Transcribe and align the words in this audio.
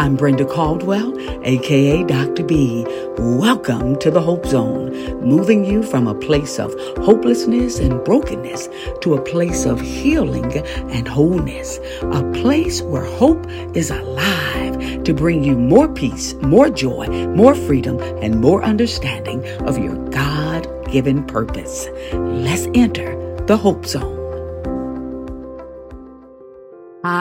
I'm 0.00 0.16
Brenda 0.16 0.46
Caldwell, 0.46 1.14
aka 1.44 2.02
Dr. 2.04 2.42
B. 2.42 2.86
Welcome 3.18 3.98
to 3.98 4.10
the 4.10 4.22
Hope 4.22 4.46
Zone, 4.46 4.90
moving 5.20 5.62
you 5.62 5.82
from 5.82 6.06
a 6.06 6.14
place 6.14 6.58
of 6.58 6.72
hopelessness 7.04 7.78
and 7.78 8.02
brokenness 8.02 8.70
to 9.02 9.12
a 9.12 9.20
place 9.20 9.66
of 9.66 9.78
healing 9.78 10.50
and 10.90 11.06
wholeness, 11.06 11.76
a 12.00 12.32
place 12.32 12.80
where 12.80 13.04
hope 13.04 13.46
is 13.76 13.90
alive 13.90 15.04
to 15.04 15.12
bring 15.12 15.44
you 15.44 15.58
more 15.58 15.92
peace, 15.92 16.32
more 16.36 16.70
joy, 16.70 17.06
more 17.34 17.54
freedom, 17.54 18.00
and 18.22 18.40
more 18.40 18.62
understanding 18.64 19.46
of 19.66 19.76
your 19.76 19.96
God 20.08 20.66
given 20.90 21.26
purpose. 21.26 21.88
Let's 22.14 22.66
enter 22.72 23.36
the 23.44 23.58
Hope 23.58 23.84
Zone. 23.84 24.16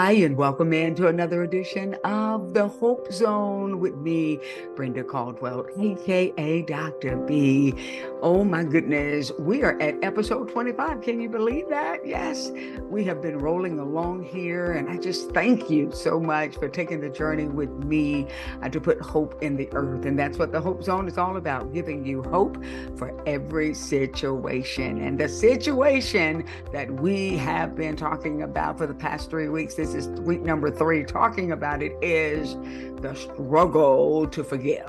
Hi, 0.09 0.15
and 0.15 0.35
welcome 0.35 0.73
in 0.73 0.95
to 0.95 1.07
another 1.07 1.43
edition 1.43 1.93
of 2.03 2.55
the 2.55 2.67
Hope 2.67 3.13
Zone 3.13 3.79
with 3.79 3.95
me, 3.97 4.39
Brenda 4.75 5.03
Caldwell, 5.03 5.67
aka 5.77 6.63
Dr. 6.63 7.15
B. 7.15 7.75
Oh 8.23 8.43
my 8.43 8.63
goodness, 8.63 9.31
we 9.37 9.61
are 9.61 9.79
at 9.79 10.03
episode 10.03 10.49
25. 10.49 11.01
Can 11.01 11.21
you 11.21 11.29
believe 11.29 11.69
that? 11.69 12.07
Yes, 12.07 12.51
we 12.89 13.03
have 13.03 13.21
been 13.21 13.37
rolling 13.37 13.77
along 13.77 14.23
here, 14.23 14.71
and 14.71 14.89
I 14.89 14.97
just 14.97 15.29
thank 15.29 15.69
you 15.69 15.91
so 15.93 16.19
much 16.19 16.55
for 16.55 16.69
taking 16.69 17.01
the 17.01 17.09
journey 17.09 17.47
with 17.47 17.69
me 17.83 18.25
uh, 18.63 18.69
to 18.69 18.81
put 18.81 18.99
hope 18.99 19.43
in 19.43 19.57
the 19.57 19.69
earth. 19.73 20.05
And 20.05 20.17
that's 20.17 20.39
what 20.39 20.51
the 20.51 20.59
Hope 20.59 20.81
Zone 20.81 21.07
is 21.07 21.19
all 21.19 21.37
about 21.37 21.71
giving 21.71 22.03
you 22.03 22.23
hope 22.23 22.57
for 22.97 23.13
every 23.27 23.75
situation. 23.75 25.03
And 25.03 25.19
the 25.19 25.29
situation 25.29 26.45
that 26.73 26.89
we 26.89 27.37
have 27.37 27.75
been 27.75 27.95
talking 27.95 28.41
about 28.41 28.79
for 28.79 28.87
the 28.87 28.95
past 28.95 29.29
three 29.29 29.49
weeks 29.49 29.75
this 29.75 29.93
is 29.98 29.98
week 30.07 30.41
number 30.41 30.71
three, 30.71 31.03
talking 31.03 31.51
about 31.51 31.81
it 31.81 31.93
is 32.01 32.55
the 33.01 33.13
struggle 33.15 34.27
to 34.27 34.43
forgive 34.43 34.87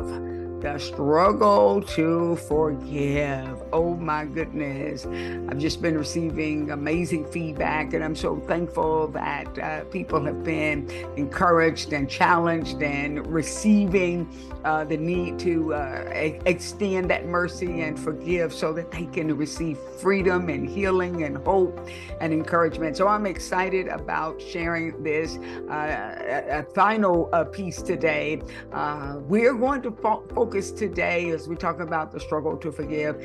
the 0.61 0.79
struggle 0.79 1.83
to 1.83 2.37
forgive. 2.37 3.63
Oh 3.73 3.95
my 3.95 4.27
goodness. 4.27 5.07
I've 5.07 5.59
just 5.59 5.81
been 5.81 5.97
receiving 5.97 6.71
amazing 6.71 7.25
feedback, 7.31 7.95
and 7.95 8.05
I'm 8.05 8.17
so 8.17 8.37
thankful 8.41 9.09
that 9.09 9.59
uh, 9.59 9.85
people 9.85 10.25
have 10.27 10.45
been 10.45 10.91
encouraged 11.17 11.93
and 11.93 12.09
challenged 12.09 12.83
and 12.83 13.27
receiving 13.27 14.29
uh, 14.65 14.85
the 14.85 14.97
need 14.97 15.39
to 15.39 15.73
uh, 15.73 16.05
extend 16.13 17.11
that 17.11 17.27
mercy 17.27 17.81
and 17.81 17.99
forgive 17.99 18.53
so 18.53 18.73
that 18.75 18.91
they 18.91 19.07
can 19.07 19.35
receive 19.37 19.79
freedom 19.79 20.49
and 20.51 20.69
healing 20.69 21.25
and 21.25 21.39
hope 21.39 21.89
and 22.21 22.33
encouragement. 22.33 22.97
So 22.97 23.09
I'm 23.09 23.25
excited 23.25 23.89
about 23.89 24.41
sharing 24.41 25.03
this 25.03 25.39
uh, 25.71 26.41
a, 26.51 26.63
final 26.75 27.31
uh, 27.33 27.45
piece 27.45 27.81
today. 27.81 28.43
Uh, 28.73 29.17
we're 29.21 29.55
going 29.55 29.81
to 29.83 29.91
fo- 29.91 30.25
focus 30.35 30.50
today 30.51 31.31
as 31.31 31.49
we 31.49 31.57
talk 31.57 31.81
about 31.81 32.13
the 32.13 32.21
struggle 32.21 32.57
to 32.57 32.73
forgive. 32.73 33.25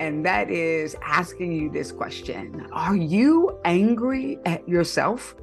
And 0.00 0.26
that 0.26 0.50
is 0.50 0.96
asking 1.02 1.52
you 1.52 1.70
this 1.70 1.92
question 1.92 2.68
Are 2.72 2.96
you 2.96 3.58
angry 3.64 4.38
at 4.44 4.68
yourself? 4.68 5.36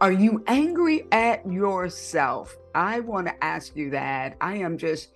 Are 0.00 0.12
you 0.12 0.42
angry 0.46 1.06
at 1.12 1.46
yourself? 1.50 2.56
I 2.74 3.00
want 3.00 3.26
to 3.26 3.44
ask 3.44 3.76
you 3.76 3.90
that. 3.90 4.36
I 4.40 4.56
am 4.56 4.78
just 4.78 5.10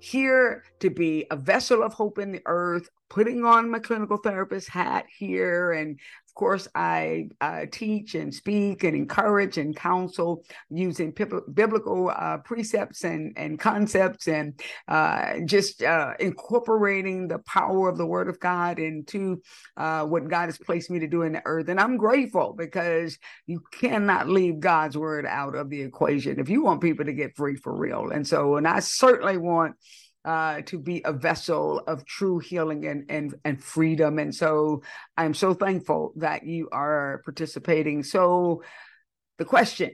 here 0.00 0.64
to 0.80 0.90
be 0.90 1.26
a 1.30 1.36
vessel 1.36 1.82
of 1.82 1.94
hope 1.94 2.18
in 2.18 2.32
the 2.32 2.42
earth, 2.46 2.88
putting 3.08 3.44
on 3.44 3.70
my 3.70 3.78
clinical 3.78 4.16
therapist 4.16 4.68
hat 4.68 5.06
here 5.16 5.72
and 5.72 5.98
of 6.30 6.34
course, 6.34 6.68
I 6.76 7.28
uh, 7.40 7.66
teach 7.72 8.14
and 8.14 8.32
speak 8.32 8.84
and 8.84 8.96
encourage 8.96 9.58
and 9.58 9.74
counsel 9.74 10.44
using 10.70 11.10
biblical 11.10 12.12
uh, 12.14 12.38
precepts 12.38 13.02
and, 13.02 13.32
and 13.36 13.58
concepts 13.58 14.28
and 14.28 14.58
uh, 14.86 15.40
just 15.44 15.82
uh, 15.82 16.14
incorporating 16.20 17.26
the 17.26 17.40
power 17.40 17.88
of 17.88 17.98
the 17.98 18.06
Word 18.06 18.28
of 18.28 18.38
God 18.38 18.78
into 18.78 19.42
uh, 19.76 20.04
what 20.04 20.28
God 20.28 20.46
has 20.46 20.56
placed 20.56 20.88
me 20.88 21.00
to 21.00 21.08
do 21.08 21.22
in 21.22 21.32
the 21.32 21.42
earth. 21.44 21.68
And 21.68 21.80
I'm 21.80 21.96
grateful 21.96 22.54
because 22.56 23.18
you 23.46 23.60
cannot 23.72 24.28
leave 24.28 24.60
God's 24.60 24.96
Word 24.96 25.26
out 25.26 25.56
of 25.56 25.68
the 25.68 25.82
equation 25.82 26.38
if 26.38 26.48
you 26.48 26.62
want 26.62 26.80
people 26.80 27.06
to 27.06 27.12
get 27.12 27.36
free 27.36 27.56
for 27.56 27.76
real. 27.76 28.10
And 28.10 28.24
so, 28.24 28.54
and 28.54 28.68
I 28.68 28.78
certainly 28.78 29.36
want 29.36 29.74
uh, 30.24 30.60
to 30.62 30.78
be 30.78 31.02
a 31.04 31.12
vessel 31.12 31.78
of 31.86 32.04
true 32.04 32.38
healing 32.38 32.86
and, 32.86 33.10
and, 33.10 33.34
and 33.44 33.62
freedom. 33.62 34.18
And 34.18 34.34
so 34.34 34.82
I'm 35.16 35.34
so 35.34 35.54
thankful 35.54 36.12
that 36.16 36.44
you 36.44 36.68
are 36.72 37.22
participating. 37.24 38.02
So 38.02 38.62
the 39.38 39.44
question, 39.44 39.92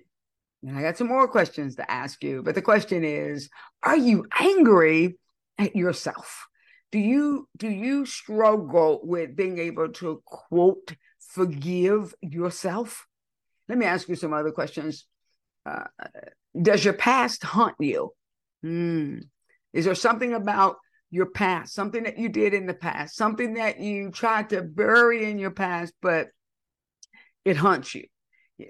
and 0.63 0.77
I 0.77 0.83
got 0.83 0.99
some 0.99 1.09
more 1.09 1.29
questions 1.29 1.77
to 1.77 1.91
ask 1.91 2.23
you, 2.25 2.43
but 2.43 2.55
the 2.55 2.63
question 2.63 3.05
is, 3.05 3.49
are 3.83 3.97
you 3.97 4.27
angry 4.39 5.19
at 5.59 5.77
yourself? 5.77 6.47
Do 6.93 6.99
you 6.99 7.49
do 7.57 7.69
you 7.69 8.07
struggle 8.07 9.01
with 9.03 9.37
being 9.37 9.59
able 9.59 9.89
to 9.95 10.23
quote 10.25 10.95
forgive 11.19 12.15
yourself? 12.23 13.07
Let 13.69 13.79
me 13.79 13.87
ask 13.87 14.09
you 14.09 14.15
some 14.15 14.33
other 14.33 14.53
questions. 14.53 15.07
Uh, 15.65 15.85
does 16.61 16.85
your 16.85 16.95
past 16.95 17.43
haunt 17.43 17.75
you? 17.81 18.13
Hmm. 18.63 19.19
Is 19.77 19.85
there 19.85 19.95
something 19.95 20.33
about 20.33 20.77
your 21.11 21.27
past, 21.27 21.75
something 21.75 22.05
that 22.05 22.17
you 22.17 22.31
did 22.31 22.55
in 22.55 22.65
the 22.65 22.73
past, 22.73 23.15
something 23.15 23.55
that 23.55 23.79
you 23.79 24.11
tried 24.11 24.49
to 24.49 24.63
bury 24.63 25.31
in 25.31 25.39
your 25.39 25.51
past, 25.51 25.93
but 26.01 26.29
it 27.45 27.59
haunts 27.59 27.95
you? 27.95 28.05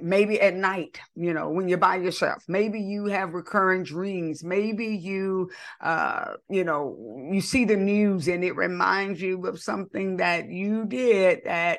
Maybe 0.03 0.41
at 0.41 0.56
night, 0.56 0.99
you 1.15 1.33
know, 1.33 1.50
when 1.50 1.69
you're 1.69 1.78
by 1.78 1.99
yourself. 1.99 2.43
Maybe 2.49 2.81
you 2.81 3.06
have 3.06 3.34
recurring 3.34 3.84
dreams. 3.84 4.43
Maybe 4.43 4.97
you, 4.97 5.50
uh, 5.81 6.33
you 6.50 6.65
know, 6.65 7.28
you 7.31 7.41
see 7.41 7.65
the 7.65 7.77
news 7.77 8.27
and 8.27 8.43
it 8.43 8.56
reminds 8.56 9.22
you 9.22 9.47
of 9.47 9.61
something 9.61 10.16
that 10.16 10.50
you 10.50 10.87
did 10.87 11.43
that 11.45 11.78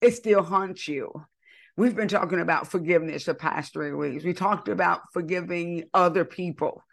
it 0.00 0.14
still 0.14 0.44
haunts 0.44 0.86
you. 0.86 1.10
We've 1.76 1.96
been 1.96 2.06
talking 2.06 2.40
about 2.40 2.68
forgiveness 2.68 3.24
the 3.24 3.34
past 3.34 3.72
three 3.72 3.92
weeks. 3.92 4.22
We 4.22 4.32
talked 4.32 4.68
about 4.68 5.00
forgiving 5.12 5.84
other 5.92 6.24
people. 6.24 6.84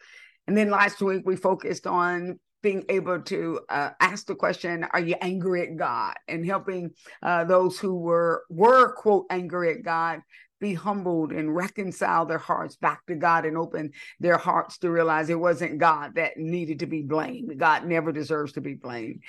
And 0.47 0.57
then 0.57 0.69
last 0.69 1.01
week 1.01 1.23
we 1.25 1.35
focused 1.35 1.85
on 1.85 2.39
being 2.63 2.83
able 2.89 3.21
to 3.21 3.59
uh, 3.69 3.91
ask 3.99 4.25
the 4.25 4.35
question, 4.35 4.85
"Are 4.91 4.99
you 4.99 5.15
angry 5.21 5.61
at 5.63 5.77
God?" 5.77 6.15
and 6.27 6.45
helping 6.45 6.91
uh, 7.21 7.43
those 7.43 7.79
who 7.79 7.95
were 7.95 8.43
were 8.49 8.93
quote 8.93 9.25
angry 9.29 9.73
at 9.73 9.83
God 9.83 10.21
be 10.59 10.73
humbled 10.73 11.31
and 11.31 11.55
reconcile 11.55 12.25
their 12.25 12.37
hearts 12.37 12.75
back 12.77 13.05
to 13.05 13.15
God 13.15 13.45
and 13.45 13.57
open 13.57 13.91
their 14.19 14.37
hearts 14.37 14.79
to 14.79 14.89
realize 14.89 15.29
it 15.29 15.39
wasn't 15.39 15.77
God 15.77 16.15
that 16.15 16.37
needed 16.37 16.79
to 16.79 16.87
be 16.87 17.03
blamed. 17.03 17.59
God 17.59 17.85
never 17.85 18.11
deserves 18.11 18.53
to 18.53 18.61
be 18.61 18.73
blamed. 18.73 19.21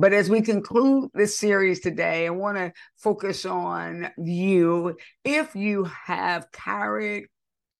But 0.00 0.12
as 0.12 0.30
we 0.30 0.42
conclude 0.42 1.10
this 1.12 1.36
series 1.36 1.80
today, 1.80 2.26
I 2.26 2.30
want 2.30 2.56
to 2.56 2.72
focus 2.96 3.44
on 3.44 4.08
you. 4.16 4.96
If 5.24 5.56
you 5.56 5.84
have 5.84 6.52
carried 6.52 7.24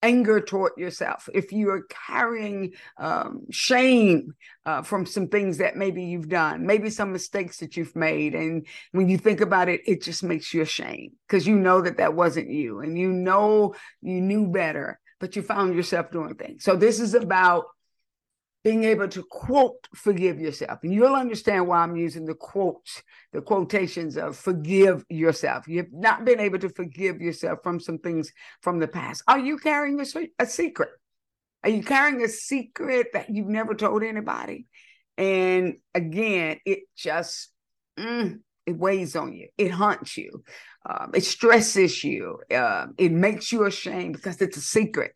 anger 0.02 0.40
toward 0.40 0.72
yourself, 0.76 1.28
if 1.34 1.52
you 1.52 1.70
are 1.70 1.86
carrying 2.06 2.72
um, 2.98 3.42
shame 3.50 4.34
uh, 4.64 4.82
from 4.82 5.06
some 5.06 5.28
things 5.28 5.58
that 5.58 5.76
maybe 5.76 6.04
you've 6.04 6.28
done, 6.28 6.66
maybe 6.66 6.90
some 6.90 7.12
mistakes 7.12 7.58
that 7.58 7.76
you've 7.76 7.96
made, 7.96 8.34
and 8.34 8.66
when 8.92 9.08
you 9.08 9.18
think 9.18 9.40
about 9.40 9.68
it, 9.68 9.80
it 9.86 10.02
just 10.02 10.22
makes 10.22 10.52
you 10.54 10.62
ashamed 10.62 11.12
because 11.26 11.46
you 11.46 11.56
know 11.56 11.80
that 11.80 11.96
that 11.96 12.14
wasn't 12.14 12.50
you, 12.50 12.80
and 12.80 12.98
you 12.98 13.12
know 13.12 13.74
you 14.00 14.20
knew 14.20 14.46
better, 14.46 15.00
but 15.20 15.36
you 15.36 15.42
found 15.42 15.74
yourself 15.74 16.10
doing 16.10 16.34
things. 16.34 16.64
So 16.64 16.76
this 16.76 17.00
is 17.00 17.14
about 17.14 17.64
being 18.64 18.84
able 18.84 19.08
to 19.08 19.22
quote 19.30 19.88
forgive 19.94 20.40
yourself. 20.40 20.80
And 20.82 20.92
you'll 20.92 21.14
understand 21.14 21.66
why 21.66 21.78
I'm 21.78 21.96
using 21.96 22.24
the 22.24 22.34
quotes, 22.34 23.02
the 23.32 23.40
quotations 23.40 24.16
of 24.16 24.36
forgive 24.36 25.04
yourself. 25.08 25.68
You've 25.68 25.92
not 25.92 26.24
been 26.24 26.40
able 26.40 26.58
to 26.60 26.68
forgive 26.68 27.20
yourself 27.20 27.60
from 27.62 27.80
some 27.80 27.98
things 27.98 28.32
from 28.62 28.78
the 28.78 28.88
past. 28.88 29.22
Are 29.28 29.38
you 29.38 29.58
carrying 29.58 30.00
a, 30.00 30.46
secret? 30.46 30.90
Are 31.62 31.70
you 31.70 31.82
carrying 31.82 32.22
a 32.22 32.28
secret 32.28 33.08
that 33.12 33.30
you've 33.30 33.48
never 33.48 33.74
told 33.74 34.02
anybody? 34.02 34.66
And 35.16 35.78
again, 35.94 36.58
it 36.64 36.80
just, 36.96 37.50
mm, 37.98 38.38
it 38.66 38.76
weighs 38.76 39.16
on 39.16 39.32
you. 39.32 39.48
It 39.56 39.70
haunts 39.70 40.16
you. 40.16 40.44
Um, 40.84 41.12
it 41.14 41.24
stresses 41.24 42.02
you. 42.04 42.38
Uh, 42.54 42.86
it 42.96 43.12
makes 43.12 43.50
you 43.50 43.64
ashamed 43.64 44.14
because 44.14 44.40
it's 44.40 44.56
a 44.56 44.60
secret. 44.60 45.12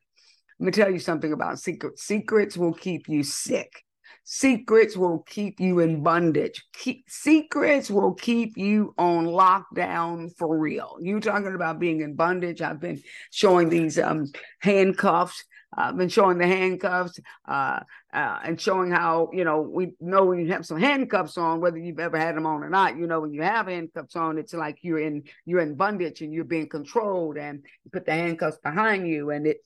Let 0.63 0.67
me 0.67 0.85
tell 0.85 0.93
you 0.93 1.01
something 1.01 1.33
about 1.33 1.59
secrets. 1.59 2.05
Secrets 2.05 2.57
will 2.57 2.73
keep 2.73 3.09
you 3.09 3.25
sick. 3.25 3.83
Secrets 4.23 4.97
will 4.97 5.25
keep 5.27 5.59
you 5.59 5.81
in 5.81 6.05
bondage. 6.05 6.65
Keep, 6.73 7.11
secrets 7.11 7.91
will 7.91 8.15
keep 8.15 8.57
you 8.57 8.95
on 8.97 9.27
lockdown 9.27 10.31
for 10.39 10.57
real. 10.57 10.99
You 11.01 11.19
talking 11.19 11.57
about 11.57 11.81
being 11.81 12.01
in 12.01 12.15
bondage? 12.15 12.63
I've 12.63 12.79
been 12.79 13.03
showing 13.33 13.71
these 13.71 13.99
um, 13.99 14.27
handcuffs. 14.61 15.43
I've 15.77 15.97
been 15.97 16.09
showing 16.09 16.39
the 16.39 16.47
handcuffs 16.47 17.19
uh, 17.49 17.81
uh, 18.15 18.39
and 18.45 18.61
showing 18.61 18.93
how 18.93 19.31
you 19.33 19.43
know 19.43 19.63
we 19.63 19.95
know 20.01 20.27
when 20.27 20.39
you 20.39 20.53
have 20.53 20.65
some 20.65 20.79
handcuffs 20.79 21.37
on, 21.39 21.61
whether 21.61 21.79
you've 21.79 21.99
ever 21.99 22.19
had 22.19 22.37
them 22.37 22.47
on 22.47 22.63
or 22.63 22.71
not. 22.71 22.97
You 22.97 23.09
know 23.09 23.23
when 23.23 23.33
you 23.33 23.43
have 23.43 23.67
handcuffs 23.67 24.15
on, 24.15 24.39
it's 24.39 24.55
like 24.55 24.79
you're 24.83 25.01
in 25.01 25.25
you're 25.45 25.61
in 25.61 25.75
bondage 25.75 26.21
and 26.21 26.33
you're 26.33 26.45
being 26.45 26.69
controlled, 26.69 27.37
and 27.37 27.65
you 27.85 27.91
put 27.91 28.07
the 28.07 28.13
handcuffs 28.13 28.59
behind 28.59 29.09
you, 29.09 29.31
and 29.31 29.45
it 29.49 29.57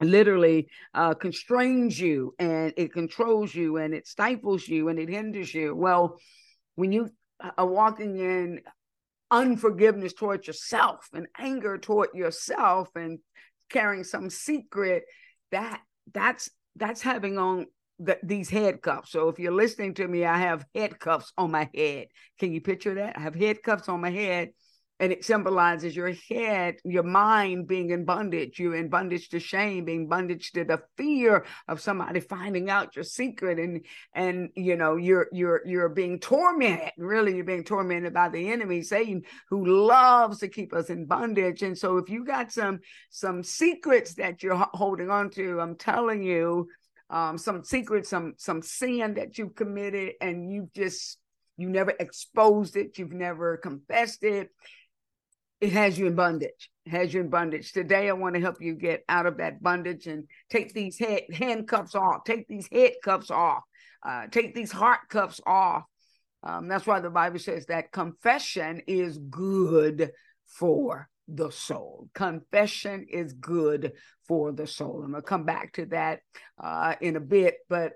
literally 0.00 0.68
uh, 0.94 1.14
constrains 1.14 1.98
you 1.98 2.34
and 2.38 2.72
it 2.76 2.92
controls 2.92 3.54
you 3.54 3.76
and 3.78 3.94
it 3.94 4.06
stifles 4.06 4.68
you 4.68 4.88
and 4.88 4.98
it 4.98 5.08
hinders 5.08 5.52
you. 5.52 5.74
Well, 5.74 6.18
when 6.76 6.92
you 6.92 7.10
are 7.56 7.66
walking 7.66 8.18
in 8.18 8.60
unforgiveness 9.30 10.12
towards 10.12 10.46
yourself 10.46 11.08
and 11.12 11.26
anger 11.38 11.78
toward 11.78 12.14
yourself 12.14 12.88
and 12.94 13.18
carrying 13.68 14.04
some 14.04 14.30
secret, 14.30 15.04
that 15.50 15.80
that's 16.12 16.50
that's 16.76 17.02
having 17.02 17.38
on 17.38 17.66
the, 17.98 18.18
these 18.22 18.48
head 18.48 18.80
cuffs. 18.80 19.10
So 19.10 19.28
if 19.28 19.38
you're 19.38 19.52
listening 19.52 19.94
to 19.94 20.06
me, 20.06 20.24
I 20.24 20.38
have 20.38 20.64
head 20.74 20.98
cuffs 20.98 21.32
on 21.36 21.50
my 21.50 21.68
head. 21.74 22.06
Can 22.38 22.52
you 22.52 22.60
picture 22.60 22.94
that? 22.94 23.18
I 23.18 23.20
have 23.20 23.34
head 23.34 23.62
cuffs 23.62 23.88
on 23.88 24.00
my 24.00 24.10
head 24.10 24.50
and 25.00 25.12
it 25.12 25.24
symbolizes 25.24 25.94
your 25.94 26.12
head, 26.28 26.76
your 26.84 27.04
mind 27.04 27.68
being 27.68 27.90
in 27.90 28.04
bondage. 28.04 28.58
You're 28.58 28.74
in 28.76 28.88
bondage 28.88 29.28
to 29.28 29.38
shame, 29.38 29.84
being 29.84 30.08
bondage 30.08 30.52
to 30.52 30.64
the 30.64 30.82
fear 30.96 31.44
of 31.68 31.80
somebody 31.80 32.20
finding 32.20 32.68
out 32.68 32.96
your 32.96 33.04
secret, 33.04 33.58
and 33.58 33.84
and 34.12 34.50
you 34.56 34.76
know 34.76 34.96
you're 34.96 35.28
you're 35.32 35.62
you're 35.64 35.88
being 35.88 36.18
tormented. 36.18 36.92
Really, 36.98 37.36
you're 37.36 37.44
being 37.44 37.64
tormented 37.64 38.12
by 38.12 38.28
the 38.28 38.50
enemy, 38.50 38.82
Satan, 38.82 39.22
who 39.50 39.64
loves 39.86 40.38
to 40.38 40.48
keep 40.48 40.74
us 40.74 40.90
in 40.90 41.06
bondage. 41.06 41.62
And 41.62 41.78
so, 41.78 41.98
if 41.98 42.08
you 42.08 42.24
got 42.24 42.50
some 42.50 42.80
some 43.10 43.42
secrets 43.42 44.14
that 44.14 44.42
you're 44.42 44.66
holding 44.74 45.10
on 45.10 45.30
to, 45.30 45.60
I'm 45.60 45.76
telling 45.76 46.22
you, 46.24 46.68
um, 47.08 47.38
some 47.38 47.62
secrets, 47.62 48.08
some 48.08 48.34
some 48.36 48.62
sin 48.62 49.14
that 49.14 49.38
you've 49.38 49.54
committed, 49.54 50.14
and 50.20 50.50
you've 50.50 50.72
just 50.72 51.18
you 51.56 51.68
never 51.68 51.92
exposed 52.00 52.76
it, 52.76 52.98
you've 52.98 53.12
never 53.12 53.56
confessed 53.56 54.22
it 54.22 54.50
it 55.60 55.72
has 55.72 55.98
you 55.98 56.06
in 56.06 56.14
bondage. 56.14 56.70
Has 56.86 57.12
you 57.12 57.20
in 57.20 57.30
bondage. 57.30 57.72
Today, 57.72 58.08
I 58.08 58.12
want 58.12 58.34
to 58.34 58.40
help 58.40 58.60
you 58.60 58.74
get 58.74 59.04
out 59.08 59.26
of 59.26 59.38
that 59.38 59.62
bondage 59.62 60.06
and 60.06 60.24
take 60.50 60.72
these 60.72 60.98
head 60.98 61.22
handcuffs 61.32 61.94
off. 61.94 62.24
Take 62.24 62.46
these 62.48 62.68
head 62.72 62.92
cuffs 63.02 63.30
off. 63.30 63.62
Uh, 64.06 64.28
take 64.28 64.54
these 64.54 64.70
heart 64.70 65.00
cuffs 65.08 65.40
off. 65.44 65.84
Um, 66.44 66.68
that's 66.68 66.86
why 66.86 67.00
the 67.00 67.10
Bible 67.10 67.40
says 67.40 67.66
that 67.66 67.90
confession 67.90 68.82
is 68.86 69.18
good 69.18 70.12
for 70.46 71.08
the 71.26 71.50
soul. 71.50 72.08
Confession 72.14 73.06
is 73.10 73.32
good 73.32 73.92
for 74.28 74.52
the 74.52 74.66
soul. 74.66 75.02
I'm 75.04 75.10
gonna 75.10 75.22
come 75.22 75.44
back 75.44 75.72
to 75.74 75.86
that 75.86 76.20
uh, 76.62 76.94
in 77.00 77.16
a 77.16 77.20
bit, 77.20 77.56
but 77.68 77.92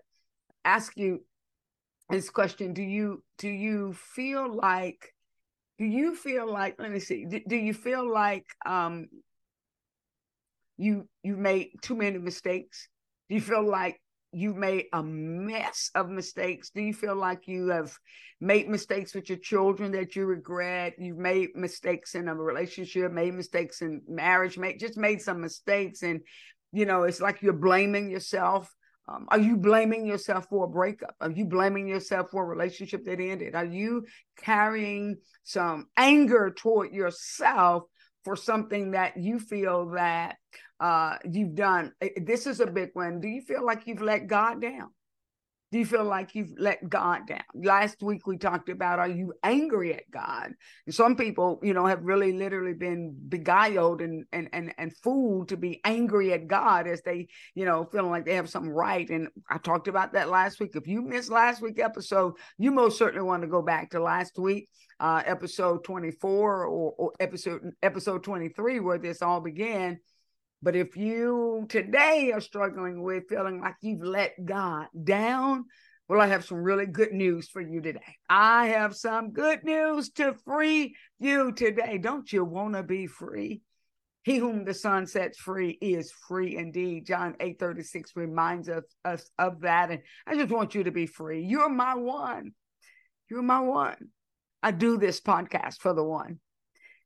ask 0.64 0.96
you 0.96 1.24
this 2.10 2.28
question: 2.28 2.74
Do 2.74 2.82
you 2.82 3.22
do 3.38 3.48
you 3.48 3.92
feel 3.92 4.52
like 4.52 5.11
do 5.82 5.88
you 5.88 6.14
feel 6.14 6.48
like 6.48 6.76
let 6.78 6.92
me 6.92 7.00
see 7.00 7.24
do, 7.24 7.40
do 7.44 7.56
you 7.56 7.74
feel 7.74 8.08
like 8.08 8.46
um 8.64 9.08
you 10.76 11.08
you 11.24 11.36
made 11.36 11.70
too 11.82 11.96
many 11.96 12.18
mistakes? 12.18 12.88
Do 13.28 13.34
you 13.34 13.40
feel 13.40 13.68
like 13.68 14.00
you 14.32 14.54
made 14.54 14.84
a 14.92 15.02
mess 15.02 15.90
of 15.96 16.08
mistakes? 16.08 16.70
Do 16.70 16.80
you 16.80 16.94
feel 16.94 17.16
like 17.16 17.48
you 17.48 17.66
have 17.68 17.92
made 18.40 18.68
mistakes 18.68 19.12
with 19.12 19.28
your 19.28 19.38
children 19.38 19.90
that 19.92 20.14
you 20.14 20.24
regret? 20.24 20.94
You've 20.98 21.18
made 21.18 21.50
mistakes 21.56 22.14
in 22.14 22.28
a 22.28 22.34
relationship 22.34 23.10
made 23.10 23.34
mistakes 23.34 23.82
in 23.82 24.02
marriage 24.08 24.56
made 24.58 24.78
just 24.78 24.96
made 24.96 25.20
some 25.20 25.40
mistakes 25.40 26.04
and 26.04 26.20
you 26.70 26.86
know 26.86 27.02
it's 27.02 27.20
like 27.20 27.42
you're 27.42 27.52
blaming 27.52 28.08
yourself 28.08 28.72
um, 29.12 29.26
are 29.28 29.38
you 29.38 29.56
blaming 29.56 30.06
yourself 30.06 30.48
for 30.48 30.64
a 30.64 30.68
breakup? 30.68 31.14
Are 31.20 31.30
you 31.30 31.44
blaming 31.44 31.86
yourself 31.86 32.30
for 32.30 32.44
a 32.44 32.46
relationship 32.46 33.04
that 33.04 33.20
ended? 33.20 33.54
Are 33.54 33.64
you 33.64 34.06
carrying 34.38 35.16
some 35.44 35.88
anger 35.96 36.52
toward 36.56 36.92
yourself 36.92 37.84
for 38.24 38.36
something 38.36 38.92
that 38.92 39.16
you 39.16 39.38
feel 39.38 39.90
that 39.90 40.36
uh, 40.80 41.18
you've 41.24 41.54
done? 41.54 41.92
This 42.16 42.46
is 42.46 42.60
a 42.60 42.66
big 42.66 42.90
one. 42.94 43.20
Do 43.20 43.28
you 43.28 43.42
feel 43.42 43.64
like 43.64 43.86
you've 43.86 44.02
let 44.02 44.28
God 44.28 44.62
down? 44.62 44.90
Do 45.72 45.78
you 45.78 45.86
feel 45.86 46.04
like 46.04 46.34
you've 46.34 46.52
let 46.58 46.86
God 46.86 47.26
down? 47.26 47.40
Last 47.54 48.02
week 48.02 48.26
we 48.26 48.36
talked 48.36 48.68
about 48.68 48.98
are 48.98 49.08
you 49.08 49.32
angry 49.42 49.94
at 49.94 50.10
God? 50.10 50.52
And 50.84 50.94
some 50.94 51.16
people, 51.16 51.60
you 51.62 51.72
know, 51.72 51.86
have 51.86 52.04
really 52.04 52.34
literally 52.34 52.74
been 52.74 53.16
beguiled 53.30 54.02
and 54.02 54.26
and 54.32 54.50
and 54.52 54.74
and 54.76 54.94
fooled 54.94 55.48
to 55.48 55.56
be 55.56 55.80
angry 55.82 56.34
at 56.34 56.46
God 56.46 56.86
as 56.86 57.00
they, 57.00 57.28
you 57.54 57.64
know, 57.64 57.86
feeling 57.86 58.10
like 58.10 58.26
they 58.26 58.34
have 58.34 58.50
something 58.50 58.70
right. 58.70 59.08
And 59.08 59.28
I 59.48 59.56
talked 59.56 59.88
about 59.88 60.12
that 60.12 60.28
last 60.28 60.60
week. 60.60 60.76
If 60.76 60.86
you 60.86 61.00
missed 61.00 61.30
last 61.30 61.62
week 61.62 61.78
episode, 61.78 62.34
you 62.58 62.70
most 62.70 62.98
certainly 62.98 63.26
want 63.26 63.40
to 63.40 63.48
go 63.48 63.62
back 63.62 63.92
to 63.92 64.02
last 64.02 64.38
week, 64.38 64.68
uh, 65.00 65.22
episode 65.24 65.84
24 65.84 66.66
or, 66.66 66.94
or 66.98 67.12
episode 67.18 67.72
episode 67.82 68.22
23, 68.22 68.80
where 68.80 68.98
this 68.98 69.22
all 69.22 69.40
began 69.40 69.98
but 70.62 70.76
if 70.76 70.96
you 70.96 71.66
today 71.68 72.30
are 72.32 72.40
struggling 72.40 73.02
with 73.02 73.28
feeling 73.28 73.60
like 73.60 73.74
you've 73.80 74.04
let 74.04 74.32
God 74.44 74.86
down, 75.02 75.64
well, 76.08 76.20
I 76.20 76.28
have 76.28 76.44
some 76.44 76.58
really 76.58 76.86
good 76.86 77.12
news 77.12 77.48
for 77.48 77.60
you 77.60 77.80
today. 77.80 78.16
I 78.28 78.68
have 78.68 78.94
some 78.94 79.32
good 79.32 79.64
news 79.64 80.10
to 80.10 80.34
free 80.44 80.94
you 81.18 81.52
today. 81.52 81.98
Don't 81.98 82.32
you 82.32 82.44
want 82.44 82.74
to 82.74 82.82
be 82.82 83.06
free? 83.06 83.62
He 84.22 84.36
whom 84.36 84.64
the 84.64 84.74
Son 84.74 85.06
sets 85.06 85.38
free 85.38 85.70
is 85.80 86.12
free 86.28 86.56
indeed. 86.56 87.06
John 87.06 87.34
8 87.40 87.58
36 87.58 88.12
reminds 88.14 88.68
us, 88.68 88.84
us 89.04 89.28
of 89.38 89.62
that. 89.62 89.90
And 89.90 90.02
I 90.26 90.36
just 90.36 90.52
want 90.52 90.76
you 90.76 90.84
to 90.84 90.92
be 90.92 91.06
free. 91.06 91.44
You're 91.44 91.70
my 91.70 91.96
one. 91.96 92.52
You're 93.28 93.42
my 93.42 93.60
one. 93.60 93.96
I 94.62 94.70
do 94.70 94.96
this 94.96 95.20
podcast 95.20 95.80
for 95.80 95.92
the 95.92 96.04
one. 96.04 96.38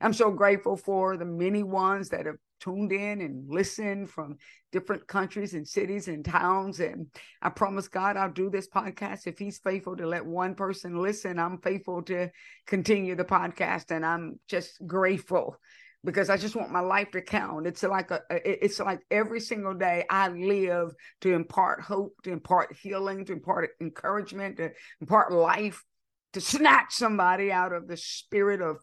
I'm 0.00 0.12
so 0.12 0.30
grateful 0.30 0.76
for 0.76 1.16
the 1.16 1.24
many 1.24 1.62
ones 1.62 2.10
that 2.10 2.26
have 2.26 2.36
tuned 2.60 2.92
in 2.92 3.20
and 3.20 3.48
listened 3.48 4.10
from 4.10 4.36
different 4.72 5.06
countries 5.06 5.54
and 5.54 5.66
cities 5.66 6.08
and 6.08 6.24
towns. 6.24 6.80
And 6.80 7.06
I 7.42 7.50
promise 7.50 7.88
God 7.88 8.16
I'll 8.16 8.30
do 8.30 8.50
this 8.50 8.68
podcast. 8.68 9.26
If 9.26 9.38
He's 9.38 9.58
faithful 9.58 9.96
to 9.96 10.06
let 10.06 10.24
one 10.24 10.54
person 10.54 11.00
listen, 11.00 11.38
I'm 11.38 11.58
faithful 11.58 12.02
to 12.04 12.30
continue 12.66 13.14
the 13.14 13.24
podcast. 13.24 13.90
And 13.90 14.04
I'm 14.04 14.38
just 14.48 14.84
grateful 14.86 15.56
because 16.04 16.30
I 16.30 16.36
just 16.36 16.56
want 16.56 16.70
my 16.70 16.80
life 16.80 17.10
to 17.10 17.20
count. 17.20 17.66
It's 17.66 17.82
like 17.82 18.10
a, 18.12 18.20
it's 18.30 18.78
like 18.78 19.00
every 19.10 19.40
single 19.40 19.74
day 19.74 20.04
I 20.08 20.28
live 20.28 20.94
to 21.22 21.34
impart 21.34 21.82
hope, 21.82 22.14
to 22.22 22.32
impart 22.32 22.76
healing, 22.80 23.24
to 23.26 23.32
impart 23.32 23.70
encouragement, 23.80 24.58
to 24.58 24.70
impart 25.00 25.32
life, 25.32 25.84
to 26.32 26.40
snatch 26.40 26.92
somebody 26.92 27.50
out 27.50 27.72
of 27.72 27.88
the 27.88 27.96
spirit 27.96 28.60
of 28.60 28.76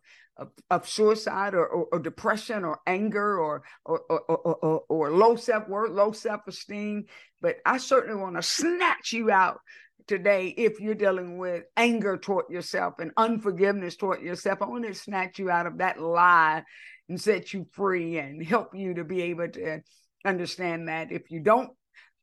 of, 0.70 0.88
suicide 0.88 1.54
or, 1.54 1.66
or, 1.66 1.86
or, 1.92 2.00
depression 2.00 2.64
or 2.66 2.80
anger 2.88 3.40
or 3.40 3.64
or, 3.86 4.00
or, 4.10 4.84
or 4.90 5.12
low 5.12 5.36
self 5.36 5.68
worth, 5.68 5.92
low 5.92 6.12
self 6.12 6.42
esteem. 6.48 7.06
But 7.42 7.58
I 7.66 7.78
certainly 7.78 8.20
want 8.20 8.36
to 8.36 8.42
snatch 8.42 9.14
you 9.14 9.32
out 9.32 9.60
today 10.08 10.48
if 10.48 10.80
you're 10.80 10.96
dealing 10.96 11.38
with 11.38 11.64
anger 11.78 12.18
toward 12.18 12.50
yourself 12.50 12.96
and 13.00 13.12
unforgiveness 13.18 13.96
toward 13.96 14.22
yourself. 14.22 14.62
I 14.62 14.68
want 14.68 14.86
to 14.86 14.94
snatch 14.94 15.40
you 15.40 15.50
out 15.50 15.68
of 15.68 15.78
that 15.78 16.00
lie 16.00 16.64
and 17.10 17.20
set 17.22 17.54
you 17.54 17.68
free 17.72 18.18
and 18.18 18.44
help 18.46 18.76
you 18.76 18.96
to 18.96 19.04
be 19.04 19.22
able 19.24 19.50
to 19.50 19.82
understand 20.26 20.88
that 20.88 21.12
if 21.12 21.30
you 21.30 21.42
don't 21.42 21.72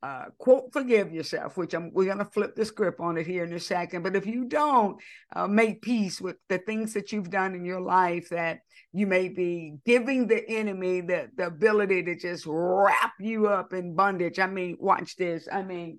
uh, 0.03 0.27
quote 0.39 0.73
forgive 0.73 1.13
yourself 1.13 1.57
which 1.57 1.75
I'm, 1.75 1.93
we're 1.93 2.07
going 2.07 2.19
to 2.19 2.25
flip 2.25 2.57
the 2.57 2.65
script 2.65 3.01
on 3.01 3.19
it 3.19 3.27
here 3.27 3.45
in 3.45 3.53
a 3.53 3.61
second. 3.61 4.03
But 4.03 4.17
if 4.17 4.27
you 4.27 4.45
don't 4.45 4.97
uh, 5.35 5.47
make 5.47 5.83
peace 5.83 6.21
with 6.21 6.37
the 6.49 6.59
things 6.59 6.95
that 6.95 7.13
you've 7.13 7.31
done 7.31 7.55
in 7.55 7.65
your 7.65 7.81
life 7.81 8.31
that 8.31 8.61
you 8.93 9.07
may 9.07 9.29
be 9.29 9.75
giving 9.85 10.27
the 10.27 10.49
enemy 10.49 11.03
the, 11.03 11.29
the 11.37 11.47
ability 11.47 12.03
to 12.05 12.17
just 12.17 12.45
wrap 12.47 13.13
you 13.21 13.47
up 13.47 13.73
in 13.73 13.95
bondage. 13.95 14.39
I 14.39 14.47
mean 14.47 14.77
watch 14.81 15.17
this. 15.17 15.49
I 15.51 15.63
mean 15.63 15.99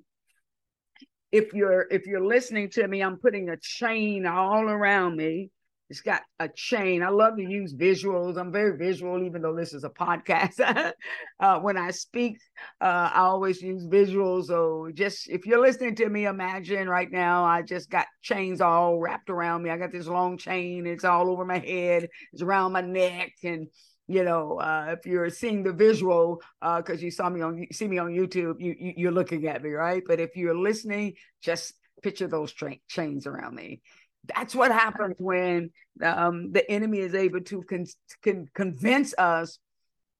if 1.31 1.53
you're 1.53 1.87
if 1.91 2.05
you're 2.07 2.25
listening 2.25 2.69
to 2.69 2.85
me 2.85 3.01
i'm 3.01 3.17
putting 3.17 3.49
a 3.49 3.57
chain 3.57 4.25
all 4.25 4.63
around 4.63 5.15
me 5.15 5.49
it's 5.91 5.99
got 5.99 6.21
a 6.39 6.47
chain. 6.47 7.03
I 7.03 7.09
love 7.09 7.35
to 7.35 7.43
use 7.43 7.73
visuals. 7.73 8.37
I'm 8.37 8.49
very 8.49 8.77
visual, 8.77 9.21
even 9.23 9.41
though 9.41 9.53
this 9.53 9.73
is 9.73 9.83
a 9.83 9.89
podcast. 9.89 10.57
uh, 11.41 11.59
when 11.59 11.77
I 11.77 11.91
speak, 11.91 12.37
uh, 12.79 13.11
I 13.13 13.19
always 13.19 13.61
use 13.61 13.85
visuals. 13.85 14.45
So 14.45 14.89
just 14.93 15.29
if 15.29 15.45
you're 15.45 15.59
listening 15.59 15.95
to 15.95 16.07
me, 16.07 16.27
imagine 16.27 16.87
right 16.87 17.11
now 17.11 17.43
I 17.43 17.61
just 17.61 17.89
got 17.89 18.07
chains 18.21 18.61
all 18.61 18.99
wrapped 18.99 19.29
around 19.29 19.63
me. 19.63 19.69
I 19.69 19.77
got 19.77 19.91
this 19.91 20.07
long 20.07 20.37
chain. 20.37 20.87
It's 20.87 21.03
all 21.03 21.29
over 21.29 21.43
my 21.43 21.59
head. 21.59 22.07
It's 22.31 22.41
around 22.41 22.71
my 22.71 22.81
neck, 22.81 23.33
and 23.43 23.67
you 24.07 24.23
know, 24.23 24.59
uh, 24.59 24.95
if 24.97 25.05
you're 25.05 25.29
seeing 25.29 25.61
the 25.61 25.73
visual, 25.73 26.41
because 26.61 27.01
uh, 27.01 27.03
you 27.05 27.11
saw 27.11 27.29
me 27.29 27.41
on, 27.41 27.67
see 27.73 27.87
me 27.87 27.97
on 27.97 28.11
YouTube, 28.11 28.55
you, 28.59 28.93
you 28.95 29.09
are 29.09 29.11
looking 29.11 29.45
at 29.47 29.61
me, 29.61 29.71
right? 29.71 30.03
But 30.07 30.21
if 30.21 30.37
you're 30.37 30.57
listening, 30.57 31.15
just 31.41 31.73
picture 32.01 32.27
those 32.27 32.51
tra- 32.53 32.77
chains 32.87 33.27
around 33.27 33.55
me. 33.55 33.81
That's 34.25 34.53
what 34.53 34.71
happens 34.71 35.15
when 35.19 35.71
um, 36.03 36.51
the 36.51 36.69
enemy 36.69 36.99
is 36.99 37.15
able 37.15 37.41
to 37.41 37.63
con- 37.63 37.85
con- 38.23 38.47
convince 38.53 39.13
us 39.17 39.59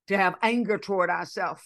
to 0.07 0.17
have 0.17 0.35
anger 0.41 0.77
toward 0.77 1.09
ourselves, 1.09 1.61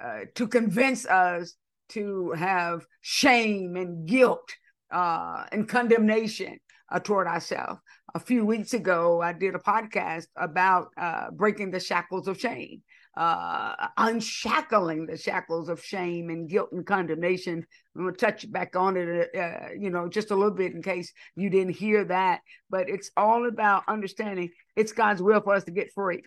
uh, 0.00 0.20
to 0.34 0.46
convince 0.46 1.06
us 1.06 1.54
to 1.90 2.32
have 2.32 2.86
shame 3.00 3.76
and 3.76 4.06
guilt 4.06 4.48
uh, 4.90 5.44
and 5.50 5.68
condemnation 5.68 6.58
uh, 6.90 7.00
toward 7.00 7.26
ourselves. 7.26 7.80
A 8.14 8.20
few 8.20 8.44
weeks 8.44 8.74
ago, 8.74 9.22
I 9.22 9.32
did 9.32 9.54
a 9.54 9.58
podcast 9.58 10.26
about 10.36 10.88
uh, 10.98 11.30
breaking 11.30 11.70
the 11.70 11.80
shackles 11.80 12.28
of 12.28 12.38
shame. 12.38 12.82
Uh, 13.16 13.88
unshackling 13.96 15.06
the 15.06 15.16
shackles 15.16 15.68
of 15.68 15.84
shame 15.84 16.30
and 16.30 16.48
guilt 16.48 16.70
and 16.72 16.86
condemnation. 16.86 17.66
I'm 17.94 18.02
going 18.02 18.14
to 18.14 18.18
touch 18.18 18.50
back 18.50 18.74
on 18.74 18.96
it, 18.96 19.28
uh, 19.36 19.74
you 19.78 19.90
know, 19.90 20.08
just 20.08 20.30
a 20.30 20.36
little 20.36 20.54
bit 20.54 20.72
in 20.72 20.82
case 20.82 21.12
you 21.36 21.50
didn't 21.50 21.76
hear 21.76 22.04
that. 22.06 22.40
But 22.70 22.88
it's 22.88 23.10
all 23.16 23.46
about 23.46 23.84
understanding 23.88 24.50
it's 24.76 24.92
God's 24.92 25.20
will 25.20 25.40
for 25.40 25.54
us 25.54 25.64
to 25.64 25.72
get 25.72 25.92
free. 25.92 26.22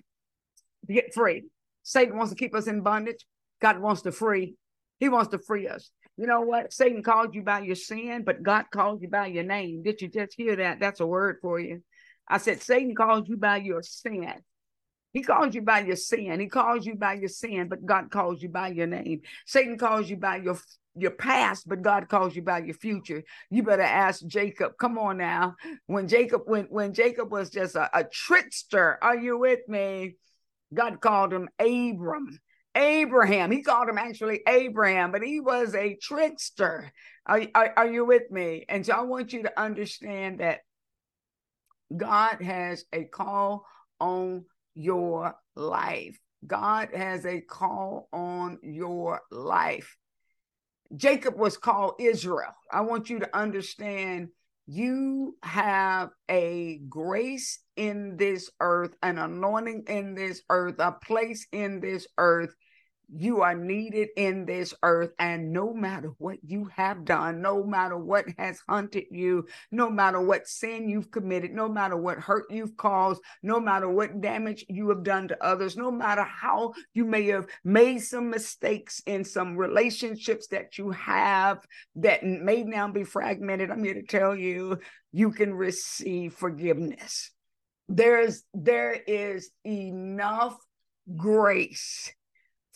To 0.88 0.94
get 0.94 1.14
free. 1.14 1.46
Satan 1.84 2.18
wants 2.18 2.32
to 2.32 2.38
keep 2.38 2.56
us 2.56 2.68
in 2.68 2.82
bondage. 2.82 3.26
God 3.62 3.80
wants 3.80 4.04
to 4.04 4.12
free. 4.12 4.56
He 5.00 5.10
wants 5.10 5.30
to 5.32 5.40
free 5.40 5.68
us. 5.68 5.90
You 6.18 6.28
know 6.28 6.42
what? 6.42 6.72
Satan 6.72 7.04
called 7.04 7.36
you 7.36 7.42
by 7.42 7.62
your 7.62 7.76
sin, 7.76 8.24
but 8.26 8.42
God 8.42 8.66
called 8.72 9.02
you 9.02 9.10
by 9.10 9.28
your 9.28 9.44
name. 9.44 9.84
Did 9.84 10.02
you 10.02 10.08
just 10.08 10.34
hear 10.36 10.56
that? 10.56 10.80
That's 10.80 11.00
a 11.00 11.06
word 11.06 11.38
for 11.42 11.60
you. 11.60 11.84
I 12.28 12.38
said, 12.38 12.62
Satan 12.62 12.96
calls 12.96 13.28
you 13.28 13.38
by 13.38 13.58
your 13.58 13.84
sin. 13.84 14.34
He 15.16 15.24
calls 15.24 15.56
you 15.56 15.62
by 15.62 15.80
your 15.80 15.96
sin. 15.96 16.42
He 16.42 16.48
calls 16.48 16.86
you 16.86 16.96
by 16.96 17.14
your 17.14 17.30
sin, 17.30 17.70
but 17.70 17.86
God 17.86 18.12
calls 18.12 18.44
you 18.44 18.50
by 18.50 18.68
your 18.68 18.86
name. 18.86 19.22
Satan 19.46 19.78
calls 19.78 20.10
you 20.10 20.18
by 20.18 20.36
your 20.36 20.60
your 20.94 21.12
past, 21.12 21.70
but 21.70 21.82
God 21.82 22.10
calls 22.10 22.36
you 22.36 22.42
by 22.42 22.60
your 22.60 22.74
future. 22.74 23.24
You 23.50 23.64
better 23.64 23.82
ask 23.82 24.26
Jacob. 24.26 24.74
Come 24.78 24.98
on 24.98 25.18
now. 25.18 25.56
When 25.88 26.10
Jacob, 26.10 26.42
when 26.48 26.66
when 26.66 26.94
Jacob 26.94 27.32
was 27.32 27.50
just 27.50 27.76
a, 27.76 27.90
a 27.98 28.04
trickster, 28.04 28.98
are 29.02 29.18
you 29.18 29.38
with 29.38 29.62
me? 29.70 30.18
God 30.74 31.00
called 31.00 31.32
him 31.32 31.48
Abram. 31.60 32.38
Abraham. 32.76 33.52
He 33.52 33.62
called 33.62 33.88
him 33.88 33.98
actually 33.98 34.42
Abraham, 34.46 35.14
but 35.14 35.24
he 35.24 35.40
was 35.40 35.74
a 35.76 35.96
trickster. 35.96 36.92
Are, 37.26 37.42
are, 37.56 37.74
are, 37.78 37.88
you 37.88 38.04
with 38.04 38.30
me? 38.30 38.66
And 38.68 38.86
so 38.86 38.92
I 38.92 39.02
want 39.04 39.32
you 39.32 39.44
to 39.44 39.58
understand 39.58 40.42
that 40.42 40.60
God 41.96 42.42
has 42.42 42.84
a 42.92 43.06
call 43.06 43.66
on 44.02 44.44
your 44.76 45.36
life. 45.56 46.20
God 46.46 46.90
has 46.94 47.26
a 47.26 47.42
call 47.42 48.08
on 48.14 48.60
your 48.62 49.22
life. 49.32 49.98
Jacob 50.96 51.38
was 51.38 51.58
called 51.58 51.96
Israel. 52.00 52.54
I 52.72 52.82
want 52.82 53.10
you 53.10 53.20
to 53.20 53.36
understand 53.36 54.30
you 54.68 55.38
have 55.44 56.10
a 56.30 56.80
grace 56.90 57.60
in 57.76 58.18
this 58.18 58.50
earth, 58.60 58.96
an 59.02 59.18
anointing 59.18 59.86
in 59.88 60.16
this 60.16 60.42
earth, 60.50 60.76
a 60.80 60.92
place 60.92 61.48
in 61.52 61.80
this 61.80 62.08
earth 62.18 62.54
you 63.14 63.42
are 63.42 63.56
needed 63.56 64.10
in 64.18 64.46
this 64.46 64.74
earth. 64.84 65.12
And 65.20 65.52
no 65.52 65.74
matter 65.74 66.12
what 66.18 66.38
you 66.44 66.66
have 66.76 67.06
done, 67.06 67.42
no 67.42 67.64
matter 67.64 67.98
what 67.98 68.26
has 68.38 68.60
hunted 68.68 69.06
you, 69.12 69.48
no 69.72 69.90
matter 69.90 70.22
what 70.22 70.48
sin 70.48 70.90
you've 70.90 71.12
committed, 71.12 71.52
no 71.52 71.68
matter 71.68 71.98
what 71.98 72.18
hurt 72.18 72.46
you've 72.50 72.78
caused, 72.78 73.22
no 73.44 73.60
matter 73.60 73.90
what 73.90 74.22
damage 74.22 74.66
you 74.70 74.90
have 74.90 75.04
done 75.04 75.28
to 75.28 75.44
others, 75.44 75.78
no 75.78 75.92
matter 75.92 76.24
how 76.24 76.74
you 76.94 77.06
may 77.06 77.26
have 77.28 77.48
made 77.64 78.00
some 78.00 78.30
mistakes 78.30 79.02
in 79.06 79.24
some 79.24 79.58
relationships 79.58 80.48
that 80.48 80.78
you 80.78 80.92
have 80.92 81.66
that 81.96 82.24
may 82.24 82.64
now 82.64 82.88
be 82.88 83.04
fragmented, 83.04 83.72
I'm 83.72 83.84
here 83.84 83.94
to 83.94 84.04
tell 84.04 84.36
you, 84.36 84.80
you 85.12 85.32
can 85.32 85.54
receive 85.54 86.34
forgiveness. 86.34 87.32
There's 87.88 88.44
there 88.54 88.94
is 88.94 89.52
enough 89.64 90.58
grace 91.16 92.12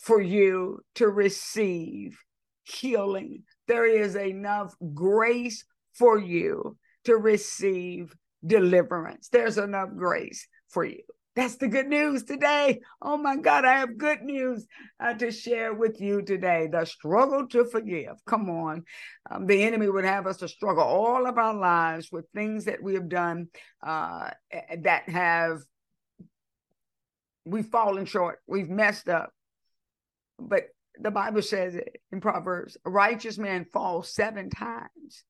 for 0.00 0.20
you 0.20 0.80
to 0.96 1.08
receive 1.08 2.18
healing. 2.64 3.42
There 3.68 3.86
is 3.86 4.16
enough 4.16 4.74
grace 4.94 5.64
for 5.92 6.18
you 6.18 6.76
to 7.04 7.16
receive 7.16 8.14
deliverance. 8.44 9.28
There's 9.28 9.58
enough 9.58 9.90
grace 9.96 10.46
for 10.68 10.84
you. 10.84 11.02
That's 11.36 11.56
the 11.56 11.68
good 11.68 11.86
news 11.86 12.24
today. 12.24 12.80
Oh 13.00 13.16
my 13.16 13.36
God, 13.36 13.64
I 13.64 13.78
have 13.78 13.96
good 13.96 14.22
news 14.22 14.66
uh, 14.98 15.14
to 15.14 15.30
share 15.30 15.72
with 15.72 16.00
you 16.00 16.22
today. 16.22 16.68
The 16.70 16.84
struggle 16.84 17.46
to 17.48 17.64
forgive. 17.66 18.16
Come 18.26 18.50
on. 18.50 18.84
Um, 19.30 19.46
the 19.46 19.62
enemy 19.62 19.88
would 19.88 20.04
have 20.04 20.26
us 20.26 20.38
to 20.38 20.48
struggle 20.48 20.82
all 20.82 21.26
of 21.26 21.38
our 21.38 21.54
lives 21.54 22.08
with 22.10 22.26
things 22.34 22.64
that 22.64 22.82
we 22.82 22.94
have 22.94 23.08
done 23.08 23.46
uh, 23.86 24.30
that 24.80 25.08
have, 25.08 25.60
we've 27.44 27.66
fallen 27.66 28.06
short, 28.06 28.40
we've 28.46 28.68
messed 28.68 29.08
up. 29.08 29.32
But 30.40 30.64
the 30.98 31.10
Bible 31.10 31.42
says 31.42 31.78
in 32.12 32.20
Proverbs, 32.20 32.76
a 32.84 32.90
righteous 32.90 33.38
man 33.38 33.64
falls 33.64 34.12
seven 34.12 34.50
times, 34.50 35.24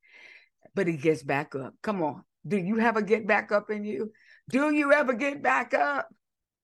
but 0.74 0.86
he 0.86 0.96
gets 0.96 1.22
back 1.22 1.54
up. 1.54 1.74
Come 1.82 2.02
on. 2.02 2.24
Do 2.46 2.56
you 2.56 2.76
have 2.76 2.96
a 2.96 3.02
get 3.02 3.26
back 3.26 3.52
up 3.52 3.70
in 3.70 3.84
you? 3.84 4.12
Do 4.48 4.74
you 4.74 4.92
ever 4.92 5.12
get 5.12 5.42
back 5.42 5.74
up? 5.74 6.08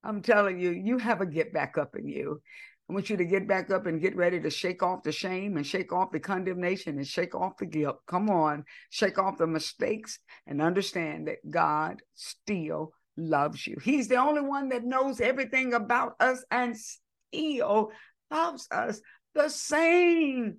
I'm 0.02 0.22
telling 0.22 0.58
you, 0.58 0.70
you 0.70 0.98
have 0.98 1.20
a 1.20 1.26
get 1.26 1.52
back 1.52 1.76
up 1.76 1.96
in 1.96 2.08
you. 2.08 2.40
I 2.88 2.92
want 2.92 3.10
you 3.10 3.16
to 3.16 3.24
get 3.24 3.48
back 3.48 3.70
up 3.70 3.86
and 3.86 4.00
get 4.00 4.14
ready 4.14 4.40
to 4.40 4.50
shake 4.50 4.82
off 4.82 5.02
the 5.02 5.10
shame 5.10 5.56
and 5.56 5.66
shake 5.66 5.92
off 5.92 6.12
the 6.12 6.20
condemnation 6.20 6.96
and 6.96 7.06
shake 7.06 7.34
off 7.34 7.56
the 7.58 7.66
guilt. 7.66 7.98
Come 8.06 8.30
on, 8.30 8.64
shake 8.90 9.18
off 9.18 9.38
the 9.38 9.46
mistakes 9.48 10.20
and 10.46 10.62
understand 10.62 11.26
that 11.26 11.38
God 11.50 12.00
still 12.14 12.92
loves 13.16 13.66
you. 13.66 13.76
He's 13.82 14.06
the 14.06 14.16
only 14.16 14.42
one 14.42 14.68
that 14.68 14.84
knows 14.84 15.20
everything 15.20 15.74
about 15.74 16.14
us 16.20 16.44
and 16.50 16.76
still 16.76 17.90
loves 18.30 18.68
us 18.70 19.00
the 19.34 19.48
same. 19.48 20.58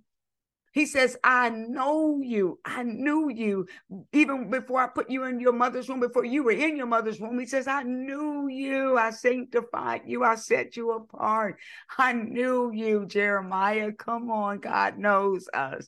He 0.73 0.85
says, 0.85 1.17
I 1.23 1.49
know 1.49 2.19
you. 2.21 2.59
I 2.63 2.83
knew 2.83 3.29
you 3.29 3.65
even 4.13 4.51
before 4.51 4.79
I 4.79 4.87
put 4.87 5.09
you 5.09 5.23
in 5.23 5.39
your 5.39 5.53
mother's 5.53 5.89
womb, 5.89 6.01
before 6.01 6.23
you 6.23 6.43
were 6.43 6.51
in 6.51 6.77
your 6.77 6.85
mother's 6.85 7.19
womb. 7.19 7.39
He 7.39 7.47
says, 7.47 7.67
I 7.67 7.81
knew 7.81 8.47
you. 8.47 8.95
I 8.95 9.09
sanctified 9.09 10.01
you. 10.05 10.23
I 10.23 10.35
set 10.35 10.77
you 10.77 10.91
apart. 10.91 11.57
I 11.97 12.13
knew 12.13 12.71
you, 12.71 13.07
Jeremiah. 13.07 13.91
Come 13.91 14.29
on, 14.29 14.59
God 14.59 14.99
knows 14.99 15.49
us. 15.51 15.87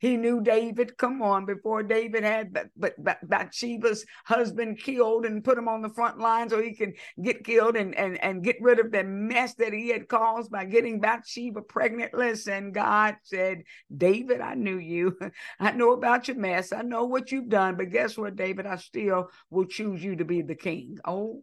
He 0.00 0.16
knew 0.16 0.40
David. 0.40 0.96
Come 0.96 1.20
on, 1.20 1.44
before 1.44 1.82
David 1.82 2.24
had 2.24 2.70
but 2.76 2.94
Bathsheba's 3.22 4.06
husband 4.24 4.78
killed 4.78 5.26
and 5.26 5.44
put 5.44 5.58
him 5.58 5.68
on 5.68 5.82
the 5.82 5.90
front 5.90 6.18
line 6.18 6.48
so 6.48 6.60
he 6.60 6.74
can 6.74 6.94
get 7.22 7.44
killed 7.44 7.76
and 7.76 7.94
and 7.94 8.18
and 8.22 8.42
get 8.42 8.56
rid 8.60 8.80
of 8.80 8.90
the 8.90 9.04
mess 9.04 9.54
that 9.56 9.74
he 9.74 9.88
had 9.88 10.08
caused 10.08 10.50
by 10.50 10.64
getting 10.64 11.00
Bathsheba 11.00 11.60
pregnant. 11.60 12.14
Listen, 12.14 12.72
God 12.72 13.16
said, 13.24 13.62
David, 13.94 14.40
I 14.40 14.54
knew 14.54 14.78
you. 14.78 15.18
I 15.60 15.72
know 15.72 15.92
about 15.92 16.28
your 16.28 16.38
mess. 16.38 16.72
I 16.72 16.80
know 16.80 17.04
what 17.04 17.30
you've 17.30 17.50
done. 17.50 17.76
But 17.76 17.90
guess 17.90 18.16
what, 18.16 18.36
David? 18.36 18.66
I 18.66 18.76
still 18.76 19.30
will 19.50 19.66
choose 19.66 20.02
you 20.02 20.16
to 20.16 20.24
be 20.24 20.40
the 20.40 20.54
king. 20.54 20.98
Oh 21.04 21.42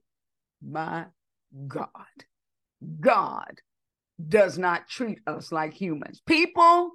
my 0.68 1.06
God. 1.68 1.92
God 3.00 3.62
does 4.28 4.58
not 4.58 4.88
treat 4.88 5.20
us 5.28 5.52
like 5.52 5.74
humans. 5.74 6.22
People 6.26 6.92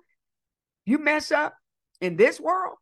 you 0.85 0.99
mess 0.99 1.31
up 1.31 1.55
in 2.01 2.17
this 2.17 2.41
world, 2.41 2.77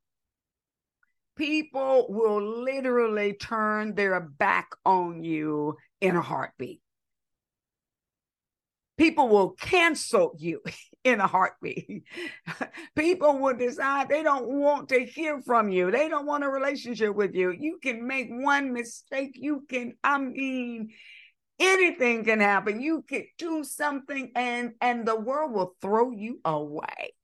people 1.36 2.06
will 2.08 2.62
literally 2.64 3.34
turn 3.34 3.94
their 3.94 4.20
back 4.20 4.70
on 4.84 5.22
you 5.24 5.76
in 6.00 6.16
a 6.16 6.22
heartbeat. 6.22 6.80
People 8.98 9.28
will 9.28 9.52
cancel 9.52 10.34
you 10.38 10.60
in 11.04 11.20
a 11.20 11.26
heartbeat. 11.26 12.04
People 12.94 13.38
will 13.38 13.56
decide 13.56 14.10
they 14.10 14.22
don't 14.22 14.46
want 14.46 14.90
to 14.90 15.06
hear 15.06 15.40
from 15.40 15.70
you. 15.70 15.90
They 15.90 16.10
don't 16.10 16.26
want 16.26 16.44
a 16.44 16.50
relationship 16.50 17.14
with 17.14 17.34
you. 17.34 17.50
You 17.50 17.78
can 17.82 18.06
make 18.06 18.28
one 18.28 18.74
mistake. 18.74 19.30
You 19.34 19.64
can, 19.66 19.94
I 20.04 20.18
mean, 20.18 20.90
anything 21.58 22.24
can 22.24 22.40
happen. 22.40 22.82
You 22.82 23.02
could 23.08 23.24
do 23.38 23.64
something 23.64 24.32
and 24.34 24.72
and 24.82 25.08
the 25.08 25.16
world 25.16 25.52
will 25.52 25.74
throw 25.80 26.10
you 26.10 26.40
away. 26.44 27.14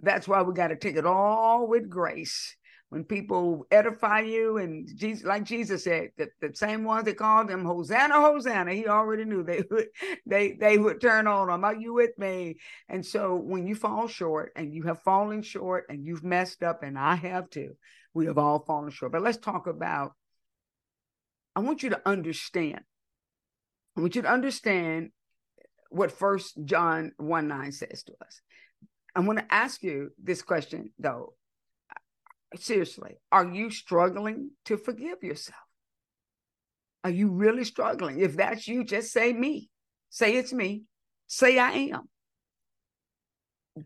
That's 0.00 0.28
why 0.28 0.42
we 0.42 0.54
got 0.54 0.68
to 0.68 0.76
take 0.76 0.96
it 0.96 1.06
all 1.06 1.66
with 1.66 1.90
grace. 1.90 2.56
When 2.90 3.04
people 3.04 3.66
edify 3.70 4.20
you, 4.20 4.56
and 4.56 4.88
Jesus, 4.96 5.22
like 5.22 5.44
Jesus 5.44 5.84
said, 5.84 6.08
the, 6.16 6.28
the 6.40 6.54
same 6.54 6.84
ones 6.84 7.04
that 7.04 7.18
called 7.18 7.50
him 7.50 7.66
Hosanna, 7.66 8.14
Hosanna, 8.14 8.72
he 8.72 8.86
already 8.86 9.26
knew 9.26 9.42
they 9.42 9.62
would 9.70 9.88
they 10.26 10.52
they 10.52 10.78
would 10.78 10.98
turn 10.98 11.26
on 11.26 11.50
him. 11.50 11.64
Are 11.64 11.74
you 11.74 11.92
with 11.92 12.16
me? 12.16 12.56
And 12.88 13.04
so 13.04 13.36
when 13.36 13.66
you 13.66 13.74
fall 13.74 14.08
short, 14.08 14.52
and 14.56 14.72
you 14.72 14.84
have 14.84 15.02
fallen 15.02 15.42
short, 15.42 15.84
and 15.90 16.06
you've 16.06 16.24
messed 16.24 16.62
up, 16.62 16.82
and 16.82 16.98
I 16.98 17.16
have 17.16 17.50
too, 17.50 17.76
we 18.14 18.24
have 18.24 18.38
all 18.38 18.60
fallen 18.60 18.90
short. 18.90 19.12
But 19.12 19.22
let's 19.22 19.38
talk 19.38 19.66
about. 19.66 20.12
I 21.54 21.60
want 21.60 21.82
you 21.82 21.90
to 21.90 22.00
understand. 22.06 22.80
I 23.96 24.00
want 24.00 24.14
you 24.14 24.22
to 24.22 24.32
understand 24.32 25.10
what 25.90 26.12
First 26.12 26.56
John 26.64 27.12
one 27.16 27.48
nine 27.48 27.72
says 27.72 28.02
to 28.04 28.12
us. 28.24 28.40
I 29.18 29.20
want 29.20 29.40
to 29.40 29.52
ask 29.52 29.82
you 29.82 30.12
this 30.22 30.42
question 30.42 30.92
though. 30.96 31.34
Seriously, 32.54 33.16
are 33.32 33.46
you 33.46 33.68
struggling 33.68 34.52
to 34.66 34.76
forgive 34.76 35.24
yourself? 35.24 35.58
Are 37.02 37.10
you 37.10 37.32
really 37.32 37.64
struggling? 37.64 38.20
If 38.20 38.36
that's 38.36 38.68
you, 38.68 38.84
just 38.84 39.12
say 39.12 39.32
me. 39.32 39.70
Say 40.08 40.36
it's 40.36 40.52
me. 40.52 40.84
Say 41.26 41.58
I 41.58 41.72
am. 41.72 42.08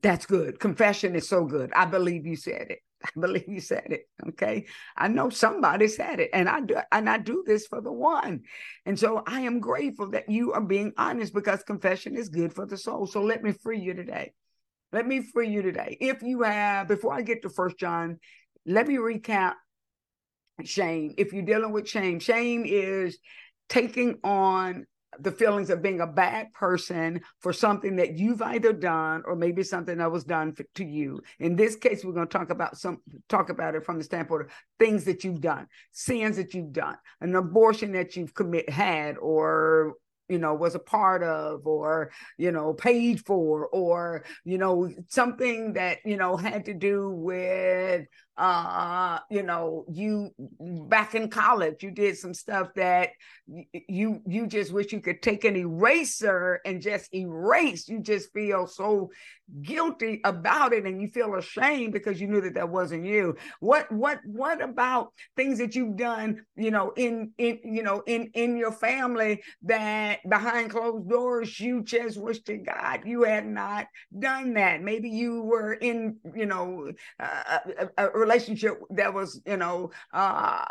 That's 0.02 0.26
good. 0.26 0.60
Confession 0.60 1.16
is 1.16 1.30
so 1.30 1.46
good. 1.46 1.72
I 1.74 1.86
believe 1.86 2.26
you 2.26 2.36
said 2.36 2.66
it. 2.68 2.80
I 3.04 3.18
believe 3.18 3.48
you 3.48 3.60
said 3.60 3.86
it. 3.88 4.02
Okay. 4.28 4.66
I 4.98 5.08
know 5.08 5.30
somebody 5.30 5.88
said 5.88 6.20
it. 6.20 6.28
And 6.34 6.46
I 6.46 6.60
do 6.60 6.76
and 6.92 7.08
I 7.08 7.16
do 7.16 7.42
this 7.46 7.66
for 7.66 7.80
the 7.80 7.92
one. 7.92 8.42
And 8.84 8.98
so 8.98 9.22
I 9.26 9.40
am 9.40 9.60
grateful 9.60 10.10
that 10.10 10.28
you 10.28 10.52
are 10.52 10.60
being 10.60 10.92
honest 10.98 11.32
because 11.32 11.62
confession 11.62 12.18
is 12.18 12.28
good 12.28 12.52
for 12.52 12.66
the 12.66 12.76
soul. 12.76 13.06
So 13.06 13.22
let 13.22 13.42
me 13.42 13.52
free 13.52 13.80
you 13.80 13.94
today. 13.94 14.32
Let 14.92 15.06
me 15.06 15.22
free 15.22 15.48
you 15.48 15.62
today. 15.62 15.96
If 16.00 16.22
you 16.22 16.42
have, 16.42 16.88
before 16.88 17.14
I 17.14 17.22
get 17.22 17.42
to 17.42 17.48
first 17.48 17.78
John, 17.78 18.18
let 18.66 18.86
me 18.86 18.96
recap 18.96 19.54
shame. 20.64 21.14
If 21.16 21.32
you're 21.32 21.42
dealing 21.44 21.72
with 21.72 21.88
shame, 21.88 22.20
shame 22.20 22.64
is 22.66 23.18
taking 23.68 24.18
on 24.22 24.86
the 25.18 25.30
feelings 25.30 25.68
of 25.70 25.82
being 25.82 26.00
a 26.00 26.06
bad 26.06 26.52
person 26.54 27.20
for 27.40 27.52
something 27.52 27.96
that 27.96 28.16
you've 28.16 28.40
either 28.40 28.72
done 28.72 29.22
or 29.26 29.36
maybe 29.36 29.62
something 29.62 29.98
that 29.98 30.10
was 30.10 30.24
done 30.24 30.52
for, 30.52 30.64
to 30.74 30.84
you. 30.84 31.20
In 31.38 31.54
this 31.54 31.76
case, 31.76 32.04
we're 32.04 32.12
going 32.12 32.28
to 32.28 32.38
talk 32.38 32.50
about 32.50 32.78
some 32.78 32.98
talk 33.28 33.50
about 33.50 33.74
it 33.74 33.84
from 33.84 33.98
the 33.98 34.04
standpoint 34.04 34.42
of 34.42 34.50
things 34.78 35.04
that 35.04 35.22
you've 35.22 35.40
done, 35.40 35.66
sins 35.92 36.36
that 36.36 36.54
you've 36.54 36.72
done, 36.72 36.96
an 37.20 37.34
abortion 37.34 37.92
that 37.92 38.16
you've 38.16 38.34
commit 38.34 38.70
had 38.70 39.18
or 39.18 39.94
you 40.32 40.38
know 40.38 40.54
was 40.54 40.74
a 40.74 40.78
part 40.78 41.22
of 41.22 41.66
or 41.66 42.10
you 42.38 42.50
know 42.50 42.72
paid 42.72 43.24
for 43.26 43.66
or 43.66 44.24
you 44.44 44.56
know 44.56 44.90
something 45.08 45.74
that 45.74 45.98
you 46.06 46.16
know 46.16 46.36
had 46.36 46.64
to 46.64 46.74
do 46.74 47.10
with 47.10 48.06
uh 48.38 49.18
you 49.30 49.42
know 49.42 49.84
you 49.90 50.30
mm, 50.60 50.88
back 50.88 51.14
in 51.14 51.28
college 51.28 51.82
you 51.82 51.90
did 51.90 52.16
some 52.16 52.32
stuff 52.32 52.68
that 52.74 53.10
you 53.88 54.20
you 54.26 54.46
just 54.46 54.72
wish 54.72 54.92
you 54.92 55.00
could 55.00 55.20
take 55.20 55.44
an 55.44 55.56
eraser 55.56 56.60
and 56.64 56.80
just 56.80 57.12
erase. 57.14 57.88
You 57.88 58.00
just 58.00 58.32
feel 58.32 58.66
so 58.66 59.10
guilty 59.60 60.20
about 60.24 60.72
it 60.72 60.86
and 60.86 61.00
you 61.02 61.08
feel 61.08 61.34
ashamed 61.34 61.92
because 61.92 62.20
you 62.20 62.26
knew 62.26 62.40
that 62.40 62.54
that 62.54 62.68
wasn't 62.68 63.04
you. 63.04 63.36
What 63.60 63.90
what 63.90 64.20
what 64.24 64.62
about 64.62 65.12
things 65.36 65.58
that 65.58 65.74
you've 65.74 65.96
done 65.96 66.44
you 66.56 66.70
know 66.70 66.92
in 66.96 67.32
in 67.38 67.58
you 67.64 67.82
know 67.82 68.02
in 68.06 68.30
in 68.34 68.56
your 68.56 68.72
family 68.72 69.42
that 69.62 70.20
behind 70.28 70.70
closed 70.70 71.08
doors 71.08 71.58
you 71.58 71.82
just 71.82 72.16
wish 72.18 72.40
to 72.42 72.56
god 72.56 73.02
you 73.04 73.24
had 73.24 73.46
not 73.46 73.86
done 74.16 74.54
that? 74.54 74.82
Maybe 74.82 75.10
you 75.10 75.42
were 75.42 75.74
in 75.74 76.16
you 76.34 76.46
know 76.46 76.92
a, 77.18 77.60
a, 77.98 78.06
a 78.06 78.10
relationship 78.22 78.80
that 78.90 79.12
was 79.12 79.40
you 79.46 79.56
know 79.56 79.90
uh 80.12 80.64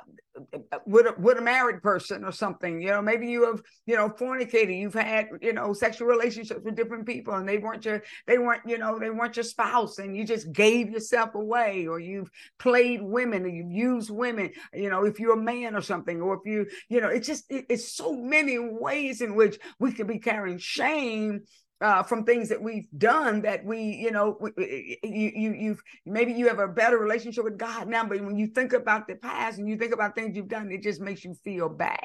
with 0.85 1.05
a, 1.07 1.13
with 1.19 1.37
a 1.37 1.41
married 1.41 1.81
person 1.81 2.23
or 2.23 2.31
something 2.31 2.81
you 2.81 2.89
know 2.89 3.01
maybe 3.01 3.27
you 3.27 3.45
have 3.45 3.61
you 3.85 3.95
know 3.95 4.09
fornicated 4.09 4.77
you've 4.77 4.93
had 4.93 5.27
you 5.41 5.53
know 5.53 5.73
sexual 5.73 6.07
relationships 6.07 6.61
with 6.63 6.75
different 6.75 7.05
people 7.05 7.33
and 7.33 7.47
they 7.47 7.57
weren't 7.57 7.85
your 7.85 8.01
they 8.27 8.37
weren't 8.37 8.61
you 8.65 8.77
know 8.77 8.97
they 8.97 9.09
weren't 9.09 9.35
your 9.35 9.43
spouse 9.43 9.99
and 9.99 10.15
you 10.15 10.23
just 10.23 10.51
gave 10.51 10.89
yourself 10.89 11.35
away 11.35 11.85
or 11.85 11.99
you've 11.99 12.29
played 12.59 13.01
women 13.01 13.43
or 13.43 13.49
you've 13.49 13.71
used 13.71 14.09
women 14.09 14.49
you 14.73 14.89
know 14.89 15.05
if 15.05 15.19
you're 15.19 15.37
a 15.37 15.41
man 15.41 15.75
or 15.75 15.81
something 15.81 16.21
or 16.21 16.35
if 16.35 16.41
you 16.45 16.65
you 16.89 17.01
know 17.01 17.09
it's 17.09 17.27
just 17.27 17.45
it, 17.49 17.65
it's 17.69 17.93
so 17.93 18.13
many 18.13 18.57
ways 18.57 19.21
in 19.21 19.35
which 19.35 19.59
we 19.79 19.91
could 19.91 20.07
be 20.07 20.19
carrying 20.19 20.57
shame 20.57 21.41
uh, 21.81 22.03
from 22.03 22.23
things 22.23 22.49
that 22.49 22.61
we've 22.61 22.87
done 22.97 23.41
that 23.41 23.65
we, 23.65 23.81
you 23.81 24.11
know, 24.11 24.37
you, 24.57 24.97
you, 25.03 25.53
you've 25.53 25.81
maybe 26.05 26.31
you 26.31 26.47
have 26.47 26.59
a 26.59 26.67
better 26.67 26.97
relationship 26.97 27.43
with 27.43 27.57
God 27.57 27.87
now, 27.87 28.05
but 28.05 28.21
when 28.21 28.37
you 28.37 28.47
think 28.47 28.73
about 28.73 29.07
the 29.07 29.15
past 29.15 29.57
and 29.57 29.67
you 29.67 29.77
think 29.77 29.93
about 29.93 30.13
things 30.13 30.35
you've 30.35 30.47
done, 30.47 30.71
it 30.71 30.83
just 30.83 31.01
makes 31.01 31.23
you 31.23 31.33
feel 31.43 31.69
bad, 31.69 31.97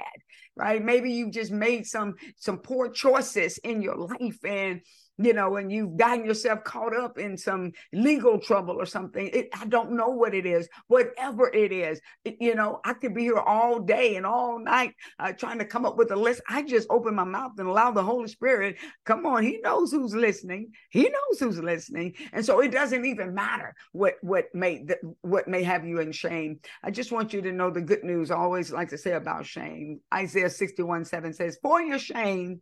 right? 0.56 0.83
Maybe 0.83 1.12
you've 1.12 1.33
just 1.33 1.52
made 1.52 1.87
some 1.87 2.14
some 2.37 2.59
poor 2.59 2.88
choices 2.88 3.59
in 3.59 3.83
your 3.83 3.97
life, 3.97 4.38
and 4.45 4.80
you 5.19 5.33
know, 5.33 5.57
and 5.57 5.73
you've 5.73 5.97
gotten 5.97 6.25
yourself 6.25 6.63
caught 6.65 6.95
up 6.95 7.19
in 7.19 7.37
some 7.37 7.73
legal 7.93 8.39
trouble 8.39 8.77
or 8.79 8.87
something. 8.87 9.31
It, 9.33 9.49
I 9.59 9.67
don't 9.67 9.93
know 9.93 10.09
what 10.09 10.35
it 10.35 10.45
is, 10.45 10.69
whatever 10.89 11.49
it 11.53 11.73
is. 11.73 12.01
It, 12.25 12.37
you 12.41 12.55
know, 12.55 12.81
I 12.85 12.93
could 12.95 13.15
be 13.15 13.23
here 13.23 13.39
all 13.39 13.81
day 13.81 14.17
and 14.17 14.27
all 14.27 14.59
night 14.59 14.95
uh, 15.19 15.33
trying 15.33 15.59
to 15.59 15.65
come 15.65 15.87
up 15.87 15.97
with 15.97 16.11
a 16.11 16.17
list. 16.17 16.43
I 16.49 16.63
just 16.63 16.89
open 16.91 17.15
my 17.15 17.25
mouth 17.25 17.53
and 17.59 17.69
allow 17.69 17.91
the 17.93 18.03
Holy 18.03 18.29
Spirit. 18.29 18.77
Come 19.05 19.25
on, 19.27 19.43
He 19.43 19.59
knows 19.59 19.91
who's 19.91 20.15
listening. 20.15 20.73
He 20.91 21.03
knows 21.03 21.41
who's 21.41 21.59
listening, 21.59 22.15
and 22.33 22.45
so 22.45 22.61
it 22.61 22.71
doesn't 22.73 23.05
even 23.05 23.35
matter 23.35 23.75
what 23.93 24.15
what 24.21 24.55
may 24.55 24.85
what 25.23 25.49
may 25.49 25.63
have 25.63 25.87
you 25.87 26.00
in 26.00 26.13
shame. 26.13 26.61
I 26.83 26.91
just 26.91 27.13
want 27.13 27.33
you 27.33 27.41
to 27.43 27.52
know 27.52 27.71
the 27.71 27.81
good 27.81 28.05
news. 28.05 28.31
I 28.31 28.37
always 28.37 28.71
like 28.71 28.91
to 28.91 28.99
say 28.99 29.13
about 29.13 29.47
shame. 29.47 30.00
Isaiah 30.13 30.50
sixty 30.50 30.83
one 30.83 31.05
seven 31.05 31.33
says, 31.33 31.59
"For 31.63 31.81
your 31.81 31.99
shame." 31.99 32.61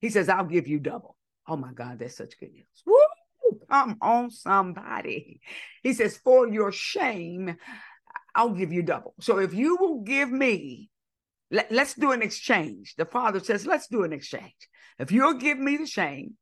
He 0.00 0.10
says, 0.10 0.28
I'll 0.28 0.44
give 0.44 0.68
you 0.68 0.78
double. 0.78 1.16
Oh 1.48 1.56
my 1.56 1.72
God, 1.72 1.98
that's 1.98 2.16
such 2.16 2.38
good 2.38 2.52
news. 2.52 2.66
Woo! 2.86 2.94
Come 3.70 3.96
on, 4.02 4.30
somebody. 4.30 5.40
He 5.82 5.94
says, 5.94 6.18
For 6.18 6.46
your 6.46 6.70
shame, 6.70 7.56
I'll 8.34 8.50
give 8.50 8.72
you 8.72 8.82
double. 8.82 9.14
So 9.20 9.38
if 9.38 9.54
you 9.54 9.76
will 9.76 10.02
give 10.02 10.30
me, 10.30 10.90
let, 11.50 11.72
let's 11.72 11.94
do 11.94 12.12
an 12.12 12.22
exchange. 12.22 12.94
The 12.96 13.06
father 13.06 13.40
says, 13.40 13.66
Let's 13.66 13.88
do 13.88 14.04
an 14.04 14.12
exchange. 14.12 14.54
If 14.98 15.10
you'll 15.10 15.34
give 15.34 15.58
me 15.58 15.78
the 15.78 15.86
shame, 15.86 16.34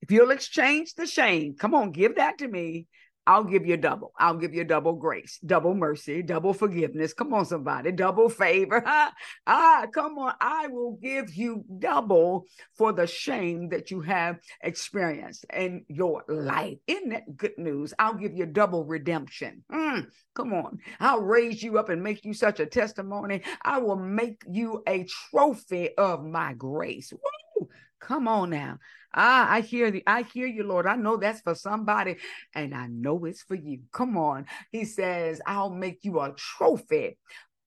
if 0.00 0.10
you'll 0.10 0.32
exchange 0.32 0.94
the 0.94 1.06
shame, 1.06 1.54
come 1.56 1.74
on, 1.74 1.92
give 1.92 2.16
that 2.16 2.38
to 2.38 2.48
me. 2.48 2.88
I'll 3.26 3.44
give 3.44 3.64
you 3.64 3.74
a 3.74 3.78
double. 3.78 4.12
I'll 4.18 4.36
give 4.36 4.52
you 4.52 4.62
a 4.62 4.64
double 4.64 4.94
grace, 4.94 5.38
double 5.46 5.74
mercy, 5.74 6.22
double 6.22 6.52
forgiveness. 6.52 7.12
Come 7.12 7.32
on, 7.32 7.46
somebody, 7.46 7.92
double 7.92 8.28
favor. 8.28 8.82
ah, 9.46 9.86
come 9.92 10.18
on. 10.18 10.34
I 10.40 10.66
will 10.66 10.98
give 11.00 11.34
you 11.34 11.64
double 11.78 12.46
for 12.76 12.92
the 12.92 13.06
shame 13.06 13.68
that 13.68 13.90
you 13.90 14.00
have 14.00 14.38
experienced 14.62 15.46
in 15.54 15.84
your 15.88 16.24
life. 16.28 16.78
Isn't 16.86 17.10
that 17.10 17.36
good 17.36 17.56
news? 17.58 17.94
I'll 17.98 18.14
give 18.14 18.34
you 18.34 18.46
double 18.46 18.84
redemption. 18.84 19.62
Mm, 19.70 20.06
come 20.34 20.52
on. 20.52 20.78
I'll 20.98 21.22
raise 21.22 21.62
you 21.62 21.78
up 21.78 21.90
and 21.90 22.02
make 22.02 22.24
you 22.24 22.34
such 22.34 22.58
a 22.58 22.66
testimony. 22.66 23.42
I 23.62 23.78
will 23.78 23.96
make 23.96 24.42
you 24.50 24.82
a 24.88 25.06
trophy 25.30 25.90
of 25.96 26.24
my 26.24 26.54
grace. 26.54 27.12
Woo! 27.12 27.68
Come 28.02 28.26
on 28.26 28.50
now. 28.50 28.78
Ah, 29.14 29.48
I 29.50 29.60
hear 29.60 29.90
the 29.90 30.02
I 30.06 30.22
hear 30.22 30.46
you, 30.46 30.64
Lord. 30.64 30.86
I 30.86 30.96
know 30.96 31.16
that's 31.16 31.40
for 31.40 31.54
somebody, 31.54 32.16
and 32.54 32.74
I 32.74 32.88
know 32.88 33.24
it's 33.26 33.42
for 33.42 33.54
you. 33.54 33.80
Come 33.92 34.16
on. 34.16 34.46
He 34.72 34.84
says, 34.84 35.40
I'll 35.46 35.70
make 35.70 36.00
you 36.02 36.18
a 36.20 36.34
trophy 36.36 37.18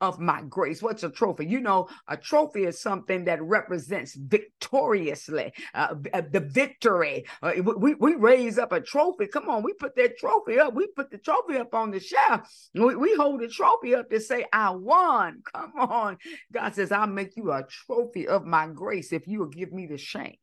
of 0.01 0.19
my 0.19 0.41
grace. 0.43 0.81
What's 0.81 1.03
a 1.03 1.09
trophy? 1.09 1.45
You 1.45 1.61
know, 1.61 1.87
a 2.07 2.17
trophy 2.17 2.65
is 2.65 2.81
something 2.81 3.25
that 3.25 3.41
represents 3.41 4.15
victoriously 4.15 5.53
uh, 5.73 5.95
uh 6.13 6.21
the 6.31 6.41
victory. 6.41 7.25
Uh, 7.41 7.53
we, 7.63 7.95
we 7.95 8.15
raise 8.15 8.57
up 8.57 8.71
a 8.71 8.81
trophy. 8.81 9.27
Come 9.27 9.49
on, 9.49 9.63
we 9.63 9.73
put 9.73 9.95
that 9.95 10.17
trophy 10.17 10.59
up. 10.59 10.73
We 10.73 10.87
put 10.87 11.11
the 11.11 11.17
trophy 11.17 11.57
up 11.57 11.73
on 11.73 11.91
the 11.91 11.99
shelf. 11.99 12.41
We, 12.73 12.95
we 12.95 13.15
hold 13.15 13.41
the 13.41 13.47
trophy 13.47 13.95
up 13.95 14.09
to 14.09 14.19
say, 14.19 14.45
I 14.51 14.71
won. 14.71 15.41
Come 15.53 15.73
on. 15.77 16.17
God 16.51 16.75
says, 16.75 16.91
I'll 16.91 17.07
make 17.07 17.37
you 17.37 17.51
a 17.51 17.63
trophy 17.63 18.27
of 18.27 18.45
my 18.45 18.67
grace 18.67 19.13
if 19.13 19.27
you 19.27 19.39
will 19.39 19.47
give 19.47 19.71
me 19.71 19.87
the 19.87 19.97
shame 19.97 20.35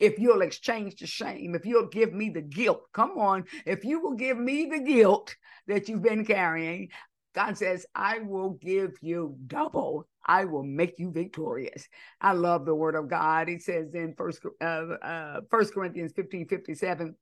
if 0.00 0.18
you'll 0.18 0.42
exchange 0.42 0.96
the 0.96 1.06
shame, 1.06 1.54
if 1.54 1.64
you'll 1.64 1.86
give 1.86 2.12
me 2.12 2.28
the 2.28 2.42
guilt, 2.42 2.82
come 2.92 3.12
on, 3.16 3.44
if 3.64 3.84
you 3.84 4.00
will 4.00 4.14
give 4.14 4.36
me 4.36 4.66
the 4.66 4.80
guilt 4.80 5.34
that 5.68 5.88
you've 5.88 6.02
been 6.02 6.24
carrying, 6.24 6.88
God 7.34 7.58
says, 7.58 7.86
I 7.94 8.20
will 8.20 8.50
give 8.50 8.92
you 9.00 9.36
double. 9.46 10.06
I 10.24 10.44
will 10.44 10.62
make 10.62 10.98
you 10.98 11.10
victorious. 11.10 11.88
I 12.20 12.32
love 12.32 12.64
the 12.64 12.74
word 12.74 12.94
of 12.94 13.08
God. 13.08 13.48
He 13.48 13.58
says 13.58 13.94
in 13.94 14.14
first 14.14 14.40
uh, 14.60 14.64
uh, 14.64 15.40
First 15.50 15.74
Corinthians 15.74 16.12
15, 16.14 16.48
57, 16.48 17.14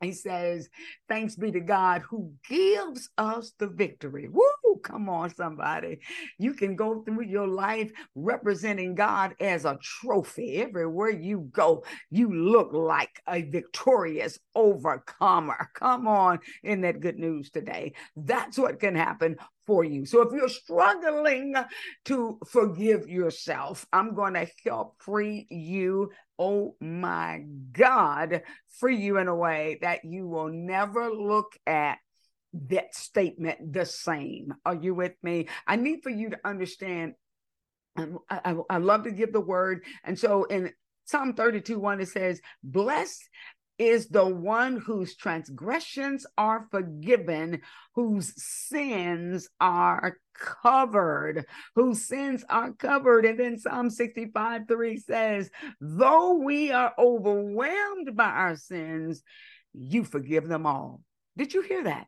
he 0.00 0.12
says, 0.12 0.68
Thanks 1.08 1.36
be 1.36 1.50
to 1.52 1.60
God 1.60 2.02
who 2.02 2.32
gives 2.48 3.10
us 3.18 3.52
the 3.58 3.68
victory. 3.68 4.28
Woo! 4.28 4.42
Come 4.82 5.08
on, 5.08 5.34
somebody. 5.34 6.00
You 6.38 6.54
can 6.54 6.76
go 6.76 7.02
through 7.02 7.24
your 7.24 7.48
life 7.48 7.90
representing 8.14 8.94
God 8.94 9.34
as 9.40 9.64
a 9.64 9.78
trophy. 9.82 10.56
Everywhere 10.56 11.10
you 11.10 11.48
go, 11.52 11.84
you 12.10 12.32
look 12.32 12.72
like 12.72 13.22
a 13.28 13.42
victorious 13.42 14.38
overcomer. 14.54 15.70
Come 15.74 16.06
on, 16.06 16.40
in 16.62 16.82
that 16.82 17.00
good 17.00 17.18
news 17.18 17.50
today. 17.50 17.94
That's 18.16 18.58
what 18.58 18.80
can 18.80 18.94
happen 18.94 19.36
for 19.66 19.84
you. 19.84 20.04
So 20.04 20.22
if 20.22 20.32
you're 20.32 20.48
struggling 20.48 21.54
to 22.06 22.38
forgive 22.48 23.08
yourself, 23.08 23.86
I'm 23.92 24.14
going 24.14 24.34
to 24.34 24.46
help 24.64 25.00
free 25.00 25.46
you. 25.50 26.10
Oh 26.38 26.74
my 26.80 27.44
God, 27.72 28.42
free 28.80 28.96
you 28.96 29.18
in 29.18 29.28
a 29.28 29.36
way 29.36 29.78
that 29.82 30.04
you 30.04 30.26
will 30.26 30.48
never 30.48 31.10
look 31.10 31.52
at 31.66 31.98
that 32.52 32.94
statement 32.94 33.72
the 33.72 33.86
same. 33.86 34.54
Are 34.64 34.74
you 34.74 34.94
with 34.94 35.14
me? 35.22 35.48
I 35.66 35.76
need 35.76 36.02
for 36.02 36.10
you 36.10 36.30
to 36.30 36.38
understand. 36.44 37.14
Um, 37.96 38.18
I, 38.28 38.40
I, 38.44 38.56
I 38.70 38.78
love 38.78 39.04
to 39.04 39.10
give 39.10 39.32
the 39.32 39.40
word. 39.40 39.84
And 40.04 40.18
so 40.18 40.44
in 40.44 40.72
Psalm 41.04 41.34
32 41.34 41.78
1, 41.78 42.00
it 42.00 42.08
says, 42.08 42.40
Blessed 42.62 43.28
is 43.78 44.08
the 44.08 44.24
one 44.24 44.76
whose 44.76 45.16
transgressions 45.16 46.26
are 46.38 46.68
forgiven, 46.70 47.60
whose 47.94 48.32
sins 48.36 49.48
are 49.60 50.18
covered, 50.34 51.46
whose 51.74 52.06
sins 52.06 52.44
are 52.48 52.72
covered. 52.72 53.24
And 53.24 53.40
then 53.40 53.58
Psalm 53.58 53.90
65 53.90 54.62
3 54.68 54.96
says, 54.98 55.50
Though 55.80 56.34
we 56.34 56.70
are 56.70 56.92
overwhelmed 56.98 58.14
by 58.14 58.28
our 58.28 58.56
sins, 58.56 59.22
you 59.72 60.04
forgive 60.04 60.48
them 60.48 60.66
all. 60.66 61.00
Did 61.36 61.54
you 61.54 61.62
hear 61.62 61.84
that? 61.84 62.06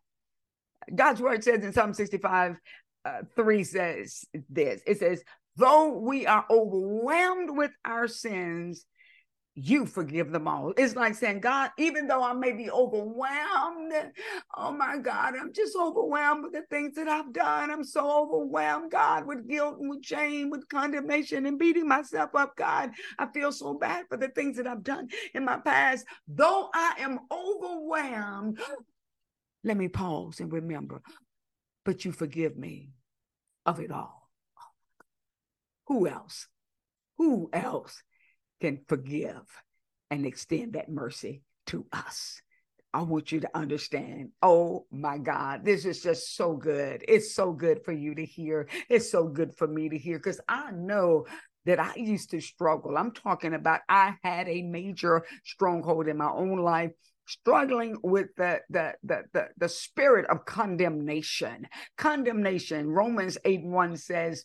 God's 0.95 1.21
word 1.21 1.45
says 1.45 1.65
in 1.65 1.73
Psalm 1.73 1.95
65, 1.95 2.57
uh, 3.05 3.21
3 3.37 3.65
says 3.65 4.25
this 4.49 4.81
it 4.87 4.99
says, 4.99 5.23
Though 5.57 5.99
we 5.99 6.27
are 6.27 6.45
overwhelmed 6.51 7.51
with 7.57 7.71
our 7.85 8.09
sins, 8.09 8.87
you 9.57 9.87
forgive 9.87 10.33
them 10.33 10.49
all. 10.49 10.75
It's 10.77 10.97
like 10.97 11.15
saying, 11.15 11.41
God, 11.41 11.71
even 11.79 12.09
though 12.09 12.25
I 12.25 12.33
may 12.33 12.53
be 12.53 12.71
overwhelmed, 12.71 13.93
oh 14.57 14.73
my 14.73 14.99
God, 14.99 15.35
I'm 15.41 15.53
just 15.53 15.77
overwhelmed 15.77 16.43
with 16.43 16.53
the 16.55 16.63
things 16.71 16.97
that 16.97 17.07
I've 17.07 17.33
done. 17.33 17.71
I'm 17.71 17.85
so 17.85 18.25
overwhelmed, 18.25 18.91
God, 18.91 19.27
with 19.27 19.49
guilt 19.49 19.79
and 19.79 19.89
with 19.89 20.05
shame, 20.05 20.51
with 20.51 20.69
condemnation 20.69 21.47
and 21.47 21.59
beating 21.59 21.87
myself 21.87 22.31
up, 22.35 22.57
God. 22.57 22.91
I 23.19 23.27
feel 23.33 23.53
so 23.53 23.75
bad 23.75 24.07
for 24.09 24.17
the 24.17 24.29
things 24.29 24.57
that 24.57 24.67
I've 24.67 24.83
done 24.83 25.09
in 25.35 25.45
my 25.45 25.59
past. 25.59 26.05
Though 26.27 26.69
I 26.75 26.95
am 26.99 27.21
overwhelmed, 27.31 28.59
let 29.65 29.77
me 29.77 29.89
pause 29.89 30.41
and 30.41 30.53
remember, 30.53 31.03
but 31.85 32.05
you 32.05 32.13
forgive 32.13 32.57
me 32.57 32.91
of 33.67 33.81
it 33.81 33.91
all. 33.91 34.29
Who 35.87 36.07
else? 36.07 36.47
Who 37.19 37.49
else 37.53 38.03
can 38.61 38.81
forgive 38.89 39.43
and 40.11 40.27
extend 40.27 40.75
that 40.75 40.91
mercy 40.91 41.43
to 41.67 41.87
us? 41.93 42.41
I 42.93 43.03
want 43.03 43.33
you 43.33 43.41
to 43.41 43.51
understand. 43.55 44.31
Oh 44.41 44.87
my 44.93 45.19
God, 45.19 45.65
this 45.65 45.85
is 45.85 46.01
just 46.01 46.37
so 46.37 46.55
good. 46.55 47.05
It's 47.09 47.35
so 47.35 47.53
good 47.53 47.85
for 47.85 47.93
you 47.93 48.15
to 48.15 48.25
hear. 48.25 48.69
It's 48.89 49.11
so 49.11 49.27
good 49.27 49.57
for 49.57 49.67
me 49.67 49.89
to 49.89 49.99
hear 49.99 50.19
because 50.19 50.41
I 50.49 50.71
know 50.71 51.27
that 51.65 51.81
I 51.81 51.95
used 51.97 52.31
to 52.31 52.41
struggle. 52.41 52.97
I'm 52.97 53.11
talking 53.11 53.55
about 53.55 53.81
I 53.89 54.15
had 54.23 54.49
a 54.49 54.63
major 54.63 55.25
stronghold 55.45 56.07
in 56.07 56.19
my 56.19 56.31
own 56.31 56.59
life 56.59 56.93
struggling 57.27 57.97
with 58.03 58.29
the, 58.37 58.61
the 58.71 58.95
the 59.03 59.23
the 59.33 59.49
the, 59.57 59.69
spirit 59.69 60.27
of 60.31 60.45
condemnation. 60.45 61.67
Condemnation. 61.97 62.91
Romans 62.91 63.39
8 63.45 63.65
1 63.65 63.97
says 63.97 64.45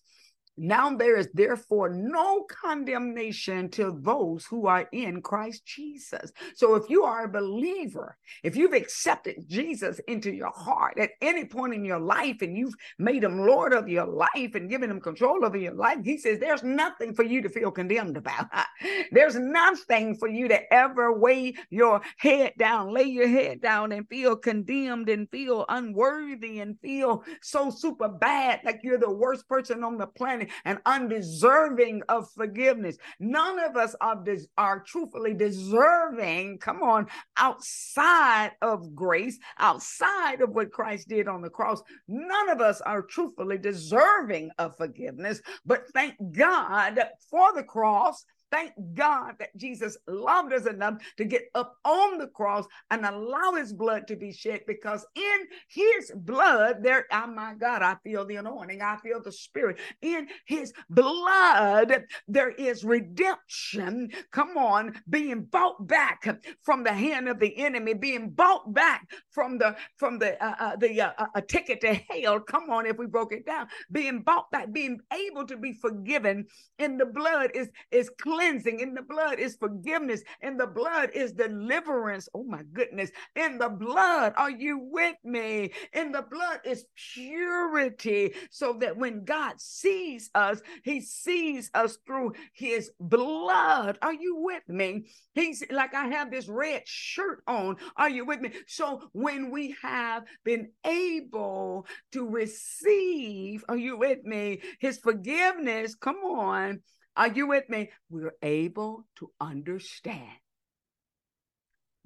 now 0.59 0.95
there 0.95 1.17
is 1.17 1.29
therefore 1.33 1.89
no 1.89 2.43
condemnation 2.43 3.69
to 3.69 3.97
those 4.01 4.45
who 4.45 4.67
are 4.67 4.87
in 4.91 5.21
Christ 5.21 5.65
Jesus. 5.65 6.31
So 6.55 6.75
if 6.75 6.89
you 6.89 7.03
are 7.03 7.23
a 7.23 7.29
believer, 7.29 8.17
if 8.43 8.55
you've 8.55 8.73
accepted 8.73 9.45
Jesus 9.47 9.99
into 10.07 10.31
your 10.31 10.51
heart 10.51 10.99
at 10.99 11.11
any 11.21 11.45
point 11.45 11.73
in 11.73 11.85
your 11.85 11.99
life 11.99 12.41
and 12.41 12.57
you've 12.57 12.75
made 12.97 13.23
him 13.23 13.39
Lord 13.39 13.73
of 13.73 13.87
your 13.87 14.05
life 14.05 14.55
and 14.55 14.69
given 14.69 14.91
him 14.91 14.99
control 14.99 15.45
over 15.45 15.57
your 15.57 15.73
life, 15.73 15.99
he 16.03 16.17
says 16.17 16.39
there's 16.39 16.63
nothing 16.63 17.13
for 17.13 17.23
you 17.23 17.41
to 17.41 17.49
feel 17.49 17.71
condemned 17.71 18.17
about. 18.17 18.47
there's 19.11 19.35
nothing 19.35 20.15
for 20.15 20.27
you 20.27 20.47
to 20.49 20.73
ever 20.73 21.13
weigh 21.13 21.53
your 21.69 22.01
head 22.17 22.53
down, 22.57 22.93
lay 22.93 23.03
your 23.03 23.27
head 23.27 23.61
down 23.61 23.91
and 23.91 24.07
feel 24.09 24.35
condemned 24.35 25.09
and 25.09 25.29
feel 25.29 25.65
unworthy 25.69 26.59
and 26.59 26.79
feel 26.81 27.23
so 27.41 27.69
super 27.69 28.09
bad 28.09 28.59
like 28.65 28.81
you're 28.83 28.97
the 28.97 29.09
worst 29.09 29.47
person 29.47 29.83
on 29.83 29.97
the 29.97 30.07
planet 30.07 30.48
and 30.65 30.79
undeserving 30.85 32.01
of 32.09 32.29
forgiveness. 32.31 32.97
None 33.19 33.59
of 33.59 33.75
us 33.75 33.95
are, 34.01 34.15
des- 34.23 34.47
are 34.57 34.79
truthfully 34.79 35.33
deserving, 35.33 36.59
come 36.59 36.81
on, 36.81 37.07
outside 37.37 38.51
of 38.61 38.95
grace, 38.95 39.37
outside 39.57 40.41
of 40.41 40.49
what 40.51 40.71
Christ 40.71 41.07
did 41.07 41.27
on 41.27 41.41
the 41.41 41.49
cross. 41.49 41.81
None 42.07 42.49
of 42.49 42.61
us 42.61 42.81
are 42.81 43.01
truthfully 43.01 43.57
deserving 43.57 44.51
of 44.57 44.75
forgiveness, 44.77 45.41
but 45.65 45.83
thank 45.93 46.15
God 46.31 46.99
for 47.29 47.53
the 47.53 47.63
cross 47.63 48.25
Thank 48.51 48.73
God 48.93 49.35
that 49.39 49.55
Jesus 49.57 49.97
loved 50.07 50.53
us 50.53 50.65
enough 50.65 50.95
to 51.17 51.25
get 51.25 51.43
up 51.55 51.75
on 51.85 52.17
the 52.17 52.27
cross 52.27 52.65
and 52.89 53.05
allow 53.05 53.53
his 53.53 53.73
blood 53.73 54.07
to 54.07 54.15
be 54.15 54.31
shed 54.31 54.61
because 54.67 55.05
in 55.15 55.39
his 55.67 56.11
blood, 56.15 56.77
there, 56.81 57.05
oh 57.11 57.27
my 57.27 57.53
God, 57.53 57.81
I 57.81 57.95
feel 58.03 58.25
the 58.25 58.37
anointing, 58.37 58.81
I 58.81 58.97
feel 58.97 59.21
the 59.21 59.31
spirit. 59.31 59.79
In 60.01 60.27
his 60.45 60.73
blood, 60.89 62.05
there 62.27 62.51
is 62.51 62.83
redemption. 62.83 64.11
Come 64.31 64.57
on, 64.57 64.93
being 65.09 65.43
bought 65.43 65.87
back 65.87 66.25
from 66.63 66.83
the 66.83 66.93
hand 66.93 67.27
of 67.27 67.39
the 67.39 67.55
enemy, 67.57 67.93
being 67.93 68.29
bought 68.31 68.73
back 68.73 69.07
from 69.31 69.57
the 69.57 69.75
from 69.97 70.19
the 70.19 70.41
uh, 70.43 70.55
uh, 70.59 70.75
the 70.75 71.01
uh, 71.01 71.11
uh 71.17 71.25
a 71.35 71.41
ticket 71.41 71.81
to 71.81 71.93
hell. 71.93 72.39
Come 72.39 72.69
on, 72.69 72.85
if 72.85 72.97
we 72.97 73.05
broke 73.05 73.33
it 73.33 73.45
down, 73.45 73.67
being 73.91 74.21
bought 74.21 74.49
back, 74.51 74.71
being 74.71 74.99
able 75.13 75.45
to 75.45 75.57
be 75.57 75.73
forgiven 75.73 76.45
in 76.79 76.97
the 76.97 77.05
blood 77.05 77.51
is 77.53 77.69
is 77.91 78.09
cleansing. 78.39 78.79
In 78.79 78.93
the 78.93 79.01
blood 79.01 79.39
is 79.39 79.57
forgiveness. 79.57 80.21
In 80.41 80.55
the 80.55 80.67
blood 80.67 81.09
is 81.13 81.33
deliverance. 81.33 82.29
Oh 82.33 82.43
my 82.43 82.63
goodness. 82.73 83.11
In 83.35 83.57
the 83.57 83.69
blood, 83.69 84.33
are 84.37 84.49
you 84.49 84.79
with 84.79 85.17
me? 85.25 85.73
In 85.93 86.11
the 86.11 86.21
blood 86.21 86.61
is 86.63 86.85
purity. 87.13 88.33
So 88.49 88.77
that 88.79 88.95
when 88.95 89.25
God 89.25 89.59
sees 89.59 90.29
us, 90.35 90.61
he 90.83 91.01
sees 91.01 91.69
us 91.73 91.97
through 92.07 92.33
his 92.53 92.91
blood. 92.99 93.97
Are 94.01 94.13
you 94.13 94.37
with 94.37 94.67
me? 94.69 95.07
He's 95.33 95.63
like, 95.69 95.93
I 95.93 96.07
have 96.07 96.31
this 96.31 96.47
red 96.47 96.83
shirt 96.85 97.43
on. 97.45 97.75
Are 97.97 98.09
you 98.09 98.25
with 98.25 98.39
me? 98.39 98.51
So 98.67 99.09
when 99.11 99.51
we 99.51 99.75
have 99.81 100.23
been 100.45 100.69
able 100.85 101.85
to 102.13 102.25
receive, 102.25 103.65
are 103.67 103.77
you 103.77 103.97
with 103.97 104.23
me? 104.23 104.61
His 104.79 104.97
forgiveness, 104.97 105.95
come 105.95 106.17
on 106.17 106.79
are 107.15 107.27
you 107.27 107.47
with 107.47 107.69
me? 107.69 107.91
We're 108.09 108.35
able 108.41 109.05
to 109.17 109.31
understand 109.39 110.37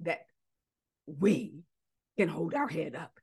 that 0.00 0.26
we 1.06 1.64
can 2.16 2.28
hold 2.28 2.54
our 2.54 2.68
head 2.68 2.94
up 2.94 3.18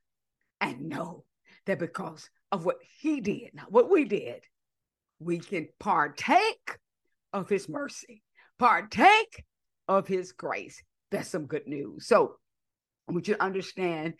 and 0.60 0.88
know 0.88 1.24
that 1.66 1.78
because 1.78 2.28
of 2.50 2.64
what 2.64 2.76
he 3.00 3.20
did, 3.20 3.54
not 3.54 3.70
what 3.70 3.90
we 3.90 4.04
did, 4.04 4.42
we 5.18 5.38
can 5.38 5.68
partake 5.78 6.78
of 7.32 7.48
his 7.48 7.68
mercy, 7.68 8.22
partake 8.58 9.44
of 9.88 10.06
his 10.06 10.32
grace. 10.32 10.82
That's 11.10 11.28
some 11.28 11.46
good 11.46 11.66
news. 11.66 12.06
So 12.06 12.36
I 13.08 13.12
want 13.12 13.28
you 13.28 13.34
to 13.34 13.42
understand 13.42 14.14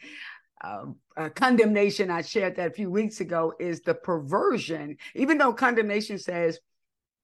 um, 0.63 0.97
uh, 1.17 1.29
condemnation, 1.31 2.11
I 2.11 2.23
shared 2.23 2.57
that 2.57 2.71
a 2.71 2.75
few 2.75 2.91
weeks 2.91 3.21
ago, 3.21 3.53
is 3.59 3.81
the 3.81 3.95
perversion, 3.95 4.97
even 5.15 5.39
though 5.39 5.53
condemnation 5.53 6.19
says 6.19 6.61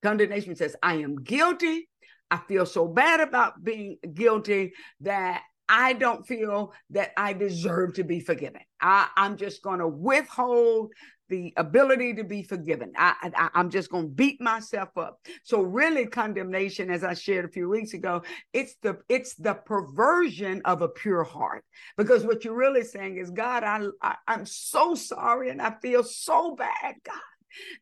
Condemnation 0.02 0.54
says, 0.54 0.76
I 0.82 0.96
am 0.96 1.22
guilty. 1.22 1.88
I 2.30 2.36
feel 2.36 2.66
so 2.66 2.86
bad 2.86 3.20
about 3.20 3.64
being 3.64 3.98
guilty 4.14 4.72
that 5.00 5.42
I 5.68 5.92
don't 5.92 6.26
feel 6.26 6.72
that 6.90 7.12
I 7.16 7.32
deserve 7.34 7.94
to 7.94 8.04
be 8.04 8.20
forgiven. 8.20 8.62
I, 8.80 9.08
am 9.16 9.36
just 9.36 9.62
going 9.62 9.80
to 9.80 9.88
withhold 9.88 10.92
the 11.28 11.52
ability 11.58 12.14
to 12.14 12.24
be 12.24 12.42
forgiven. 12.42 12.92
I, 12.96 13.50
I'm 13.54 13.68
just 13.68 13.90
going 13.90 14.04
to 14.04 14.14
beat 14.14 14.40
myself 14.40 14.88
up. 14.96 15.18
So 15.44 15.60
really, 15.60 16.06
condemnation, 16.06 16.90
as 16.90 17.04
I 17.04 17.12
shared 17.12 17.44
a 17.44 17.50
few 17.52 17.68
weeks 17.68 17.92
ago, 17.92 18.22
it's 18.54 18.76
the 18.82 18.98
it's 19.10 19.34
the 19.34 19.54
perversion 19.54 20.62
of 20.64 20.80
a 20.80 20.88
pure 20.88 21.24
heart. 21.24 21.64
Because 21.98 22.24
what 22.24 22.44
you're 22.44 22.54
really 22.54 22.84
saying 22.84 23.18
is, 23.18 23.30
God, 23.30 23.62
I, 23.62 23.88
I 24.00 24.16
I'm 24.26 24.46
so 24.46 24.94
sorry 24.94 25.50
and 25.50 25.60
I 25.60 25.74
feel 25.82 26.02
so 26.02 26.54
bad, 26.54 26.94
God 27.04 27.20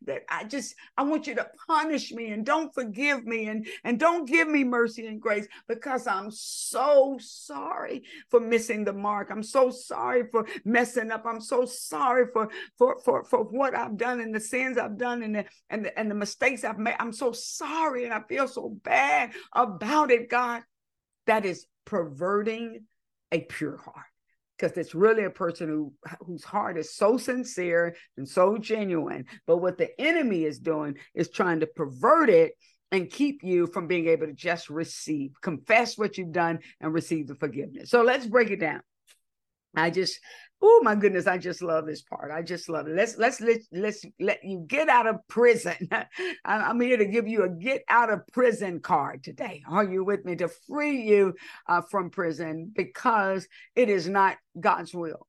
that 0.05 0.23
I 0.29 0.43
just 0.43 0.75
I 0.97 1.03
want 1.03 1.27
you 1.27 1.35
to 1.35 1.47
punish 1.67 2.11
me 2.11 2.31
and 2.31 2.45
don't 2.45 2.73
forgive 2.73 3.25
me 3.25 3.47
and 3.47 3.67
and 3.83 3.99
don't 3.99 4.27
give 4.27 4.47
me 4.47 4.63
mercy 4.63 5.05
and 5.07 5.21
grace 5.21 5.47
because 5.67 6.07
I'm 6.07 6.31
so 6.31 7.17
sorry 7.19 8.03
for 8.29 8.39
missing 8.39 8.83
the 8.83 8.93
mark. 8.93 9.29
I'm 9.31 9.43
so 9.43 9.69
sorry 9.69 10.23
for 10.31 10.45
messing 10.65 11.11
up. 11.11 11.25
I'm 11.25 11.41
so 11.41 11.65
sorry 11.65 12.25
for 12.33 12.49
for 12.77 12.99
for 13.03 13.23
for 13.23 13.43
what 13.43 13.75
I've 13.75 13.97
done 13.97 14.19
and 14.19 14.33
the 14.33 14.39
sins 14.39 14.77
I've 14.77 14.97
done 14.97 15.23
and 15.23 15.35
the 15.35 15.45
and 15.69 15.85
the, 15.85 15.99
and 15.99 16.09
the 16.09 16.15
mistakes 16.15 16.63
I've 16.63 16.79
made. 16.79 16.95
I'm 16.99 17.13
so 17.13 17.31
sorry 17.31 18.05
and 18.05 18.13
I 18.13 18.21
feel 18.27 18.47
so 18.47 18.69
bad 18.83 19.31
about 19.53 20.11
it, 20.11 20.29
God. 20.29 20.63
That 21.25 21.45
is 21.45 21.65
perverting 21.85 22.85
a 23.31 23.41
pure 23.41 23.77
heart 23.77 24.05
because 24.57 24.77
it's 24.77 24.95
really 24.95 25.23
a 25.23 25.29
person 25.29 25.67
who 25.67 25.93
whose 26.25 26.43
heart 26.43 26.77
is 26.77 26.95
so 26.95 27.17
sincere 27.17 27.95
and 28.17 28.27
so 28.27 28.57
genuine. 28.57 29.25
But 29.45 29.57
what 29.57 29.77
the 29.77 29.89
enemy 29.99 30.45
is 30.45 30.59
doing 30.59 30.95
is 31.13 31.29
trying 31.29 31.59
to 31.61 31.67
pervert 31.67 32.29
it 32.29 32.53
and 32.91 33.09
keep 33.09 33.43
you 33.43 33.67
from 33.67 33.87
being 33.87 34.07
able 34.07 34.27
to 34.27 34.33
just 34.33 34.69
receive, 34.69 35.31
confess 35.41 35.97
what 35.97 36.17
you've 36.17 36.31
done 36.31 36.59
and 36.79 36.93
receive 36.93 37.27
the 37.27 37.35
forgiveness. 37.35 37.89
So 37.89 38.01
let's 38.01 38.25
break 38.25 38.49
it 38.49 38.59
down. 38.59 38.81
I 39.75 39.89
just 39.89 40.19
Oh 40.59 40.81
my 40.83 40.95
goodness, 40.95 41.27
I 41.27 41.37
just 41.37 41.61
love 41.61 41.85
this 41.85 42.01
part. 42.01 42.31
I 42.31 42.41
just 42.41 42.67
love 42.67 42.87
it. 42.87 42.95
Let's 42.95 43.17
let's 43.17 43.39
let 43.39 43.59
let's 43.71 44.03
let 44.19 44.43
you 44.43 44.65
get 44.67 44.89
out 44.89 45.05
of 45.05 45.17
prison. 45.27 45.89
I'm 46.45 46.81
here 46.81 46.97
to 46.97 47.05
give 47.05 47.27
you 47.27 47.43
a 47.43 47.49
get 47.49 47.83
out 47.89 48.11
of 48.11 48.25
prison 48.33 48.79
card 48.79 49.23
today. 49.23 49.61
Are 49.69 49.83
you 49.83 50.03
with 50.03 50.25
me 50.25 50.35
to 50.37 50.49
free 50.67 51.03
you 51.03 51.35
uh, 51.67 51.81
from 51.81 52.09
prison 52.09 52.71
because 52.75 53.47
it 53.75 53.89
is 53.89 54.09
not 54.09 54.37
God's 54.59 54.93
will. 54.95 55.27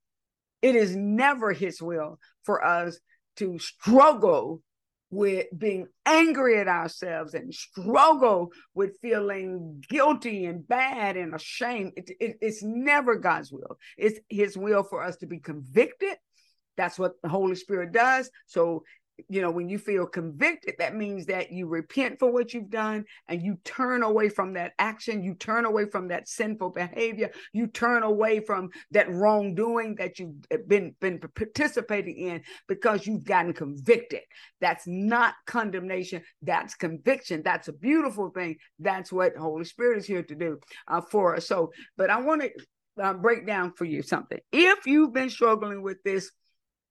It 0.62 0.74
is 0.74 0.96
never 0.96 1.52
His 1.52 1.82
will 1.82 2.18
for 2.44 2.64
us 2.64 2.98
to 3.36 3.58
struggle 3.58 4.62
with 5.10 5.46
being 5.56 5.86
angry 6.06 6.58
at 6.60 6.68
ourselves 6.68 7.34
and 7.34 7.54
struggle 7.54 8.50
with 8.74 8.98
feeling 9.00 9.82
guilty 9.88 10.46
and 10.46 10.66
bad 10.68 11.16
and 11.16 11.34
ashamed. 11.34 11.92
It, 11.96 12.10
it, 12.20 12.38
it's 12.40 12.62
never 12.62 13.16
God's 13.16 13.50
will. 13.52 13.78
It's 13.96 14.20
His 14.28 14.56
will 14.56 14.82
for 14.82 15.02
us 15.02 15.16
to 15.18 15.26
be 15.26 15.38
convicted 15.38 16.16
That's 16.76 16.98
what 16.98 17.20
the 17.22 17.28
Holy 17.28 17.56
Spirit 17.56 17.92
does. 17.92 18.30
So 18.46 18.84
you 19.28 19.42
know, 19.42 19.50
when 19.50 19.68
you 19.68 19.78
feel 19.78 20.06
convicted, 20.06 20.74
that 20.78 20.94
means 20.94 21.26
that 21.26 21.50
you 21.52 21.66
repent 21.66 22.18
for 22.18 22.30
what 22.30 22.54
you've 22.54 22.70
done 22.70 23.04
and 23.28 23.42
you 23.42 23.58
turn 23.64 24.02
away 24.02 24.28
from 24.28 24.52
that 24.54 24.72
action. 24.78 25.22
You 25.22 25.34
turn 25.34 25.64
away 25.64 25.86
from 25.86 26.08
that 26.08 26.28
sinful 26.28 26.70
behavior. 26.70 27.30
You 27.52 27.66
turn 27.66 28.02
away 28.02 28.40
from 28.40 28.70
that 28.92 29.10
wrongdoing 29.10 29.96
that 29.96 30.18
you've 30.18 30.36
been, 30.68 30.94
been 31.00 31.20
participating 31.34 32.16
in 32.16 32.42
because 32.68 33.06
you've 33.06 33.24
gotten 33.24 33.52
convicted. 33.52 34.22
That's 34.60 34.86
not 34.86 35.34
condemnation. 35.46 36.22
That's 36.42 36.74
conviction. 36.74 37.42
That's 37.44 37.68
a 37.68 37.72
beautiful 37.72 38.30
thing. 38.30 38.56
That's 38.78 39.12
what 39.12 39.36
Holy 39.36 39.64
Spirit 39.64 39.98
is 39.98 40.06
here 40.06 40.22
to 40.22 40.34
do 40.34 40.58
uh, 40.86 41.00
for 41.00 41.36
us. 41.36 41.46
So, 41.46 41.72
but 41.96 42.10
I 42.10 42.20
want 42.20 42.42
to 42.42 42.50
uh, 43.02 43.14
break 43.14 43.46
down 43.46 43.72
for 43.72 43.84
you 43.84 44.02
something. 44.02 44.38
If 44.52 44.86
you've 44.86 45.12
been 45.12 45.30
struggling 45.30 45.82
with 45.82 46.02
this 46.04 46.30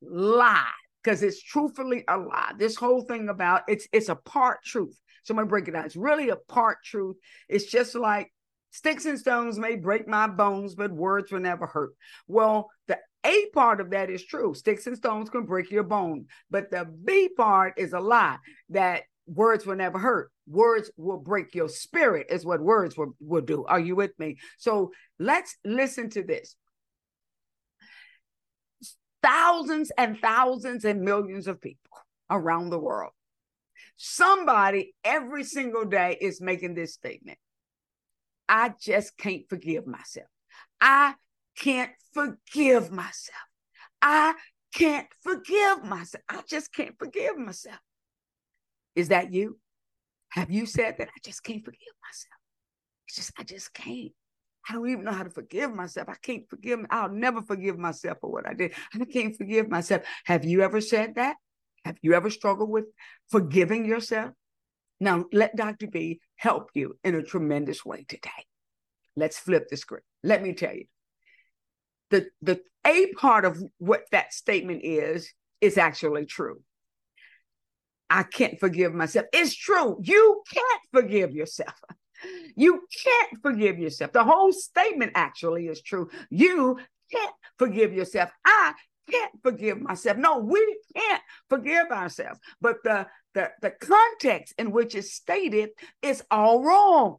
lie, 0.01 0.63
because 1.07 1.23
it's 1.23 1.41
truthfully 1.41 2.03
a 2.09 2.17
lie. 2.17 2.51
This 2.57 2.75
whole 2.75 2.99
thing 2.99 3.29
about 3.29 3.61
it's 3.69 3.87
it's 3.93 4.09
a 4.09 4.15
part 4.15 4.61
truth. 4.65 4.99
So 5.23 5.31
I'm 5.31 5.37
gonna 5.37 5.47
break 5.47 5.69
it 5.69 5.71
down. 5.71 5.85
It's 5.85 5.95
really 5.95 6.29
a 6.29 6.35
part 6.35 6.79
truth. 6.83 7.15
It's 7.47 7.71
just 7.71 7.95
like 7.95 8.29
sticks 8.71 9.05
and 9.05 9.17
stones 9.17 9.57
may 9.57 9.77
break 9.77 10.05
my 10.05 10.27
bones, 10.27 10.75
but 10.75 10.91
words 10.91 11.31
will 11.31 11.39
never 11.39 11.65
hurt. 11.65 11.91
Well, 12.27 12.69
the 12.89 12.97
A 13.25 13.45
part 13.53 13.79
of 13.79 13.91
that 13.91 14.09
is 14.09 14.25
true. 14.25 14.53
Sticks 14.53 14.85
and 14.85 14.97
stones 14.97 15.29
can 15.29 15.45
break 15.45 15.71
your 15.71 15.83
bone, 15.83 16.25
but 16.51 16.71
the 16.71 16.85
B 17.05 17.29
part 17.29 17.75
is 17.77 17.93
a 17.93 18.01
lie 18.01 18.39
that 18.71 19.03
words 19.27 19.65
will 19.65 19.77
never 19.77 19.99
hurt. 19.99 20.29
Words 20.45 20.91
will 20.97 21.19
break 21.19 21.55
your 21.55 21.69
spirit, 21.69 22.27
is 22.29 22.45
what 22.45 22.59
words 22.59 22.97
will, 22.97 23.13
will 23.21 23.41
do. 23.41 23.63
Are 23.63 23.79
you 23.79 23.95
with 23.95 24.11
me? 24.19 24.39
So 24.57 24.91
let's 25.19 25.55
listen 25.63 26.09
to 26.11 26.23
this 26.23 26.57
thousands 29.23 29.91
and 29.97 30.19
thousands 30.19 30.85
and 30.85 31.01
millions 31.01 31.47
of 31.47 31.61
people 31.61 31.91
around 32.29 32.69
the 32.69 32.79
world. 32.79 33.11
Somebody 33.95 34.93
every 35.03 35.43
single 35.43 35.85
day 35.85 36.17
is 36.19 36.41
making 36.41 36.75
this 36.75 36.93
statement 36.93 37.37
I 38.49 38.73
just 38.79 39.17
can't 39.17 39.43
forgive 39.49 39.85
myself. 39.85 40.27
I 40.79 41.15
can't 41.57 41.91
forgive 42.13 42.91
myself. 42.91 43.37
I 44.01 44.35
can't 44.73 45.07
forgive 45.21 45.83
myself. 45.83 46.23
I 46.29 46.41
just 46.47 46.73
can't 46.73 46.95
forgive 46.97 47.37
myself. 47.37 47.79
Is 48.95 49.09
that 49.09 49.33
you? 49.33 49.59
Have 50.29 50.51
you 50.51 50.65
said 50.65 50.95
that? 50.97 51.09
I 51.09 51.19
just 51.23 51.43
can't 51.43 51.63
forgive 51.63 51.93
myself. 52.03 52.39
It's 53.07 53.15
just, 53.17 53.31
I 53.37 53.43
just 53.43 53.73
can't. 53.73 54.11
I 54.67 54.73
don't 54.73 54.89
even 54.89 55.05
know 55.05 55.11
how 55.11 55.23
to 55.23 55.29
forgive 55.29 55.73
myself. 55.73 56.09
I 56.09 56.15
can't 56.21 56.49
forgive. 56.49 56.79
I'll 56.89 57.09
never 57.09 57.41
forgive 57.41 57.77
myself 57.77 58.17
for 58.19 58.31
what 58.31 58.47
I 58.47 58.53
did. 58.53 58.73
I 58.93 59.05
can't 59.05 59.35
forgive 59.35 59.69
myself. 59.69 60.03
Have 60.25 60.43
you 60.43 60.61
ever 60.61 60.81
said 60.81 61.15
that? 61.15 61.37
Have 61.85 61.97
you 62.01 62.13
ever 62.13 62.29
struggled 62.29 62.69
with 62.69 62.85
forgiving 63.29 63.85
yourself? 63.85 64.31
Now, 64.99 65.25
let 65.31 65.55
Dr. 65.55 65.87
B 65.87 66.19
help 66.35 66.69
you 66.73 66.97
in 67.03 67.15
a 67.15 67.23
tremendous 67.23 67.85
way 67.85 68.05
today. 68.07 68.29
Let's 69.15 69.39
flip 69.39 69.67
the 69.69 69.77
script. 69.77 70.05
Let 70.23 70.43
me 70.43 70.53
tell 70.53 70.73
you. 70.73 70.85
The, 72.09 72.27
the 72.41 72.61
A 72.85 73.13
part 73.13 73.45
of 73.45 73.61
what 73.77 74.03
that 74.11 74.33
statement 74.33 74.81
is, 74.83 75.31
is 75.61 75.77
actually 75.77 76.25
true. 76.25 76.61
I 78.09 78.23
can't 78.23 78.59
forgive 78.59 78.93
myself. 78.93 79.27
It's 79.33 79.55
true. 79.55 79.97
You 80.01 80.41
can't 80.53 80.81
forgive 80.93 81.33
yourself. 81.33 81.73
You 82.55 82.87
can't 83.03 83.41
forgive 83.41 83.79
yourself. 83.79 84.11
The 84.11 84.23
whole 84.23 84.51
statement 84.51 85.11
actually 85.15 85.67
is 85.67 85.81
true. 85.81 86.09
You 86.29 86.79
can't 87.11 87.35
forgive 87.57 87.93
yourself. 87.93 88.29
I 88.45 88.73
can't 89.09 89.31
forgive 89.43 89.81
myself. 89.81 90.17
No, 90.17 90.39
we 90.39 90.79
can't 90.95 91.21
forgive 91.49 91.87
ourselves. 91.91 92.39
But 92.61 92.77
the, 92.83 93.07
the, 93.33 93.51
the 93.61 93.71
context 93.71 94.53
in 94.57 94.71
which 94.71 94.95
it's 94.95 95.13
stated 95.13 95.69
is 96.01 96.23
all 96.29 96.63
wrong. 96.63 97.17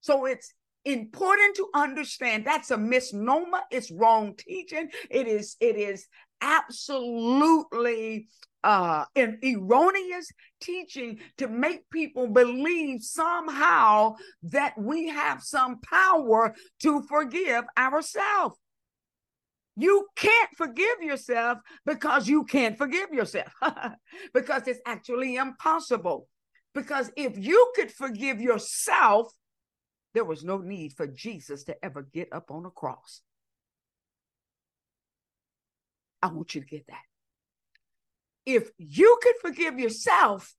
So 0.00 0.26
it's 0.26 0.52
important 0.84 1.56
to 1.56 1.68
understand 1.74 2.44
that's 2.44 2.70
a 2.70 2.78
misnomer. 2.78 3.60
It's 3.70 3.90
wrong 3.90 4.34
teaching. 4.36 4.90
It 5.10 5.26
is, 5.26 5.56
it 5.60 5.76
is 5.76 6.06
absolutely 6.40 8.28
uh, 8.66 9.04
an 9.14 9.38
erroneous 9.44 10.28
teaching 10.60 11.20
to 11.38 11.46
make 11.46 11.88
people 11.88 12.26
believe 12.26 13.00
somehow 13.00 14.16
that 14.42 14.76
we 14.76 15.06
have 15.06 15.40
some 15.40 15.80
power 15.82 16.52
to 16.82 17.00
forgive 17.02 17.62
ourselves. 17.78 18.56
You 19.76 20.08
can't 20.16 20.50
forgive 20.56 21.00
yourself 21.00 21.58
because 21.84 22.26
you 22.26 22.42
can't 22.42 22.76
forgive 22.76 23.12
yourself, 23.12 23.52
because 24.34 24.66
it's 24.66 24.80
actually 24.84 25.36
impossible. 25.36 26.26
Because 26.74 27.12
if 27.16 27.38
you 27.38 27.72
could 27.76 27.92
forgive 27.92 28.40
yourself, 28.40 29.32
there 30.12 30.24
was 30.24 30.42
no 30.42 30.58
need 30.58 30.92
for 30.94 31.06
Jesus 31.06 31.62
to 31.64 31.84
ever 31.84 32.02
get 32.02 32.32
up 32.32 32.50
on 32.50 32.66
a 32.66 32.70
cross. 32.70 33.20
I 36.20 36.28
want 36.28 36.56
you 36.56 36.62
to 36.62 36.66
get 36.66 36.88
that 36.88 37.02
if 38.46 38.70
you 38.78 39.18
could 39.22 39.34
forgive 39.42 39.78
yourself, 39.78 40.54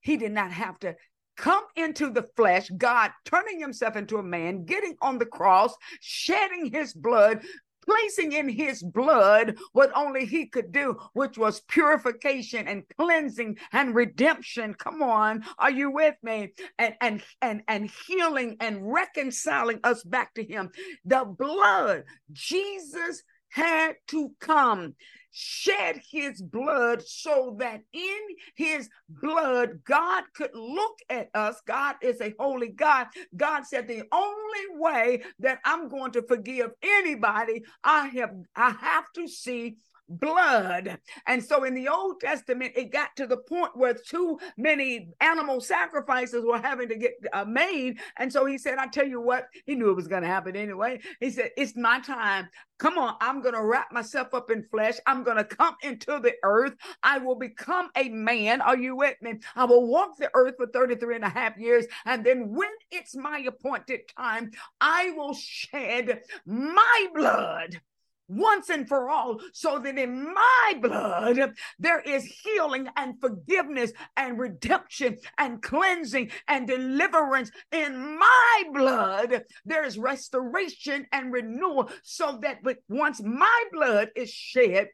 he 0.00 0.16
did 0.16 0.32
not 0.32 0.50
have 0.50 0.78
to 0.80 0.96
come 1.36 1.64
into 1.76 2.10
the 2.10 2.24
flesh, 2.34 2.68
God 2.76 3.12
turning 3.24 3.60
himself 3.60 3.94
into 3.94 4.16
a 4.16 4.22
man, 4.22 4.64
getting 4.64 4.96
on 5.00 5.18
the 5.18 5.26
cross, 5.26 5.74
shedding 6.00 6.72
his 6.72 6.92
blood, 6.92 7.44
placing 7.88 8.32
in 8.32 8.48
his 8.48 8.82
blood 8.82 9.56
what 9.72 9.90
only 9.94 10.26
he 10.26 10.46
could 10.46 10.72
do, 10.72 10.96
which 11.14 11.38
was 11.38 11.60
purification 11.68 12.68
and 12.68 12.82
cleansing 12.98 13.56
and 13.72 13.94
redemption. 13.94 14.74
Come 14.74 15.02
on, 15.02 15.44
are 15.58 15.70
you 15.70 15.90
with 15.90 16.16
me? 16.22 16.52
And 16.78 16.94
and 17.00 17.22
and 17.40 17.62
and 17.68 17.90
healing 18.06 18.56
and 18.60 18.92
reconciling 18.92 19.80
us 19.84 20.02
back 20.02 20.34
to 20.34 20.44
him. 20.44 20.70
The 21.04 21.24
blood, 21.24 22.04
Jesus 22.32 23.22
had 23.50 23.96
to 24.08 24.32
come 24.40 24.94
shed 25.30 26.00
his 26.10 26.40
blood 26.42 27.02
so 27.06 27.56
that 27.58 27.80
in 27.92 28.18
his 28.56 28.88
blood 29.08 29.80
God 29.84 30.24
could 30.34 30.50
look 30.54 30.98
at 31.08 31.28
us. 31.34 31.60
God 31.66 31.96
is 32.02 32.20
a 32.20 32.34
holy 32.38 32.70
God. 32.70 33.06
God 33.36 33.64
said 33.64 33.86
the 33.86 34.02
only 34.10 34.80
way 34.80 35.22
that 35.38 35.58
I'm 35.64 35.88
going 35.88 36.12
to 36.12 36.22
forgive 36.22 36.70
anybody, 36.82 37.62
I 37.84 38.08
have 38.08 38.34
I 38.56 38.70
have 38.70 39.04
to 39.14 39.28
see 39.28 39.76
blood. 40.08 40.98
And 41.26 41.42
so 41.42 41.64
in 41.64 41.74
the 41.74 41.88
Old 41.88 42.20
Testament, 42.20 42.72
it 42.76 42.92
got 42.92 43.14
to 43.16 43.26
the 43.26 43.36
point 43.36 43.76
where 43.76 43.94
too 43.94 44.38
many 44.56 45.10
animal 45.20 45.60
sacrifices 45.60 46.44
were 46.44 46.60
having 46.60 46.88
to 46.88 46.96
get 46.96 47.12
uh, 47.32 47.44
made. 47.44 48.00
And 48.16 48.32
so 48.32 48.46
he 48.46 48.58
said, 48.58 48.78
I 48.78 48.86
tell 48.86 49.06
you 49.06 49.20
what, 49.20 49.48
he 49.66 49.74
knew 49.74 49.90
it 49.90 49.96
was 49.96 50.08
going 50.08 50.22
to 50.22 50.28
happen 50.28 50.56
anyway. 50.56 51.00
He 51.20 51.30
said, 51.30 51.50
It's 51.56 51.76
my 51.76 52.00
time. 52.00 52.48
Come 52.78 52.96
on, 52.96 53.16
I'm 53.20 53.42
going 53.42 53.54
to 53.54 53.64
wrap 53.64 53.90
myself 53.92 54.32
up 54.34 54.50
in 54.52 54.62
flesh. 54.62 54.98
I'm 55.04 55.24
going 55.24 55.36
to 55.36 55.44
come 55.44 55.74
into 55.82 56.20
the 56.20 56.34
earth. 56.44 56.74
I 57.02 57.18
will 57.18 57.34
become 57.34 57.90
a 57.96 58.08
man. 58.08 58.60
Are 58.60 58.76
you 58.76 58.94
with 58.94 59.16
me? 59.20 59.34
I 59.56 59.64
will 59.64 59.88
walk 59.88 60.16
the 60.16 60.30
earth 60.34 60.54
for 60.56 60.68
33 60.68 61.16
and 61.16 61.24
a 61.24 61.28
half 61.28 61.58
years. 61.58 61.86
And 62.06 62.24
then 62.24 62.54
when 62.54 62.70
it's 62.92 63.16
my 63.16 63.40
appointed 63.40 64.02
time, 64.16 64.52
I 64.80 65.12
will 65.16 65.34
shed 65.34 66.22
my 66.46 67.08
blood 67.14 67.80
once 68.28 68.68
and 68.68 68.86
for 68.86 69.08
all, 69.08 69.40
so 69.52 69.78
that 69.78 69.98
in 69.98 70.32
my 70.32 70.74
blood 70.80 71.54
there 71.78 72.00
is 72.00 72.24
healing 72.24 72.88
and 72.96 73.20
forgiveness 73.20 73.92
and 74.16 74.38
redemption 74.38 75.18
and 75.38 75.62
cleansing 75.62 76.30
and 76.46 76.68
deliverance. 76.68 77.50
In 77.72 78.18
my 78.18 78.62
blood, 78.72 79.44
there 79.64 79.84
is 79.84 79.98
restoration 79.98 81.06
and 81.12 81.32
renewal, 81.32 81.90
so 82.02 82.38
that 82.42 82.58
once 82.88 83.22
my 83.22 83.64
blood 83.72 84.10
is 84.14 84.30
shed, 84.30 84.88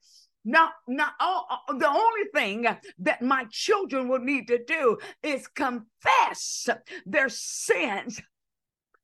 now, 0.44 0.70
now 0.86 1.08
all, 1.20 1.46
the 1.78 1.88
only 1.88 2.24
thing 2.34 2.66
that 2.98 3.22
my 3.22 3.46
children 3.50 4.08
will 4.08 4.18
need 4.18 4.46
to 4.48 4.62
do 4.62 4.98
is 5.22 5.48
confess 5.48 6.68
their 7.06 7.30
sins. 7.30 8.20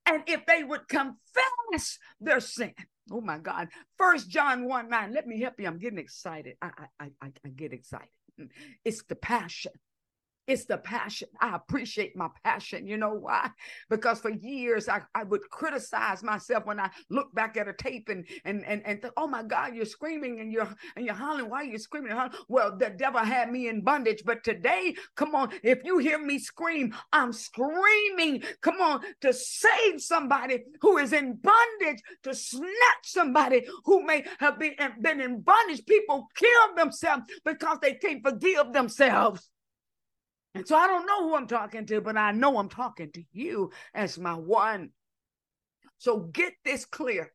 And 0.04 0.22
if 0.26 0.44
they 0.44 0.64
would 0.64 0.88
confess 0.88 1.98
their 2.20 2.40
sin, 2.40 2.74
Oh 3.10 3.20
my 3.20 3.38
God. 3.38 3.68
First 3.98 4.28
John 4.28 4.64
1 4.66 4.88
9. 4.88 5.12
Let 5.12 5.26
me 5.26 5.40
help 5.40 5.54
you. 5.58 5.66
I'm 5.66 5.78
getting 5.78 5.98
excited. 5.98 6.56
I, 6.62 6.70
I, 7.00 7.10
I, 7.20 7.32
I 7.44 7.48
get 7.48 7.72
excited. 7.72 8.08
Mm. 8.40 8.48
It's 8.84 9.02
the 9.02 9.16
passion. 9.16 9.72
It's 10.50 10.64
the 10.64 10.78
passion. 10.78 11.28
I 11.40 11.54
appreciate 11.54 12.16
my 12.16 12.26
passion. 12.42 12.84
You 12.84 12.96
know 12.96 13.14
why? 13.14 13.50
Because 13.88 14.18
for 14.20 14.30
years 14.30 14.88
I, 14.88 15.02
I 15.14 15.22
would 15.22 15.48
criticize 15.48 16.24
myself 16.24 16.66
when 16.66 16.80
I 16.80 16.90
look 17.08 17.32
back 17.32 17.56
at 17.56 17.68
a 17.68 17.72
tape 17.72 18.08
and 18.08 18.26
and 18.44 18.64
and 18.66 18.82
and 18.84 19.00
th- 19.00 19.14
oh 19.16 19.28
my 19.28 19.44
God, 19.44 19.76
you're 19.76 19.84
screaming 19.84 20.40
and 20.40 20.52
you're 20.52 20.68
and 20.96 21.06
you're 21.06 21.14
hollering. 21.14 21.50
Why 21.50 21.58
are 21.58 21.64
you 21.64 21.78
screaming? 21.78 22.18
Well, 22.48 22.76
the 22.76 22.90
devil 22.90 23.20
had 23.20 23.52
me 23.52 23.68
in 23.68 23.82
bondage, 23.82 24.24
but 24.24 24.42
today, 24.42 24.96
come 25.14 25.36
on, 25.36 25.50
if 25.62 25.84
you 25.84 25.98
hear 25.98 26.18
me 26.18 26.40
scream, 26.40 26.96
I'm 27.12 27.32
screaming. 27.32 28.42
Come 28.60 28.80
on, 28.80 29.02
to 29.20 29.32
save 29.32 30.00
somebody 30.00 30.64
who 30.80 30.98
is 30.98 31.12
in 31.12 31.34
bondage, 31.34 32.02
to 32.24 32.34
snatch 32.34 33.04
somebody 33.04 33.66
who 33.84 34.04
may 34.04 34.24
have 34.40 34.58
been, 34.58 34.74
been 35.00 35.20
in 35.20 35.42
bondage. 35.42 35.86
People 35.86 36.26
kill 36.34 36.74
themselves 36.76 37.22
because 37.44 37.78
they 37.80 37.94
can't 37.94 38.24
forgive 38.24 38.72
themselves. 38.72 39.49
And 40.54 40.66
so 40.66 40.76
I 40.76 40.86
don't 40.86 41.06
know 41.06 41.28
who 41.28 41.36
I'm 41.36 41.46
talking 41.46 41.86
to, 41.86 42.00
but 42.00 42.16
I 42.16 42.32
know 42.32 42.58
I'm 42.58 42.68
talking 42.68 43.10
to 43.12 43.22
you 43.32 43.70
as 43.94 44.18
my 44.18 44.34
one. 44.34 44.90
So 45.98 46.18
get 46.18 46.54
this 46.64 46.84
clear. 46.84 47.32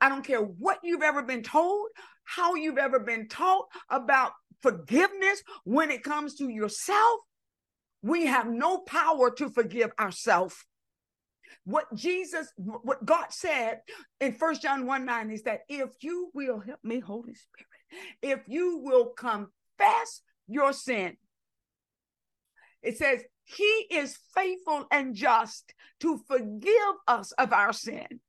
I 0.00 0.08
don't 0.08 0.24
care 0.24 0.40
what 0.40 0.78
you've 0.82 1.02
ever 1.02 1.22
been 1.22 1.42
told, 1.42 1.88
how 2.24 2.54
you've 2.54 2.78
ever 2.78 3.00
been 3.00 3.28
taught 3.28 3.66
about 3.88 4.32
forgiveness 4.60 5.42
when 5.64 5.90
it 5.90 6.02
comes 6.02 6.34
to 6.36 6.48
yourself. 6.48 7.20
We 8.02 8.26
have 8.26 8.48
no 8.48 8.78
power 8.78 9.30
to 9.32 9.48
forgive 9.50 9.90
ourselves. 9.98 10.56
What 11.64 11.84
Jesus, 11.94 12.48
what 12.56 13.04
God 13.04 13.26
said 13.30 13.80
in 14.20 14.32
First 14.32 14.62
John 14.62 14.86
1 14.86 15.04
9 15.04 15.30
is 15.30 15.42
that 15.42 15.60
if 15.68 15.90
you 16.00 16.30
will 16.34 16.60
help 16.60 16.80
me, 16.82 17.00
Holy 17.00 17.34
Spirit, 17.34 17.66
if 18.22 18.40
you 18.46 18.78
will 18.78 19.06
confess 19.06 20.22
your 20.48 20.72
sin, 20.72 21.16
it 22.82 22.98
says, 22.98 23.22
He 23.44 23.86
is 23.90 24.18
faithful 24.34 24.86
and 24.90 25.14
just 25.14 25.72
to 26.00 26.20
forgive 26.26 26.94
us 27.06 27.32
of 27.32 27.52
our 27.52 27.72
sin 27.72 28.20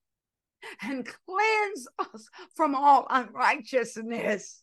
and 0.82 1.06
cleanse 1.26 1.88
us 2.00 2.30
from 2.56 2.76
all 2.76 3.08
unrighteousness. 3.10 4.62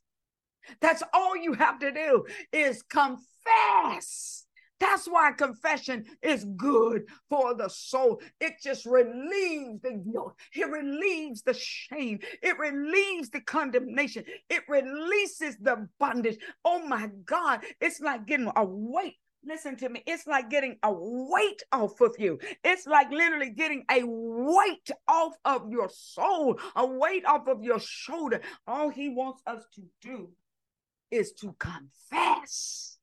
That's 0.81 1.03
all 1.13 1.37
you 1.37 1.55
have 1.55 1.79
to 1.81 1.91
do 1.91 2.25
is 2.53 2.83
confess. 2.83 4.45
That's 4.81 5.07
why 5.07 5.33
confession 5.33 6.05
is 6.23 6.45
good 6.57 7.07
for 7.29 7.55
the 7.55 7.69
soul. 7.69 8.21
It 8.41 8.55
just 8.63 8.87
relieves 8.87 9.81
the 9.83 10.01
guilt. 10.13 10.35
It 10.55 10.71
relieves 10.71 11.43
the 11.43 11.55
shame. 11.55 12.21
It 12.43 12.59
relieves 12.59 13.31
the 13.31 13.41
condemnation. 13.41 14.25
It 14.49 14.63
releases 14.69 15.57
the 15.59 15.89
bondage. 15.99 16.39
Oh 16.65 16.87
my 16.87 17.11
God. 17.25 17.65
It's 17.81 18.01
like 18.01 18.27
getting 18.27 18.53
a 18.55 18.65
weight 18.65 19.17
Listen 19.45 19.77
to 19.77 19.89
me. 19.89 20.03
It's 20.07 20.27
like 20.27 20.51
getting 20.51 20.77
a 20.83 20.93
weight 20.93 21.63
off 21.73 22.01
of 22.01 22.17
you. 22.19 22.39
It's 22.65 22.87
like 22.87 23.11
literally 23.11 23.51
getting 23.51 23.85
a 23.91 24.03
weight 24.05 24.91
off 25.07 25.35
of 25.45 25.71
your 25.71 25.89
soul, 25.89 26.59
a 26.75 26.85
weight 26.85 27.25
off 27.25 27.47
of 27.47 27.63
your 27.63 27.79
shoulder. 27.81 28.41
All 28.67 28.91
he 28.91 29.09
wants 29.09 29.43
us 29.47 29.65
to 29.75 29.83
do 30.03 30.31
is 31.11 31.33
to 31.35 31.55
confess. 31.59 32.99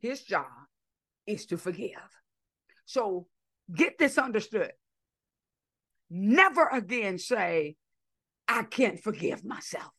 His 0.00 0.22
job 0.22 0.46
is 1.26 1.46
to 1.46 1.56
forgive. 1.56 1.90
So 2.84 3.26
get 3.74 3.98
this 3.98 4.18
understood. 4.18 4.72
Never 6.10 6.68
again 6.68 7.18
say, 7.18 7.76
I 8.46 8.64
can't 8.64 9.00
forgive 9.02 9.44
myself. 9.44 9.92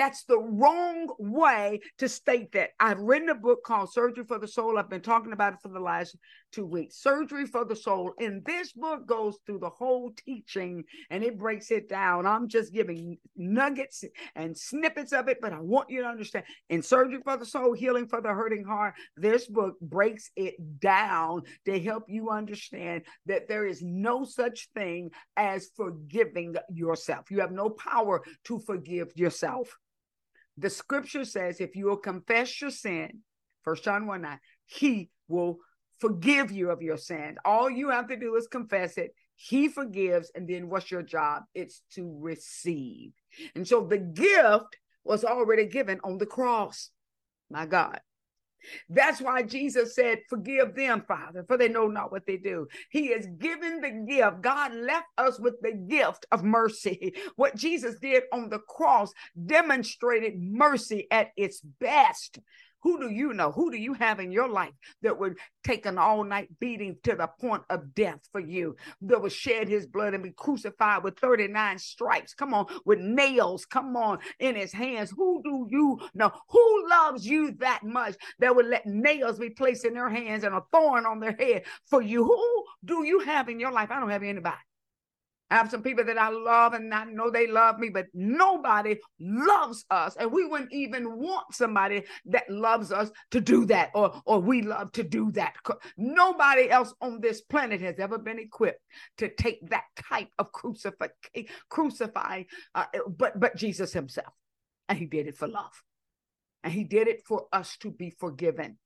That's 0.00 0.24
the 0.24 0.38
wrong 0.38 1.08
way 1.18 1.80
to 1.98 2.08
state 2.08 2.52
that. 2.52 2.70
I've 2.80 3.00
written 3.00 3.28
a 3.28 3.34
book 3.34 3.62
called 3.62 3.92
Surgery 3.92 4.24
for 4.24 4.38
the 4.38 4.48
Soul. 4.48 4.78
I've 4.78 4.88
been 4.88 5.02
talking 5.02 5.34
about 5.34 5.52
it 5.52 5.58
for 5.62 5.68
the 5.68 5.78
last 5.78 6.16
two 6.52 6.64
weeks. 6.64 6.96
Surgery 7.02 7.44
for 7.44 7.66
the 7.66 7.76
Soul. 7.76 8.14
And 8.18 8.42
this 8.46 8.72
book 8.72 9.06
goes 9.06 9.36
through 9.44 9.58
the 9.58 9.68
whole 9.68 10.10
teaching 10.24 10.84
and 11.10 11.22
it 11.22 11.36
breaks 11.36 11.70
it 11.70 11.90
down. 11.90 12.24
I'm 12.24 12.48
just 12.48 12.72
giving 12.72 13.18
nuggets 13.36 14.02
and 14.34 14.56
snippets 14.56 15.12
of 15.12 15.28
it, 15.28 15.36
but 15.42 15.52
I 15.52 15.60
want 15.60 15.90
you 15.90 16.00
to 16.00 16.08
understand 16.08 16.46
in 16.70 16.82
Surgery 16.82 17.20
for 17.22 17.36
the 17.36 17.44
Soul, 17.44 17.74
Healing 17.74 18.06
for 18.06 18.22
the 18.22 18.30
Hurting 18.30 18.64
Heart, 18.64 18.94
this 19.18 19.48
book 19.48 19.78
breaks 19.82 20.30
it 20.34 20.54
down 20.80 21.42
to 21.66 21.78
help 21.78 22.04
you 22.08 22.30
understand 22.30 23.02
that 23.26 23.48
there 23.48 23.66
is 23.66 23.82
no 23.82 24.24
such 24.24 24.70
thing 24.74 25.10
as 25.36 25.68
forgiving 25.76 26.54
yourself. 26.72 27.30
You 27.30 27.40
have 27.40 27.52
no 27.52 27.68
power 27.68 28.22
to 28.44 28.58
forgive 28.60 29.08
yourself. 29.14 29.76
The 30.60 30.70
scripture 30.70 31.24
says, 31.24 31.60
if 31.60 31.74
you 31.74 31.86
will 31.86 31.96
confess 31.96 32.60
your 32.60 32.70
sin, 32.70 33.20
First 33.62 33.84
John 33.84 34.06
1 34.06 34.22
9, 34.22 34.38
he 34.66 35.10
will 35.28 35.58
forgive 35.98 36.50
you 36.50 36.70
of 36.70 36.82
your 36.82 36.96
sin. 36.96 37.36
All 37.44 37.70
you 37.70 37.90
have 37.90 38.08
to 38.08 38.16
do 38.16 38.36
is 38.36 38.46
confess 38.46 38.98
it. 38.98 39.14
He 39.36 39.68
forgives. 39.68 40.30
And 40.34 40.46
then 40.46 40.68
what's 40.68 40.90
your 40.90 41.02
job? 41.02 41.44
It's 41.54 41.82
to 41.94 42.14
receive. 42.20 43.12
And 43.54 43.66
so 43.66 43.86
the 43.86 43.98
gift 43.98 44.76
was 45.04 45.24
already 45.24 45.66
given 45.66 46.00
on 46.04 46.18
the 46.18 46.26
cross. 46.26 46.90
My 47.50 47.66
God. 47.66 48.00
That's 48.88 49.20
why 49.20 49.42
Jesus 49.42 49.94
said, 49.94 50.20
Forgive 50.28 50.74
them, 50.74 51.04
Father, 51.06 51.44
for 51.46 51.56
they 51.56 51.68
know 51.68 51.86
not 51.88 52.12
what 52.12 52.26
they 52.26 52.36
do. 52.36 52.66
He 52.90 53.08
is 53.08 53.26
given 53.38 53.80
the 53.80 54.06
gift. 54.12 54.42
God 54.42 54.74
left 54.74 55.08
us 55.18 55.38
with 55.38 55.60
the 55.60 55.72
gift 55.72 56.26
of 56.32 56.44
mercy. 56.44 57.14
What 57.36 57.56
Jesus 57.56 57.96
did 58.00 58.24
on 58.32 58.48
the 58.48 58.58
cross 58.58 59.12
demonstrated 59.46 60.34
mercy 60.40 61.06
at 61.10 61.28
its 61.36 61.60
best. 61.60 62.38
Who 62.82 63.00
do 63.00 63.10
you 63.10 63.32
know? 63.32 63.52
Who 63.52 63.70
do 63.70 63.76
you 63.76 63.94
have 63.94 64.20
in 64.20 64.32
your 64.32 64.48
life 64.48 64.72
that 65.02 65.18
would 65.18 65.36
take 65.64 65.86
an 65.86 65.98
all 65.98 66.24
night 66.24 66.48
beating 66.60 66.96
to 67.04 67.14
the 67.14 67.28
point 67.40 67.62
of 67.70 67.94
death 67.94 68.20
for 68.32 68.40
you? 68.40 68.76
That 69.02 69.20
would 69.20 69.32
shed 69.32 69.68
his 69.68 69.86
blood 69.86 70.14
and 70.14 70.22
be 70.22 70.30
crucified 70.30 71.04
with 71.04 71.18
39 71.18 71.78
stripes. 71.78 72.34
Come 72.34 72.54
on, 72.54 72.66
with 72.84 72.98
nails, 72.98 73.64
come 73.66 73.96
on, 73.96 74.18
in 74.38 74.54
his 74.54 74.72
hands. 74.72 75.12
Who 75.16 75.42
do 75.44 75.66
you 75.70 76.00
know? 76.14 76.32
Who 76.48 76.88
loves 76.88 77.26
you 77.26 77.52
that 77.60 77.82
much 77.82 78.16
that 78.38 78.54
would 78.54 78.66
let 78.66 78.86
nails 78.86 79.38
be 79.38 79.50
placed 79.50 79.84
in 79.84 79.94
their 79.94 80.10
hands 80.10 80.44
and 80.44 80.54
a 80.54 80.62
thorn 80.72 81.06
on 81.06 81.20
their 81.20 81.36
head 81.38 81.64
for 81.86 82.00
you? 82.00 82.24
Who 82.24 82.64
do 82.84 83.04
you 83.04 83.20
have 83.20 83.48
in 83.48 83.60
your 83.60 83.72
life? 83.72 83.90
I 83.90 84.00
don't 84.00 84.10
have 84.10 84.22
anybody. 84.22 84.56
I 85.50 85.56
have 85.56 85.70
some 85.70 85.82
people 85.82 86.04
that 86.04 86.18
I 86.18 86.28
love 86.28 86.74
and 86.74 86.92
I 86.94 87.04
know 87.04 87.30
they 87.30 87.48
love 87.48 87.78
me, 87.78 87.88
but 87.88 88.06
nobody 88.14 88.96
loves 89.18 89.84
us. 89.90 90.16
And 90.16 90.30
we 90.30 90.46
wouldn't 90.46 90.72
even 90.72 91.18
want 91.18 91.54
somebody 91.54 92.04
that 92.26 92.48
loves 92.48 92.92
us 92.92 93.10
to 93.32 93.40
do 93.40 93.66
that 93.66 93.90
or, 93.94 94.22
or 94.26 94.40
we 94.40 94.62
love 94.62 94.92
to 94.92 95.02
do 95.02 95.32
that. 95.32 95.54
Nobody 95.96 96.70
else 96.70 96.94
on 97.00 97.20
this 97.20 97.40
planet 97.40 97.80
has 97.80 97.98
ever 97.98 98.16
been 98.16 98.38
equipped 98.38 98.80
to 99.18 99.28
take 99.28 99.68
that 99.70 99.84
type 100.08 100.28
of 100.38 100.52
crucify, 100.52 101.08
crucifying, 101.68 102.46
uh, 102.74 102.84
but, 103.08 103.38
but 103.38 103.56
Jesus 103.56 103.92
himself. 103.92 104.32
And 104.88 104.98
he 104.98 105.06
did 105.06 105.26
it 105.26 105.36
for 105.36 105.48
love. 105.48 105.82
And 106.62 106.72
he 106.72 106.84
did 106.84 107.08
it 107.08 107.22
for 107.26 107.46
us 107.52 107.76
to 107.78 107.90
be 107.90 108.10
forgiven. 108.10 108.78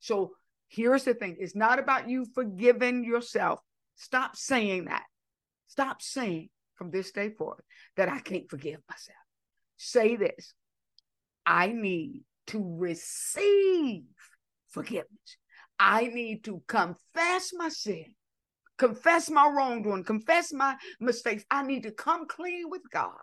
So 0.00 0.32
here's 0.68 1.04
the 1.04 1.14
thing 1.14 1.36
it's 1.38 1.54
not 1.54 1.78
about 1.78 2.08
you 2.08 2.26
forgiving 2.34 3.04
yourself. 3.04 3.60
Stop 3.96 4.34
saying 4.34 4.86
that. 4.86 5.04
Stop 5.70 6.02
saying 6.02 6.48
from 6.74 6.90
this 6.90 7.12
day 7.12 7.30
forward 7.30 7.62
that 7.96 8.08
I 8.08 8.18
can't 8.18 8.50
forgive 8.50 8.80
myself. 8.90 9.16
Say 9.76 10.16
this 10.16 10.52
I 11.46 11.68
need 11.68 12.24
to 12.48 12.76
receive 12.76 14.02
forgiveness. 14.68 15.36
I 15.78 16.08
need 16.08 16.42
to 16.44 16.60
confess 16.66 17.52
my 17.54 17.68
sin, 17.68 18.16
confess 18.78 19.30
my 19.30 19.46
wrongdoing, 19.46 20.02
confess 20.02 20.52
my 20.52 20.74
mistakes. 20.98 21.44
I 21.52 21.62
need 21.62 21.84
to 21.84 21.92
come 21.92 22.26
clean 22.26 22.68
with 22.68 22.82
God 22.92 23.16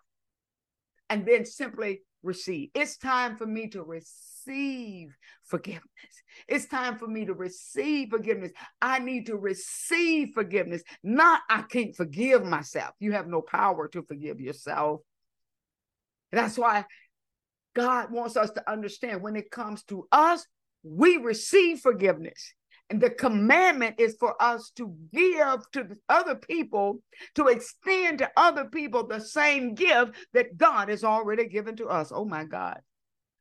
and 1.09 1.25
then 1.25 1.45
simply 1.45 1.99
receive. 2.23 2.69
It's 2.73 2.97
time 2.97 3.37
for 3.37 3.45
me 3.45 3.67
to 3.69 3.83
receive 3.83 5.15
forgiveness. 5.43 5.83
It's 6.47 6.65
time 6.65 6.97
for 6.97 7.07
me 7.07 7.25
to 7.25 7.33
receive 7.33 8.09
forgiveness. 8.09 8.51
I 8.81 8.99
need 8.99 9.27
to 9.27 9.35
receive 9.35 10.29
forgiveness, 10.33 10.83
not 11.03 11.41
I 11.49 11.63
can't 11.63 11.95
forgive 11.95 12.43
myself. 12.43 12.91
You 12.99 13.13
have 13.13 13.27
no 13.27 13.41
power 13.41 13.87
to 13.89 14.03
forgive 14.03 14.39
yourself. 14.39 15.01
That's 16.31 16.57
why 16.57 16.85
God 17.75 18.11
wants 18.11 18.35
us 18.35 18.51
to 18.51 18.69
understand 18.69 19.21
when 19.21 19.35
it 19.35 19.51
comes 19.51 19.83
to 19.83 20.07
us, 20.11 20.45
we 20.83 21.17
receive 21.17 21.79
forgiveness. 21.79 22.53
And 22.89 23.01
the 23.01 23.09
commandment 23.09 23.95
is 23.99 24.15
for 24.19 24.41
us 24.41 24.71
to 24.77 24.95
give 25.13 25.71
to 25.73 25.87
other 26.09 26.35
people, 26.35 27.01
to 27.35 27.47
extend 27.47 28.19
to 28.19 28.31
other 28.37 28.65
people 28.65 29.07
the 29.07 29.19
same 29.21 29.75
gift 29.75 30.13
that 30.33 30.57
God 30.57 30.89
has 30.89 31.03
already 31.03 31.47
given 31.47 31.75
to 31.77 31.87
us. 31.87 32.11
Oh 32.13 32.25
my 32.25 32.45
God. 32.45 32.79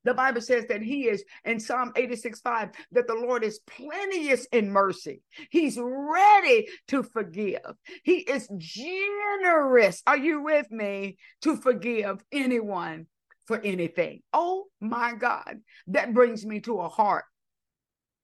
The 0.05 0.15
Bible 0.15 0.41
says 0.41 0.67
that 0.69 0.83
He 0.83 1.09
is 1.09 1.25
in 1.45 1.61
Psalm 1.61 1.93
86 1.97 2.41
5 2.41 2.71
that 2.93 3.07
the 3.09 3.15
Lord 3.15 3.45
is 3.45 3.61
plenteous 3.67 4.47
in 4.53 4.70
mercy. 4.70 5.23
He's 5.51 5.79
ready 5.81 6.68
to 6.89 7.03
forgive. 7.03 7.61
He 8.05 8.18
is 8.18 8.49
generous. 8.57 10.03
Are 10.07 10.18
you 10.18 10.43
with 10.43 10.70
me? 10.70 11.18
To 11.43 11.57
forgive 11.57 12.25
anyone 12.33 13.07
for 13.47 13.61
anything. 13.61 14.23
Oh 14.33 14.66
my 14.81 15.14
God. 15.14 15.59
That 15.89 16.14
brings 16.14 16.47
me 16.47 16.61
to 16.61 16.81
a 16.81 16.89
heart 16.89 17.25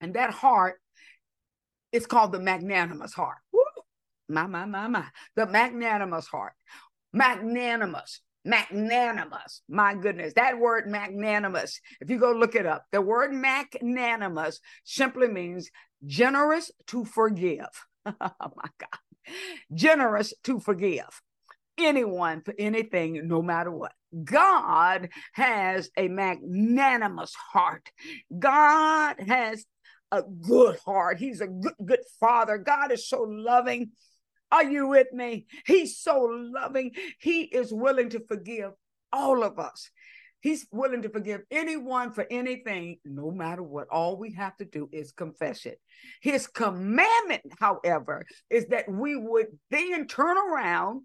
And 0.00 0.14
that 0.14 0.32
heart 0.32 0.81
is 1.92 2.06
called 2.06 2.32
the 2.32 2.40
magnanimous 2.40 3.12
heart. 3.12 3.38
My, 4.28 4.46
my, 4.46 4.64
my, 4.64 4.88
my. 4.88 5.04
The 5.36 5.46
magnanimous 5.46 6.26
heart. 6.26 6.54
Magnanimous. 7.12 8.20
Magnanimous. 8.44 9.62
My 9.68 9.94
goodness. 9.94 10.32
That 10.34 10.58
word 10.58 10.88
magnanimous, 10.88 11.80
if 12.00 12.10
you 12.10 12.18
go 12.18 12.32
look 12.32 12.54
it 12.54 12.66
up, 12.66 12.86
the 12.92 13.00
word 13.00 13.32
magnanimous 13.32 14.60
simply 14.84 15.28
means 15.28 15.70
generous 16.06 16.70
to 16.88 17.04
forgive. 17.04 17.68
oh 18.06 18.14
my 18.20 18.68
God. 18.78 19.34
Generous 19.72 20.34
to 20.44 20.58
forgive 20.58 21.22
anyone 21.78 22.42
for 22.42 22.54
anything, 22.58 23.28
no 23.28 23.42
matter 23.42 23.70
what. 23.70 23.92
God 24.24 25.08
has 25.32 25.90
a 25.96 26.08
magnanimous 26.08 27.34
heart. 27.34 27.90
God 28.36 29.16
has 29.26 29.64
a 30.12 30.22
good 30.22 30.78
heart. 30.84 31.18
He's 31.18 31.40
a 31.40 31.48
good, 31.48 31.74
good 31.84 32.02
father. 32.20 32.58
God 32.58 32.92
is 32.92 33.08
so 33.08 33.22
loving. 33.22 33.90
Are 34.52 34.62
you 34.62 34.86
with 34.88 35.12
me? 35.12 35.46
He's 35.66 35.98
so 35.98 36.28
loving. 36.30 36.92
He 37.18 37.42
is 37.42 37.72
willing 37.72 38.10
to 38.10 38.20
forgive 38.20 38.72
all 39.12 39.42
of 39.42 39.58
us. 39.58 39.90
He's 40.40 40.66
willing 40.72 41.02
to 41.02 41.08
forgive 41.08 41.42
anyone 41.50 42.12
for 42.12 42.26
anything, 42.28 42.98
no 43.04 43.30
matter 43.30 43.62
what. 43.62 43.88
All 43.90 44.18
we 44.18 44.32
have 44.34 44.56
to 44.56 44.64
do 44.64 44.88
is 44.92 45.12
confess 45.12 45.66
it. 45.66 45.78
His 46.20 46.46
commandment, 46.48 47.42
however, 47.58 48.26
is 48.50 48.66
that 48.66 48.90
we 48.90 49.16
would 49.16 49.46
then 49.70 50.06
turn 50.06 50.36
around 50.36 51.02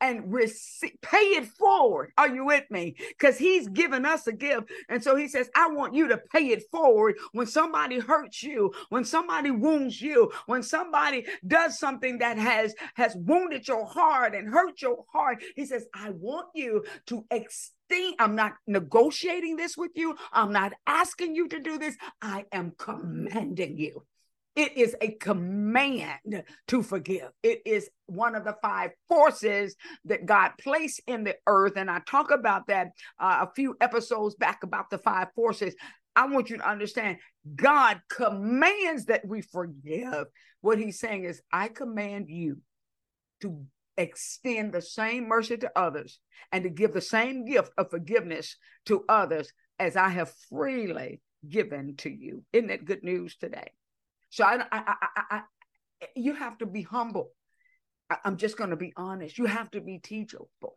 and 0.00 0.32
receive, 0.32 0.92
pay 1.02 1.16
it 1.16 1.46
forward. 1.46 2.12
Are 2.18 2.28
you 2.28 2.44
with 2.44 2.70
me? 2.70 2.96
Because 3.08 3.38
he's 3.38 3.68
given 3.68 4.04
us 4.04 4.26
a 4.26 4.32
gift. 4.32 4.68
And 4.88 5.02
so 5.02 5.16
he 5.16 5.28
says, 5.28 5.50
I 5.54 5.68
want 5.68 5.94
you 5.94 6.08
to 6.08 6.18
pay 6.18 6.48
it 6.48 6.64
forward 6.70 7.16
when 7.32 7.46
somebody 7.46 7.98
hurts 7.98 8.42
you, 8.42 8.72
when 8.90 9.04
somebody 9.04 9.50
wounds 9.50 10.00
you, 10.00 10.30
when 10.46 10.62
somebody 10.62 11.26
does 11.46 11.78
something 11.78 12.18
that 12.18 12.38
has, 12.38 12.74
has 12.94 13.16
wounded 13.16 13.66
your 13.66 13.86
heart 13.86 14.34
and 14.34 14.48
hurt 14.48 14.82
your 14.82 15.04
heart. 15.12 15.42
He 15.54 15.64
says, 15.64 15.86
I 15.94 16.10
want 16.10 16.48
you 16.54 16.84
to 17.06 17.24
extend. 17.30 17.76
I'm 18.18 18.34
not 18.34 18.54
negotiating 18.66 19.56
this 19.56 19.76
with 19.76 19.92
you. 19.94 20.16
I'm 20.32 20.52
not 20.52 20.72
asking 20.86 21.36
you 21.36 21.48
to 21.48 21.60
do 21.60 21.78
this. 21.78 21.96
I 22.20 22.44
am 22.50 22.72
commanding 22.76 23.78
you. 23.78 24.02
It 24.56 24.78
is 24.78 24.96
a 25.02 25.10
command 25.10 26.42
to 26.68 26.82
forgive. 26.82 27.28
It 27.42 27.60
is 27.66 27.90
one 28.06 28.34
of 28.34 28.44
the 28.44 28.56
five 28.62 28.92
forces 29.06 29.76
that 30.06 30.24
God 30.24 30.52
placed 30.58 31.02
in 31.06 31.24
the 31.24 31.36
earth. 31.46 31.74
And 31.76 31.90
I 31.90 32.00
talk 32.06 32.30
about 32.30 32.66
that 32.68 32.92
uh, 33.20 33.46
a 33.46 33.52
few 33.54 33.76
episodes 33.82 34.34
back 34.34 34.62
about 34.62 34.88
the 34.88 34.96
five 34.96 35.28
forces. 35.36 35.74
I 36.16 36.26
want 36.26 36.48
you 36.48 36.56
to 36.56 36.68
understand 36.68 37.18
God 37.54 38.00
commands 38.08 39.04
that 39.04 39.28
we 39.28 39.42
forgive. 39.42 40.24
What 40.62 40.78
he's 40.78 40.98
saying 40.98 41.24
is, 41.24 41.42
I 41.52 41.68
command 41.68 42.30
you 42.30 42.62
to 43.42 43.66
extend 43.98 44.72
the 44.72 44.80
same 44.80 45.28
mercy 45.28 45.58
to 45.58 45.70
others 45.76 46.18
and 46.50 46.64
to 46.64 46.70
give 46.70 46.94
the 46.94 47.02
same 47.02 47.44
gift 47.44 47.72
of 47.76 47.90
forgiveness 47.90 48.56
to 48.86 49.04
others 49.06 49.52
as 49.78 49.96
I 49.96 50.08
have 50.08 50.32
freely 50.48 51.20
given 51.46 51.96
to 51.96 52.10
you. 52.10 52.42
Isn't 52.54 52.68
that 52.68 52.86
good 52.86 53.04
news 53.04 53.36
today? 53.36 53.68
So 54.36 54.44
I, 54.44 54.66
I, 54.70 54.94
I, 55.16 55.22
I 55.30 55.42
you 56.14 56.34
have 56.34 56.58
to 56.58 56.66
be 56.66 56.82
humble. 56.82 57.30
I, 58.10 58.18
I'm 58.22 58.36
just 58.36 58.58
going 58.58 58.68
to 58.68 58.76
be 58.76 58.92
honest. 58.94 59.38
You 59.38 59.46
have 59.46 59.70
to 59.70 59.80
be 59.80 59.98
teachable. 59.98 60.76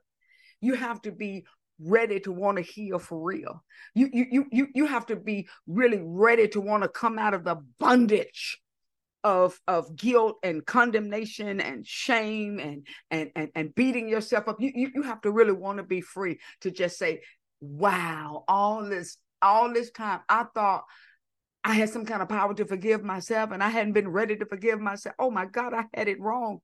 You 0.62 0.76
have 0.76 1.02
to 1.02 1.12
be 1.12 1.46
ready 1.78 2.22
to 2.22 2.32
want 2.32 2.56
to 2.56 2.64
heal 2.64 3.00
for 3.00 3.22
real. 3.22 3.62
You, 3.96 4.10
you, 4.14 4.26
you, 4.32 4.46
you, 4.52 4.68
you 4.74 4.86
have 4.86 5.08
to 5.08 5.18
be 5.18 5.50
really 5.68 6.02
ready 6.02 6.48
to 6.50 6.62
want 6.62 6.84
to 6.84 6.90
come 6.90 7.20
out 7.20 7.34
of 7.34 7.44
the 7.44 7.58
bondage 7.80 8.62
of 9.26 9.60
of 9.68 9.94
guilt 9.98 10.38
and 10.44 10.66
condemnation 10.66 11.60
and 11.60 11.86
shame 11.86 12.58
and 12.60 12.88
and 13.12 13.30
and, 13.36 13.50
and 13.54 13.76
beating 13.76 14.08
yourself 14.08 14.48
up 14.48 14.62
you, 14.62 14.72
you 14.74 14.92
you 14.96 15.02
have 15.02 15.20
to 15.20 15.30
really 15.30 15.52
want 15.52 15.78
to 15.78 15.84
be 15.84 16.00
free 16.00 16.40
to 16.62 16.72
just 16.72 16.98
say 16.98 17.20
wow 17.60 18.46
all 18.48 18.86
this 18.86 19.18
all 19.42 19.74
this 19.74 19.92
time 19.92 20.22
i 20.30 20.46
thought 20.56 20.86
I 21.64 21.74
had 21.74 21.90
some 21.90 22.06
kind 22.06 22.22
of 22.22 22.30
power 22.30 22.54
to 22.54 22.66
forgive 22.66 23.04
myself 23.04 23.52
and 23.52 23.64
I 23.64 23.70
hadn't 23.70 23.94
been 23.94 24.10
ready 24.10 24.36
to 24.38 24.46
forgive 24.46 24.80
myself. 24.80 25.16
Oh 25.20 25.32
my 25.32 25.46
God, 25.46 25.74
I 25.74 25.86
had 25.94 26.08
it 26.08 26.20
wrong. 26.20 26.60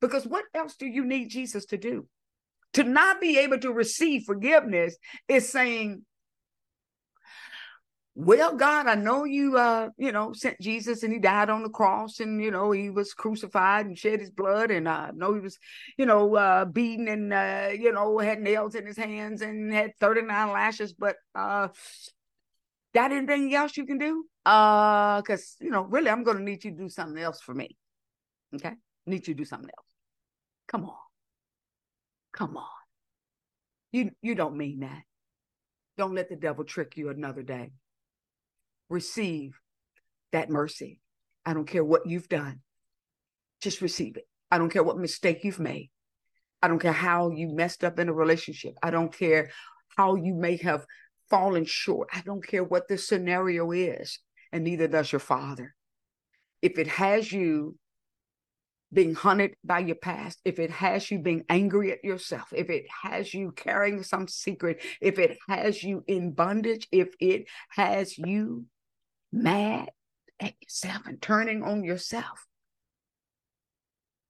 Because 0.00 0.26
what 0.26 0.44
else 0.54 0.76
do 0.76 0.86
you 0.86 1.04
need 1.04 1.28
Jesus 1.28 1.66
to 1.66 1.76
do? 1.76 2.06
To 2.74 2.84
not 2.84 3.20
be 3.20 3.38
able 3.38 3.58
to 3.58 3.72
receive 3.72 4.24
forgiveness 4.24 4.96
is 5.28 5.48
saying, 5.48 6.04
well, 8.14 8.54
God, 8.56 8.86
I 8.86 8.96
know 8.96 9.24
you, 9.24 9.56
uh, 9.56 9.90
you 9.96 10.12
know, 10.12 10.32
sent 10.32 10.60
Jesus 10.60 11.02
and 11.02 11.12
he 11.12 11.18
died 11.18 11.48
on 11.48 11.62
the 11.62 11.70
cross 11.70 12.20
and, 12.20 12.42
you 12.42 12.50
know, 12.50 12.70
he 12.70 12.90
was 12.90 13.14
crucified 13.14 13.86
and 13.86 13.96
shed 13.96 14.20
his 14.20 14.30
blood. 14.30 14.70
And 14.70 14.88
I 14.88 15.10
know 15.14 15.32
he 15.32 15.40
was, 15.40 15.58
you 15.96 16.06
know, 16.06 16.34
uh, 16.34 16.64
beaten 16.64 17.08
and, 17.08 17.32
uh, 17.32 17.68
you 17.72 17.92
know, 17.92 18.18
had 18.18 18.40
nails 18.40 18.74
in 18.74 18.84
his 18.84 18.98
hands 18.98 19.42
and 19.42 19.72
had 19.72 19.92
39 20.00 20.50
lashes. 20.50 20.92
But 20.92 21.16
uh, 21.34 21.68
got 22.94 23.12
anything 23.12 23.54
else 23.54 23.76
you 23.76 23.86
can 23.86 23.98
do? 23.98 24.24
Uh, 24.44 25.20
because 25.20 25.56
you 25.60 25.70
know, 25.70 25.82
really, 25.82 26.10
I'm 26.10 26.24
gonna 26.24 26.40
need 26.40 26.64
you 26.64 26.70
to 26.72 26.76
do 26.76 26.88
something 26.88 27.22
else 27.22 27.40
for 27.40 27.54
me. 27.54 27.76
Okay, 28.54 28.72
need 29.06 29.26
you 29.26 29.34
to 29.34 29.38
do 29.38 29.44
something 29.44 29.70
else. 29.76 29.88
Come 30.68 30.84
on, 30.84 30.96
come 32.32 32.56
on. 32.56 32.66
You 33.92 34.10
you 34.22 34.34
don't 34.34 34.56
mean 34.56 34.80
that. 34.80 35.02
Don't 35.98 36.14
let 36.14 36.28
the 36.28 36.36
devil 36.36 36.64
trick 36.64 36.96
you 36.96 37.10
another 37.10 37.42
day. 37.42 37.72
Receive 38.88 39.58
that 40.32 40.48
mercy. 40.48 41.00
I 41.44 41.54
don't 41.54 41.66
care 41.66 41.84
what 41.84 42.06
you've 42.06 42.28
done. 42.28 42.60
Just 43.60 43.80
receive 43.80 44.16
it. 44.16 44.24
I 44.50 44.58
don't 44.58 44.70
care 44.70 44.82
what 44.82 44.98
mistake 44.98 45.44
you've 45.44 45.60
made. 45.60 45.90
I 46.62 46.68
don't 46.68 46.78
care 46.78 46.92
how 46.92 47.30
you 47.30 47.48
messed 47.48 47.84
up 47.84 47.98
in 47.98 48.08
a 48.08 48.12
relationship. 48.12 48.74
I 48.82 48.90
don't 48.90 49.12
care 49.12 49.50
how 49.96 50.16
you 50.16 50.34
may 50.34 50.56
have 50.58 50.84
fallen 51.30 51.64
short. 51.64 52.08
I 52.12 52.20
don't 52.20 52.46
care 52.46 52.64
what 52.64 52.88
the 52.88 52.98
scenario 52.98 53.70
is 53.70 54.18
and 54.52 54.64
neither 54.64 54.88
does 54.88 55.10
your 55.12 55.20
father. 55.20 55.74
If 56.60 56.78
it 56.78 56.88
has 56.88 57.32
you 57.32 57.76
being 58.92 59.14
hunted 59.14 59.54
by 59.64 59.78
your 59.78 59.96
past, 59.96 60.40
if 60.44 60.58
it 60.58 60.70
has 60.70 61.10
you 61.10 61.20
being 61.20 61.44
angry 61.48 61.92
at 61.92 62.04
yourself, 62.04 62.52
if 62.52 62.68
it 62.68 62.86
has 63.02 63.32
you 63.32 63.52
carrying 63.52 64.02
some 64.02 64.26
secret, 64.26 64.82
if 65.00 65.18
it 65.18 65.38
has 65.48 65.82
you 65.82 66.02
in 66.06 66.32
bondage, 66.32 66.88
if 66.90 67.14
it 67.20 67.46
has 67.70 68.18
you 68.18 68.66
mad 69.32 69.90
at 70.40 70.54
yourself 70.60 71.06
and 71.06 71.22
turning 71.22 71.62
on 71.62 71.84
yourself, 71.84 72.46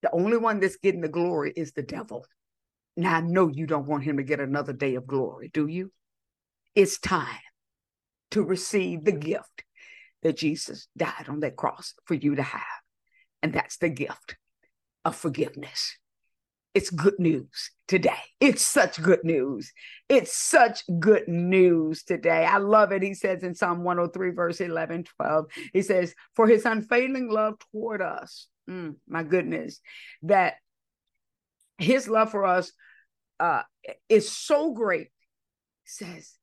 the 0.02 0.10
only 0.12 0.36
one 0.36 0.60
that's 0.60 0.76
getting 0.76 1.00
the 1.00 1.08
glory 1.08 1.52
is 1.56 1.72
the 1.72 1.82
devil. 1.82 2.26
Now, 2.96 3.16
I 3.16 3.20
know 3.20 3.48
you 3.48 3.66
don't 3.66 3.86
want 3.86 4.04
him 4.04 4.18
to 4.18 4.22
get 4.22 4.40
another 4.40 4.72
day 4.72 4.94
of 4.96 5.06
glory, 5.06 5.50
do 5.52 5.66
you? 5.66 5.90
It's 6.74 6.98
time 6.98 7.40
to 8.30 8.42
receive 8.42 9.04
the 9.04 9.12
gift 9.12 9.64
that 10.22 10.36
Jesus 10.36 10.88
died 10.96 11.26
on 11.28 11.40
that 11.40 11.56
cross 11.56 11.94
for 12.04 12.14
you 12.14 12.36
to 12.36 12.42
have. 12.42 12.62
And 13.42 13.52
that's 13.52 13.78
the 13.78 13.88
gift 13.88 14.36
of 15.04 15.16
forgiveness. 15.16 15.96
It's 16.72 16.90
good 16.90 17.18
news 17.18 17.72
today. 17.88 18.20
It's 18.38 18.64
such 18.64 19.02
good 19.02 19.24
news. 19.24 19.72
It's 20.08 20.36
such 20.36 20.82
good 21.00 21.26
news 21.26 22.04
today. 22.04 22.44
I 22.44 22.58
love 22.58 22.92
it. 22.92 23.02
He 23.02 23.14
says 23.14 23.42
in 23.42 23.56
Psalm 23.56 23.82
103, 23.82 24.30
verse 24.30 24.60
11, 24.60 25.04
12, 25.16 25.46
he 25.72 25.82
says, 25.82 26.14
For 26.36 26.46
his 26.46 26.64
unfailing 26.64 27.28
love 27.28 27.54
toward 27.72 28.02
us, 28.02 28.46
mm, 28.68 28.94
my 29.08 29.24
goodness, 29.24 29.80
that 30.22 30.54
his 31.78 32.08
love 32.08 32.30
for 32.30 32.44
us 32.44 32.70
uh, 33.40 33.62
is 34.08 34.30
so 34.30 34.72
great, 34.72 35.08
says, 35.84 36.34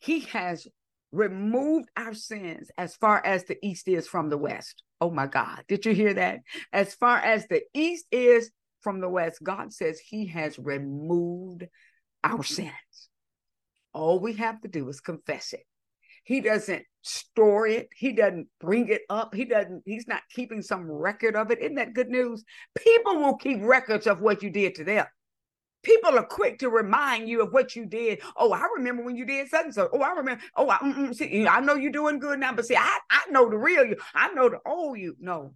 he 0.00 0.20
has 0.20 0.66
removed 1.12 1.88
our 1.96 2.14
sins 2.14 2.70
as 2.78 2.96
far 2.96 3.24
as 3.24 3.44
the 3.44 3.56
east 3.64 3.88
is 3.88 4.08
from 4.08 4.30
the 4.30 4.38
west. 4.38 4.82
Oh 5.00 5.10
my 5.10 5.26
God. 5.26 5.64
Did 5.68 5.86
you 5.86 5.92
hear 5.92 6.14
that? 6.14 6.40
As 6.72 6.94
far 6.94 7.18
as 7.18 7.46
the 7.46 7.62
east 7.74 8.06
is 8.10 8.50
from 8.80 9.00
the 9.00 9.08
west, 9.08 9.42
God 9.42 9.72
says 9.72 10.00
he 10.00 10.26
has 10.28 10.58
removed 10.58 11.66
our 12.24 12.42
sins. 12.42 12.70
All 13.92 14.20
we 14.20 14.34
have 14.34 14.60
to 14.62 14.68
do 14.68 14.88
is 14.88 15.00
confess 15.00 15.52
it. 15.52 15.64
He 16.22 16.40
doesn't 16.40 16.84
store 17.02 17.66
it. 17.66 17.88
He 17.96 18.12
doesn't 18.12 18.46
bring 18.60 18.88
it 18.88 19.02
up. 19.10 19.34
He 19.34 19.44
doesn't, 19.44 19.82
he's 19.84 20.06
not 20.06 20.22
keeping 20.30 20.62
some 20.62 20.90
record 20.90 21.34
of 21.34 21.50
it. 21.50 21.60
Isn't 21.60 21.76
that 21.76 21.94
good 21.94 22.08
news? 22.08 22.44
People 22.78 23.16
will 23.16 23.36
keep 23.36 23.58
records 23.62 24.06
of 24.06 24.20
what 24.20 24.42
you 24.42 24.50
did 24.50 24.76
to 24.76 24.84
them. 24.84 25.06
People 25.82 26.18
are 26.18 26.26
quick 26.26 26.58
to 26.58 26.68
remind 26.68 27.28
you 27.28 27.42
of 27.42 27.52
what 27.52 27.74
you 27.74 27.86
did. 27.86 28.20
Oh, 28.36 28.52
I 28.52 28.66
remember 28.76 29.02
when 29.02 29.16
you 29.16 29.24
did 29.24 29.48
such 29.48 29.64
and 29.66 29.74
so. 29.74 29.88
Oh, 29.92 30.02
I 30.02 30.10
remember. 30.12 30.42
Oh, 30.56 30.68
I, 30.68 30.78
mm, 30.78 30.94
mm, 30.94 31.14
see, 31.14 31.46
I 31.46 31.60
know 31.60 31.74
you're 31.74 31.90
doing 31.90 32.18
good 32.18 32.38
now, 32.38 32.52
but 32.52 32.66
see, 32.66 32.76
I, 32.76 32.98
I 33.10 33.22
know 33.30 33.48
the 33.48 33.56
real 33.56 33.86
you. 33.86 33.96
I 34.14 34.32
know 34.34 34.48
the 34.48 34.60
old 34.66 34.98
you. 34.98 35.16
No, 35.18 35.54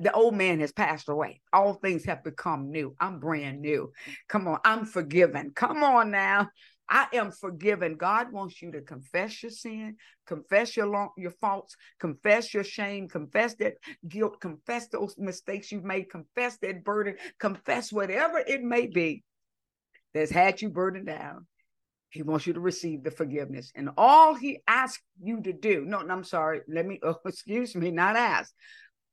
the 0.00 0.12
old 0.12 0.34
man 0.34 0.60
has 0.60 0.72
passed 0.72 1.08
away. 1.08 1.40
All 1.52 1.74
things 1.74 2.04
have 2.06 2.24
become 2.24 2.70
new. 2.70 2.96
I'm 2.98 3.20
brand 3.20 3.60
new. 3.60 3.92
Come 4.28 4.48
on, 4.48 4.58
I'm 4.64 4.84
forgiven. 4.84 5.52
Come 5.54 5.84
on 5.84 6.10
now. 6.10 6.48
I 6.92 7.06
am 7.12 7.30
forgiven. 7.30 7.94
God 7.94 8.32
wants 8.32 8.60
you 8.60 8.72
to 8.72 8.80
confess 8.80 9.44
your 9.44 9.52
sin, 9.52 9.94
confess 10.26 10.76
your 10.76 10.86
long, 10.86 11.10
your 11.16 11.30
faults, 11.30 11.76
confess 12.00 12.52
your 12.52 12.64
shame, 12.64 13.08
confess 13.08 13.54
that 13.56 13.74
guilt, 14.08 14.40
confess 14.40 14.88
those 14.88 15.14
mistakes 15.16 15.70
you've 15.70 15.84
made, 15.84 16.10
confess 16.10 16.56
that 16.62 16.82
burden, 16.82 17.14
confess 17.38 17.92
whatever 17.92 18.38
it 18.38 18.62
may 18.64 18.88
be 18.88 19.22
that's 20.14 20.30
had 20.30 20.60
you 20.60 20.70
burdened 20.70 21.06
down. 21.06 21.46
He 22.10 22.22
wants 22.22 22.46
you 22.46 22.52
to 22.54 22.60
receive 22.60 23.04
the 23.04 23.10
forgiveness. 23.10 23.70
And 23.74 23.90
all 23.96 24.34
he 24.34 24.58
asks 24.66 25.02
you 25.22 25.40
to 25.42 25.52
do, 25.52 25.84
no, 25.84 26.00
no 26.00 26.12
I'm 26.12 26.24
sorry, 26.24 26.60
let 26.68 26.84
me, 26.84 26.98
oh, 27.04 27.16
excuse 27.24 27.74
me, 27.76 27.90
not 27.90 28.16
ask, 28.16 28.52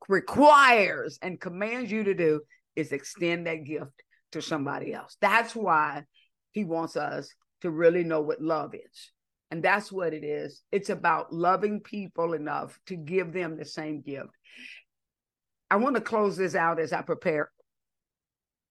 requires 0.09 1.19
and 1.21 1.39
commands 1.39 1.91
you 1.91 2.03
to 2.03 2.13
do 2.13 2.41
is 2.75 2.91
extend 2.91 3.47
that 3.47 3.65
gift 3.65 4.03
to 4.31 4.41
somebody 4.41 4.93
else. 4.93 5.17
That's 5.21 5.55
why 5.55 6.03
he 6.51 6.63
wants 6.63 6.97
us 6.97 7.29
to 7.61 7.69
really 7.69 8.03
know 8.03 8.21
what 8.21 8.41
love 8.41 8.73
is. 8.73 9.11
And 9.49 9.63
that's 9.63 9.91
what 9.91 10.13
it 10.13 10.23
is. 10.23 10.61
It's 10.71 10.89
about 10.89 11.31
loving 11.31 11.79
people 11.81 12.33
enough 12.33 12.77
to 12.87 12.95
give 12.95 13.31
them 13.31 13.57
the 13.57 13.65
same 13.65 14.01
gift. 14.01 14.29
I 15.69 15.77
want 15.77 15.95
to 15.95 16.01
close 16.01 16.37
this 16.37 16.55
out 16.55 16.79
as 16.79 16.93
I 16.93 17.01
prepare. 17.01 17.49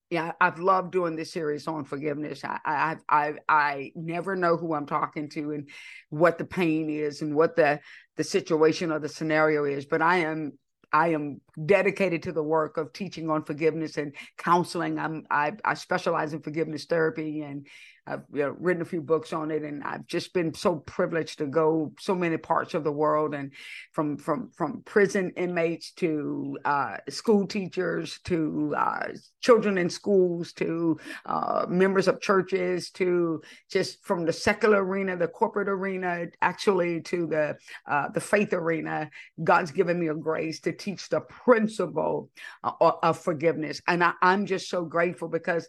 Yeah, 0.09 0.33
I've 0.41 0.61
loved 0.61 0.93
doing 0.93 1.17
this 1.17 1.33
series 1.33 1.67
on 1.67 1.85
forgiveness. 1.85 2.45
I, 2.45 2.59
I, 2.65 2.97
I, 3.09 3.35
I 3.49 3.93
never 3.97 4.37
know 4.37 4.57
who 4.57 4.73
I'm 4.73 4.87
talking 4.87 5.29
to 5.31 5.51
and 5.51 5.69
what 6.11 6.39
the 6.39 6.45
pain 6.45 6.89
is 6.89 7.23
and 7.23 7.35
what 7.35 7.57
the 7.57 7.81
the 8.17 8.23
situation 8.25 8.93
or 8.93 9.01
the 9.01 9.09
scenario 9.09 9.65
is, 9.65 9.85
but 9.85 10.03
I 10.03 10.19
am 10.19 10.53
I 10.93 11.09
am 11.09 11.41
dedicated 11.65 12.23
to 12.23 12.33
the 12.33 12.43
work 12.43 12.77
of 12.77 12.93
teaching 12.93 13.29
on 13.31 13.45
forgiveness 13.45 13.97
and 13.97 14.15
counseling. 14.39 14.99
I'm 14.99 15.27
I, 15.29 15.55
I 15.65 15.75
specialize 15.75 16.33
in 16.33 16.41
forgiveness 16.41 16.85
therapy 16.85 17.43
and 17.43 17.67
I've 18.07 18.23
written 18.31 18.83
a 18.83 18.87
few 18.87 19.03
books 19.03 19.33
on 19.33 19.51
it, 19.51 19.63
and 19.63 19.83
I've 19.83 20.07
just 20.07 20.33
been 20.33 20.55
so 20.55 20.77
privileged 20.77 21.39
to 21.39 21.47
go 21.47 21.93
so 21.99 22.15
many 22.15 22.37
parts 22.37 22.75
of 22.75 22.85
the 22.85 22.93
world, 22.93 23.35
and 23.35 23.51
from 23.93 24.17
from 24.17 24.51
from 24.51 24.83
prison 24.83 25.33
inmates 25.37 25.91
to 25.93 26.57
uh, 26.65 26.99
school 27.09 27.47
teachers 27.47 28.21
to 28.25 28.75
uh, 28.77 29.09
children 29.41 29.79
in 29.79 29.91
schools 29.91 30.53
to 30.55 30.99
uh, 31.25 31.67
members 31.69 32.07
of 32.07 32.21
churches 32.21 32.91
to 32.91 33.43
just 33.71 34.05
from 34.05 34.25
the 34.25 34.33
secular 34.33 34.85
arena, 34.85 35.17
the 35.17 35.29
corporate 35.29 35.69
arena, 35.69 36.27
actually 36.43 37.01
to 37.03 37.27
the 37.27 37.57
uh, 37.89 38.09
the 38.11 38.21
faith 38.21 38.53
arena. 38.53 39.11
God's 39.43 39.73
given 39.73 39.99
me 39.99 40.09
a 40.09 40.15
grace 40.15 40.61
to 40.61 40.73
teach 40.73 41.09
the 41.09 41.21
principle 41.21 42.31
uh, 42.63 42.73
of 43.03 43.19
forgiveness, 43.19 43.83
and 43.89 44.05
I, 44.05 44.13
I'm 44.23 44.47
just 44.47 44.71
so 44.71 44.85
grateful 44.85 45.29
because 45.29 45.69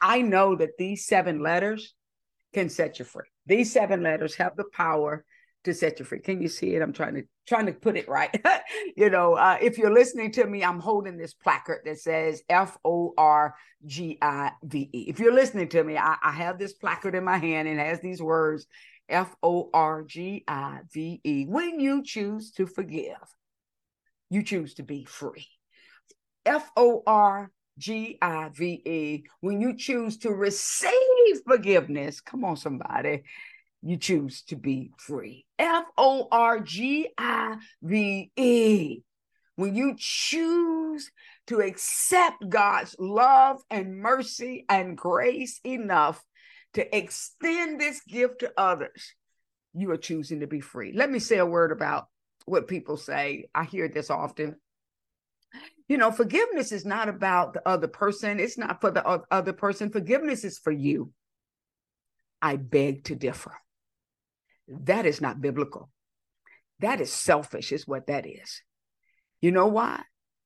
I 0.00 0.22
know 0.22 0.56
that 0.56 0.78
these 0.78 1.06
seven 1.06 1.42
letters 1.42 1.94
can 2.52 2.68
set 2.68 2.98
you 2.98 3.04
free. 3.04 3.26
These 3.46 3.72
seven 3.72 4.02
letters 4.02 4.34
have 4.36 4.56
the 4.56 4.64
power 4.72 5.24
to 5.64 5.74
set 5.74 5.98
you 5.98 6.04
free. 6.04 6.20
Can 6.20 6.42
you 6.42 6.48
see 6.48 6.74
it? 6.74 6.82
I'm 6.82 6.92
trying 6.92 7.14
to 7.14 7.22
trying 7.46 7.66
to 7.66 7.72
put 7.72 7.96
it 7.96 8.08
right. 8.08 8.34
you 8.96 9.10
know, 9.10 9.34
uh, 9.34 9.58
if 9.60 9.78
you're 9.78 9.92
listening 9.92 10.32
to 10.32 10.46
me, 10.46 10.64
I'm 10.64 10.80
holding 10.80 11.16
this 11.16 11.34
placard 11.34 11.82
that 11.84 12.00
says 12.00 12.42
F 12.48 12.76
O 12.84 13.14
R 13.16 13.54
G 13.86 14.18
I 14.20 14.52
V 14.62 14.90
E. 14.92 15.04
If 15.08 15.18
you're 15.18 15.34
listening 15.34 15.68
to 15.70 15.82
me, 15.82 15.96
I, 15.96 16.16
I 16.22 16.32
have 16.32 16.58
this 16.58 16.72
placard 16.72 17.14
in 17.14 17.24
my 17.24 17.38
hand 17.38 17.68
and 17.68 17.78
has 17.78 18.00
these 18.00 18.22
words 18.22 18.66
F 19.08 19.34
O 19.42 19.70
R 19.72 20.02
G 20.02 20.44
I 20.48 20.80
V 20.92 21.20
E. 21.24 21.46
When 21.48 21.80
you 21.80 22.02
choose 22.02 22.52
to 22.52 22.66
forgive, 22.66 23.16
you 24.30 24.42
choose 24.42 24.74
to 24.74 24.82
be 24.82 25.04
free. 25.04 25.46
F 26.44 26.70
O 26.76 27.02
R 27.06 27.50
G 27.78 28.18
I 28.20 28.50
V 28.54 28.82
E. 28.84 29.24
When 29.40 29.60
you 29.60 29.76
choose 29.76 30.18
to 30.18 30.30
receive 30.30 30.92
forgiveness, 31.46 32.20
come 32.20 32.44
on, 32.44 32.56
somebody, 32.56 33.22
you 33.82 33.96
choose 33.96 34.42
to 34.44 34.56
be 34.56 34.92
free. 34.98 35.44
F 35.58 35.84
O 35.98 36.28
R 36.30 36.60
G 36.60 37.08
I 37.18 37.56
V 37.82 38.30
E. 38.36 39.02
When 39.56 39.74
you 39.74 39.94
choose 39.98 41.10
to 41.48 41.60
accept 41.60 42.48
God's 42.48 42.96
love 42.98 43.60
and 43.70 43.98
mercy 43.98 44.64
and 44.68 44.96
grace 44.96 45.60
enough 45.64 46.22
to 46.74 46.96
extend 46.96 47.80
this 47.80 48.00
gift 48.08 48.40
to 48.40 48.52
others, 48.56 49.14
you 49.74 49.90
are 49.90 49.98
choosing 49.98 50.40
to 50.40 50.46
be 50.46 50.60
free. 50.60 50.92
Let 50.94 51.10
me 51.10 51.18
say 51.18 51.38
a 51.38 51.46
word 51.46 51.70
about 51.70 52.06
what 52.46 52.66
people 52.68 52.96
say. 52.96 53.48
I 53.54 53.64
hear 53.64 53.88
this 53.88 54.10
often 54.10 54.56
you 55.92 55.98
know, 55.98 56.10
forgiveness 56.10 56.72
is 56.72 56.86
not 56.86 57.10
about 57.10 57.52
the 57.52 57.68
other 57.68 57.86
person. 57.86 58.40
It's 58.40 58.56
not 58.56 58.80
for 58.80 58.90
the 58.90 59.06
other 59.30 59.52
person. 59.52 59.90
Forgiveness 59.90 60.42
is 60.42 60.58
for 60.58 60.72
you. 60.72 61.12
I 62.40 62.56
beg 62.56 63.04
to 63.04 63.14
differ. 63.14 63.52
That 64.68 65.04
is 65.04 65.20
not 65.20 65.42
biblical. 65.42 65.90
That 66.80 67.02
is 67.02 67.12
selfish, 67.12 67.72
is 67.72 67.86
what 67.86 68.06
that 68.06 68.26
is. 68.26 68.62
You 69.42 69.50
know 69.50 69.66
why? 69.66 70.00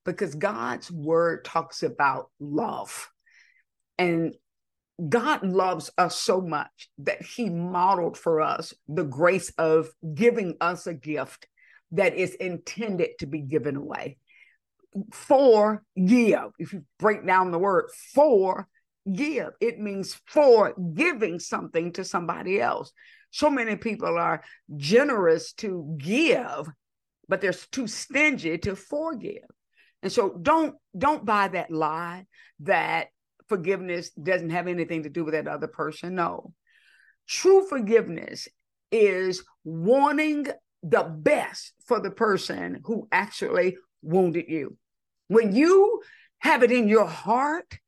Because 0.05 0.35
God's 0.35 0.91
word 0.91 1.45
talks 1.45 1.85
about 1.85 2.29
love. 2.41 3.09
And 3.99 4.35
God 5.09 5.47
loves 5.47 5.93
us 5.97 6.17
so 6.17 6.41
much 6.41 6.91
that 6.99 7.23
he 7.23 7.51
modeled 7.51 8.19
for 8.19 8.41
us 8.41 8.75
the 8.89 9.05
grace 9.05 9.53
of 9.59 9.91
giving 10.13 10.57
us 10.61 10.89
a 10.89 10.95
gift 10.95 11.47
that 11.93 12.17
is 12.17 12.35
intended 12.35 13.11
to 13.21 13.27
be 13.27 13.43
given 13.43 13.77
away 13.77 14.19
for 15.13 15.83
give. 15.95 16.51
If 16.59 16.73
you 16.73 16.85
break 16.99 17.27
down 17.27 17.51
the 17.51 17.59
word 17.59 17.91
for 18.15 18.69
give, 19.13 19.51
it 19.61 19.79
means 19.79 20.21
for 20.27 20.75
giving 20.95 21.39
something 21.39 21.93
to 21.93 22.05
somebody 22.05 22.61
else. 22.61 22.93
So 23.31 23.51
many 23.51 23.77
people 23.77 24.19
are 24.19 24.43
generous 24.77 25.53
to 25.55 25.97
give, 25.99 26.69
but 27.29 27.41
they're 27.41 27.53
too 27.53 27.87
stingy 27.87 28.59
to 28.59 28.77
forgive. 28.77 29.45
And 30.03 30.13
so 30.13 30.39
don't 30.41 30.77
don't 30.97 31.25
buy 31.25 31.49
that 31.49 31.71
lie 31.71 32.27
that 32.61 33.09
forgiveness 33.49 34.11
doesn't 34.11 34.51
have 34.51 34.69
anything 34.69 35.03
to 35.05 35.09
do 35.09 35.25
with 35.25 35.35
that 35.35 35.49
other 35.49 35.69
person. 35.69 36.15
No. 36.15 36.53
True 37.29 37.67
forgiveness 37.67 38.49
is 38.93 39.45
wanting 39.65 40.47
the 40.83 41.03
best 41.03 41.73
for 41.87 42.01
the 42.01 42.11
person 42.11 42.81
who 42.85 43.09
actually 43.11 43.77
wounded 44.03 44.47
you. 44.49 44.77
When 45.29 45.55
you 45.55 46.03
have 46.39 46.63
it 46.63 46.71
in 46.71 46.89
your 46.89 47.07
heart 47.07 47.79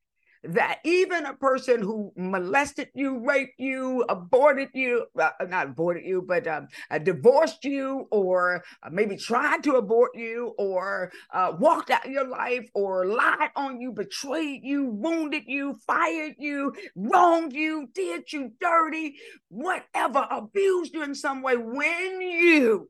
that 0.43 0.79
even 0.85 1.25
a 1.25 1.33
person 1.33 1.81
who 1.81 2.13
molested 2.15 2.89
you, 2.93 3.19
raped 3.25 3.59
you, 3.59 4.05
aborted 4.07 4.69
you, 4.73 5.05
uh, 5.19 5.31
not 5.47 5.67
aborted 5.67 6.05
you, 6.05 6.21
but 6.21 6.47
um, 6.47 6.67
uh, 6.89 6.97
divorced 6.97 7.65
you, 7.65 8.07
or 8.09 8.63
uh, 8.81 8.89
maybe 8.89 9.17
tried 9.17 9.63
to 9.63 9.73
abort 9.75 10.11
you, 10.15 10.53
or 10.57 11.11
uh, 11.33 11.51
walked 11.59 11.89
out 11.89 12.09
your 12.09 12.25
life, 12.27 12.69
or 12.73 13.05
lied 13.05 13.49
on 13.55 13.81
you, 13.81 13.91
betrayed 13.91 14.61
you, 14.63 14.85
wounded 14.85 15.43
you, 15.45 15.75
fired 15.85 16.35
you, 16.37 16.73
wronged 16.95 17.51
you, 17.51 17.89
did 17.93 18.31
you 18.31 18.51
dirty, 18.61 19.17
whatever, 19.49 20.25
abused 20.31 20.93
you 20.93 21.03
in 21.03 21.15
some 21.15 21.41
way, 21.41 21.57
when 21.57 22.21
you 22.21 22.89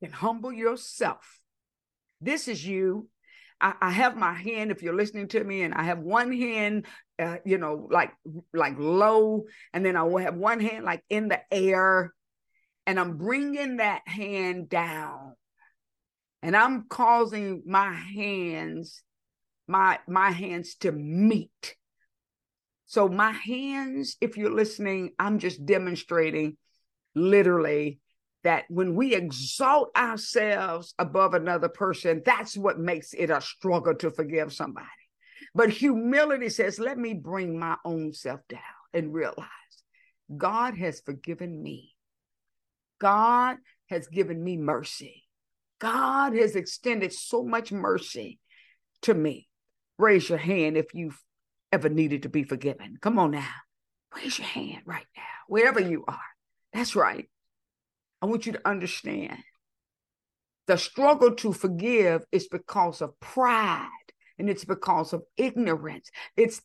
can 0.00 0.12
humble 0.12 0.52
yourself, 0.52 1.40
this 2.20 2.46
is 2.46 2.64
you 2.64 3.08
I, 3.60 3.74
I 3.80 3.90
have 3.90 4.16
my 4.16 4.32
hand, 4.32 4.70
if 4.70 4.82
you're 4.82 4.96
listening 4.96 5.28
to 5.28 5.42
me, 5.42 5.62
and 5.62 5.74
I 5.74 5.84
have 5.84 5.98
one 5.98 6.32
hand, 6.32 6.86
uh, 7.18 7.36
you 7.44 7.58
know, 7.58 7.88
like 7.90 8.12
like 8.52 8.74
low, 8.78 9.44
and 9.72 9.84
then 9.84 9.96
I 9.96 10.02
will 10.02 10.18
have 10.18 10.34
one 10.34 10.60
hand 10.60 10.84
like 10.84 11.02
in 11.08 11.28
the 11.28 11.40
air, 11.52 12.12
and 12.86 12.98
I'm 12.98 13.16
bringing 13.16 13.78
that 13.78 14.02
hand 14.06 14.68
down, 14.68 15.34
and 16.42 16.56
I'm 16.56 16.86
causing 16.88 17.62
my 17.66 17.92
hands, 17.92 19.02
my 19.66 19.98
my 20.06 20.30
hands 20.30 20.74
to 20.80 20.92
meet. 20.92 21.76
So 22.86 23.08
my 23.08 23.30
hands, 23.32 24.16
if 24.20 24.36
you're 24.36 24.54
listening, 24.54 25.12
I'm 25.18 25.38
just 25.38 25.64
demonstrating 25.64 26.56
literally 27.14 28.00
that 28.44 28.64
when 28.68 28.94
we 28.94 29.14
exalt 29.14 29.90
ourselves 29.96 30.94
above 30.98 31.34
another 31.34 31.68
person, 31.68 32.22
that's 32.24 32.56
what 32.56 32.78
makes 32.78 33.12
it 33.14 33.30
a 33.30 33.40
struggle 33.40 33.94
to 33.96 34.10
forgive 34.10 34.52
somebody. 34.52 34.86
But 35.54 35.70
humility 35.70 36.50
says, 36.50 36.78
let 36.78 36.98
me 36.98 37.14
bring 37.14 37.58
my 37.58 37.76
own 37.84 38.12
self 38.12 38.40
down 38.48 38.60
and 38.92 39.12
realize 39.12 39.48
God 40.36 40.76
has 40.76 41.00
forgiven 41.00 41.62
me. 41.62 41.94
God 43.00 43.56
has 43.88 44.06
given 44.06 44.42
me 44.42 44.56
mercy. 44.56 45.24
God 45.78 46.34
has 46.34 46.54
extended 46.54 47.12
so 47.12 47.42
much 47.44 47.72
mercy 47.72 48.38
to 49.02 49.14
me. 49.14 49.48
Raise 49.98 50.28
your 50.28 50.38
hand 50.38 50.76
if 50.76 50.94
you've 50.94 51.20
ever 51.72 51.88
needed 51.88 52.22
to 52.22 52.28
be 52.28 52.42
forgiven. 52.44 52.96
Come 53.00 53.18
on 53.18 53.32
now. 53.32 53.48
Raise 54.16 54.38
your 54.38 54.46
hand 54.46 54.82
right 54.86 55.06
now, 55.16 55.22
wherever 55.48 55.80
you 55.80 56.04
are. 56.06 56.20
That's 56.72 56.94
right. 56.94 57.28
I 58.24 58.26
want 58.26 58.46
you 58.46 58.52
to 58.52 58.68
understand 58.68 59.38
The 60.66 60.78
struggle 60.78 61.34
to 61.36 61.52
forgive 61.52 62.24
is 62.32 62.48
because 62.48 63.02
of 63.02 63.20
pride 63.20 63.88
and 64.38 64.50
it's 64.50 64.64
because 64.64 65.12
of 65.12 65.24
ignorance. 65.36 66.10
It's 66.36 66.62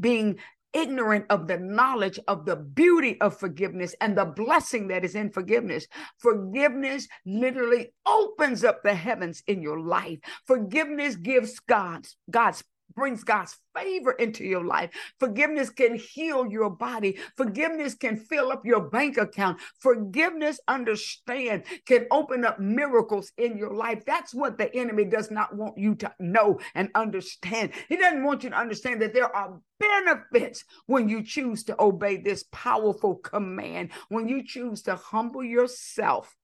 being 0.00 0.38
ignorant 0.74 1.26
of 1.30 1.48
the 1.48 1.58
knowledge 1.58 2.20
of 2.28 2.46
the 2.46 2.56
beauty 2.56 3.20
of 3.20 3.38
forgiveness 3.38 3.96
and 4.00 4.16
the 4.16 4.26
blessing 4.26 4.88
that 4.88 5.04
is 5.04 5.16
in 5.16 5.30
forgiveness. 5.32 5.88
Forgiveness 6.18 7.08
literally 7.26 7.94
opens 8.06 8.64
up 8.64 8.82
the 8.84 8.94
heavens 8.94 9.42
in 9.48 9.62
your 9.62 9.80
life. 9.80 10.20
Forgiveness 10.46 11.16
gives 11.16 11.60
God's 11.60 12.16
God's 12.30 12.64
brings 12.94 13.24
God's 13.24 13.56
favor 13.76 14.12
into 14.12 14.44
your 14.44 14.64
life. 14.64 14.90
Forgiveness 15.18 15.70
can 15.70 15.94
heal 15.94 16.46
your 16.46 16.70
body. 16.70 17.18
Forgiveness 17.36 17.94
can 17.94 18.16
fill 18.16 18.52
up 18.52 18.64
your 18.64 18.80
bank 18.80 19.18
account. 19.18 19.60
Forgiveness, 19.78 20.60
understand, 20.68 21.64
can 21.86 22.06
open 22.10 22.44
up 22.44 22.58
miracles 22.58 23.32
in 23.38 23.56
your 23.56 23.74
life. 23.74 24.04
That's 24.04 24.34
what 24.34 24.58
the 24.58 24.74
enemy 24.74 25.04
does 25.04 25.30
not 25.30 25.54
want 25.54 25.78
you 25.78 25.94
to 25.96 26.12
know 26.18 26.60
and 26.74 26.90
understand. 26.94 27.72
He 27.88 27.96
doesn't 27.96 28.24
want 28.24 28.44
you 28.44 28.50
to 28.50 28.56
understand 28.56 29.02
that 29.02 29.14
there 29.14 29.34
are 29.34 29.60
benefits 29.78 30.64
when 30.86 31.08
you 31.08 31.22
choose 31.22 31.64
to 31.64 31.80
obey 31.80 32.16
this 32.16 32.44
powerful 32.52 33.16
command, 33.16 33.90
when 34.08 34.28
you 34.28 34.44
choose 34.44 34.82
to 34.82 34.96
humble 34.96 35.44
yourself 35.44 36.34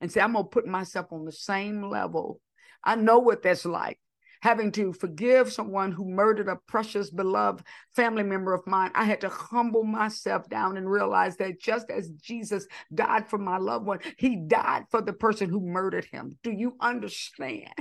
and 0.00 0.10
say, 0.10 0.20
I'm 0.20 0.32
going 0.32 0.44
to 0.44 0.50
put 0.50 0.66
myself 0.66 1.12
on 1.12 1.24
the 1.24 1.32
same 1.32 1.88
level. 1.88 2.40
I 2.82 2.96
know 2.96 3.20
what 3.20 3.42
that's 3.42 3.64
like 3.64 3.98
having 4.44 4.70
to 4.70 4.92
forgive 4.92 5.50
someone 5.50 5.90
who 5.90 6.04
murdered 6.04 6.48
a 6.48 6.56
precious, 6.68 7.08
beloved 7.08 7.64
family 7.96 8.22
member 8.22 8.52
of 8.52 8.66
mine, 8.66 8.90
I 8.94 9.04
had 9.04 9.22
to 9.22 9.30
humble 9.30 9.84
myself 9.84 10.50
down 10.50 10.76
and 10.76 10.88
realize 10.88 11.38
that 11.38 11.58
just 11.58 11.88
as 11.88 12.10
Jesus 12.10 12.66
died 12.94 13.26
for 13.30 13.38
my 13.38 13.56
loved 13.56 13.86
one, 13.86 14.00
he 14.18 14.36
died 14.36 14.84
for 14.90 15.00
the 15.00 15.14
person 15.14 15.48
who 15.48 15.60
murdered 15.60 16.04
him. 16.04 16.36
Do 16.42 16.50
you 16.50 16.76
understand? 16.78 17.72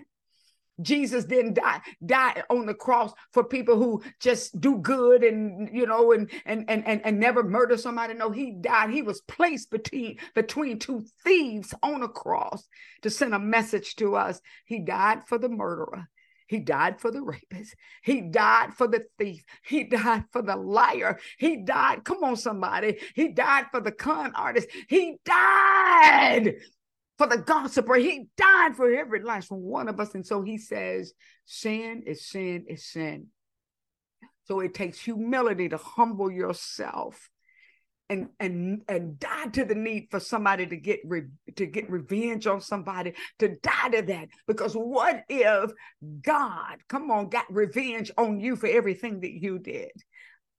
Jesus 0.81 1.25
didn't 1.25 1.55
die 1.55 1.81
die 2.03 2.41
on 2.49 2.65
the 2.65 2.73
cross 2.73 3.13
for 3.31 3.43
people 3.43 3.77
who 3.77 4.01
just 4.19 4.59
do 4.59 4.79
good 4.79 5.23
and 5.23 5.69
you 5.71 5.85
know 5.85 6.13
and 6.13 6.31
and 6.45 6.65
and 6.67 6.87
and, 6.87 7.05
and 7.05 7.19
never 7.19 7.43
murder 7.43 7.77
somebody. 7.77 8.15
No, 8.15 8.31
he 8.31 8.53
died. 8.59 8.89
He 8.89 9.03
was 9.03 9.21
placed 9.21 9.69
between 9.69 10.17
between 10.33 10.79
two 10.79 11.05
thieves 11.23 11.75
on 11.83 12.01
a 12.01 12.07
cross 12.07 12.67
to 13.03 13.11
send 13.11 13.35
a 13.35 13.39
message 13.39 13.97
to 13.97 14.15
us. 14.15 14.41
He 14.65 14.79
died 14.79 15.27
for 15.27 15.37
the 15.37 15.49
murderer. 15.49 16.07
He 16.53 16.59
died 16.59 17.01
for 17.01 17.09
the 17.09 17.23
rapist. 17.23 17.75
He 18.03 18.21
died 18.21 18.75
for 18.75 18.87
the 18.87 19.03
thief. 19.17 19.43
He 19.65 19.85
died 19.85 20.25
for 20.31 20.43
the 20.43 20.55
liar. 20.55 21.19
He 21.39 21.57
died. 21.57 22.03
Come 22.03 22.23
on, 22.23 22.35
somebody. 22.35 22.99
He 23.15 23.29
died 23.29 23.65
for 23.71 23.81
the 23.81 23.91
con 23.91 24.33
artist. 24.35 24.67
He 24.87 25.17
died 25.25 26.57
for 27.17 27.25
the 27.25 27.39
gossiper. 27.39 27.95
He 27.95 28.27
died 28.37 28.75
for 28.75 28.93
every 28.93 29.23
last 29.23 29.49
one 29.49 29.87
of 29.87 29.99
us. 29.99 30.13
And 30.13 30.23
so 30.23 30.43
he 30.43 30.59
says, 30.59 31.13
sin 31.43 32.03
is 32.05 32.27
sin 32.27 32.65
is 32.67 32.85
sin. 32.85 33.29
So 34.43 34.59
it 34.59 34.75
takes 34.75 34.99
humility 34.99 35.69
to 35.69 35.77
humble 35.77 36.29
yourself 36.29 37.31
and 38.13 38.29
and 38.39 38.81
and 38.87 39.19
die 39.19 39.47
to 39.47 39.65
the 39.65 39.75
need 39.75 40.07
for 40.11 40.19
somebody 40.19 40.65
to 40.67 40.77
get 40.77 40.99
re, 41.03 41.23
to 41.55 41.65
get 41.65 41.89
revenge 41.89 42.47
on 42.47 42.61
somebody 42.61 43.13
to 43.39 43.55
die 43.61 43.89
to 43.89 44.01
that. 44.03 44.29
Because 44.47 44.73
what 44.73 45.23
if 45.29 45.71
god 46.21 46.77
come 46.87 47.11
on 47.11 47.29
got 47.29 47.51
revenge 47.53 48.11
on 48.17 48.39
you 48.39 48.55
for 48.55 48.67
everything 48.67 49.21
that 49.21 49.33
you 49.33 49.59
did? 49.59 49.91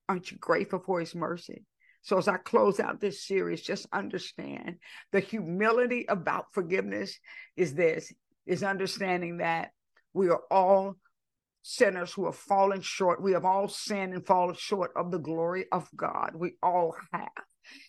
Aren't 0.07 0.31
you 0.31 0.37
grateful 0.37 0.79
for 0.79 0.99
his 0.99 1.15
mercy? 1.15 1.63
So 2.01 2.17
as 2.17 2.27
i 2.27 2.37
close 2.37 2.79
out 2.79 2.99
this 2.99 3.25
series 3.25 3.61
just 3.61 3.87
understand 3.91 4.75
the 5.11 5.19
humility 5.19 6.05
about 6.07 6.53
forgiveness 6.53 7.17
is 7.57 7.73
this 7.73 8.13
is 8.45 8.63
understanding 8.63 9.37
that 9.37 9.71
we 10.13 10.29
are 10.29 10.41
all 10.51 10.97
sinners 11.67 12.13
who 12.13 12.25
have 12.25 12.35
fallen 12.35 12.79
short. 12.79 13.23
We 13.23 13.31
have 13.31 13.43
all 13.43 13.67
sinned 13.67 14.13
and 14.13 14.23
fallen 14.25 14.53
short 14.55 14.91
of 14.95 15.09
the 15.09 15.17
glory 15.17 15.65
of 15.71 15.89
God. 15.95 16.33
We 16.35 16.53
all 16.61 16.95
have. 17.11 17.29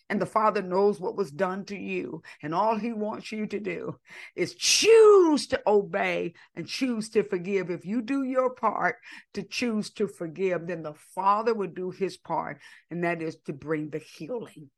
And 0.09 0.19
the 0.19 0.25
Father 0.25 0.63
knows 0.63 0.99
what 0.99 1.17
was 1.17 1.31
done 1.31 1.67
to 1.67 1.77
you. 1.77 2.23
And 2.43 2.55
all 2.55 2.77
He 2.77 2.95
wants 2.95 3.33
you 3.33 3.47
to 3.47 3.61
do 3.61 3.97
is 4.35 4.55
choose 4.55 5.47
to 5.49 5.61
obey 5.67 6.33
and 6.55 6.67
choose 6.67 7.11
to 7.11 7.23
forgive. 7.23 7.69
If 7.69 7.85
you 7.85 8.01
do 8.01 8.23
your 8.25 8.49
part 8.55 8.97
to 9.35 9.43
choose 9.43 9.91
to 9.91 10.09
forgive, 10.09 10.67
then 10.67 10.83
the 10.83 10.95
Father 11.15 11.53
will 11.53 11.69
do 11.69 11.91
His 11.91 12.17
part, 12.17 12.59
and 12.91 13.05
that 13.05 13.21
is 13.21 13.37
to 13.45 13.53
bring 13.53 13.91
the 13.91 13.99
healing. 13.99 14.71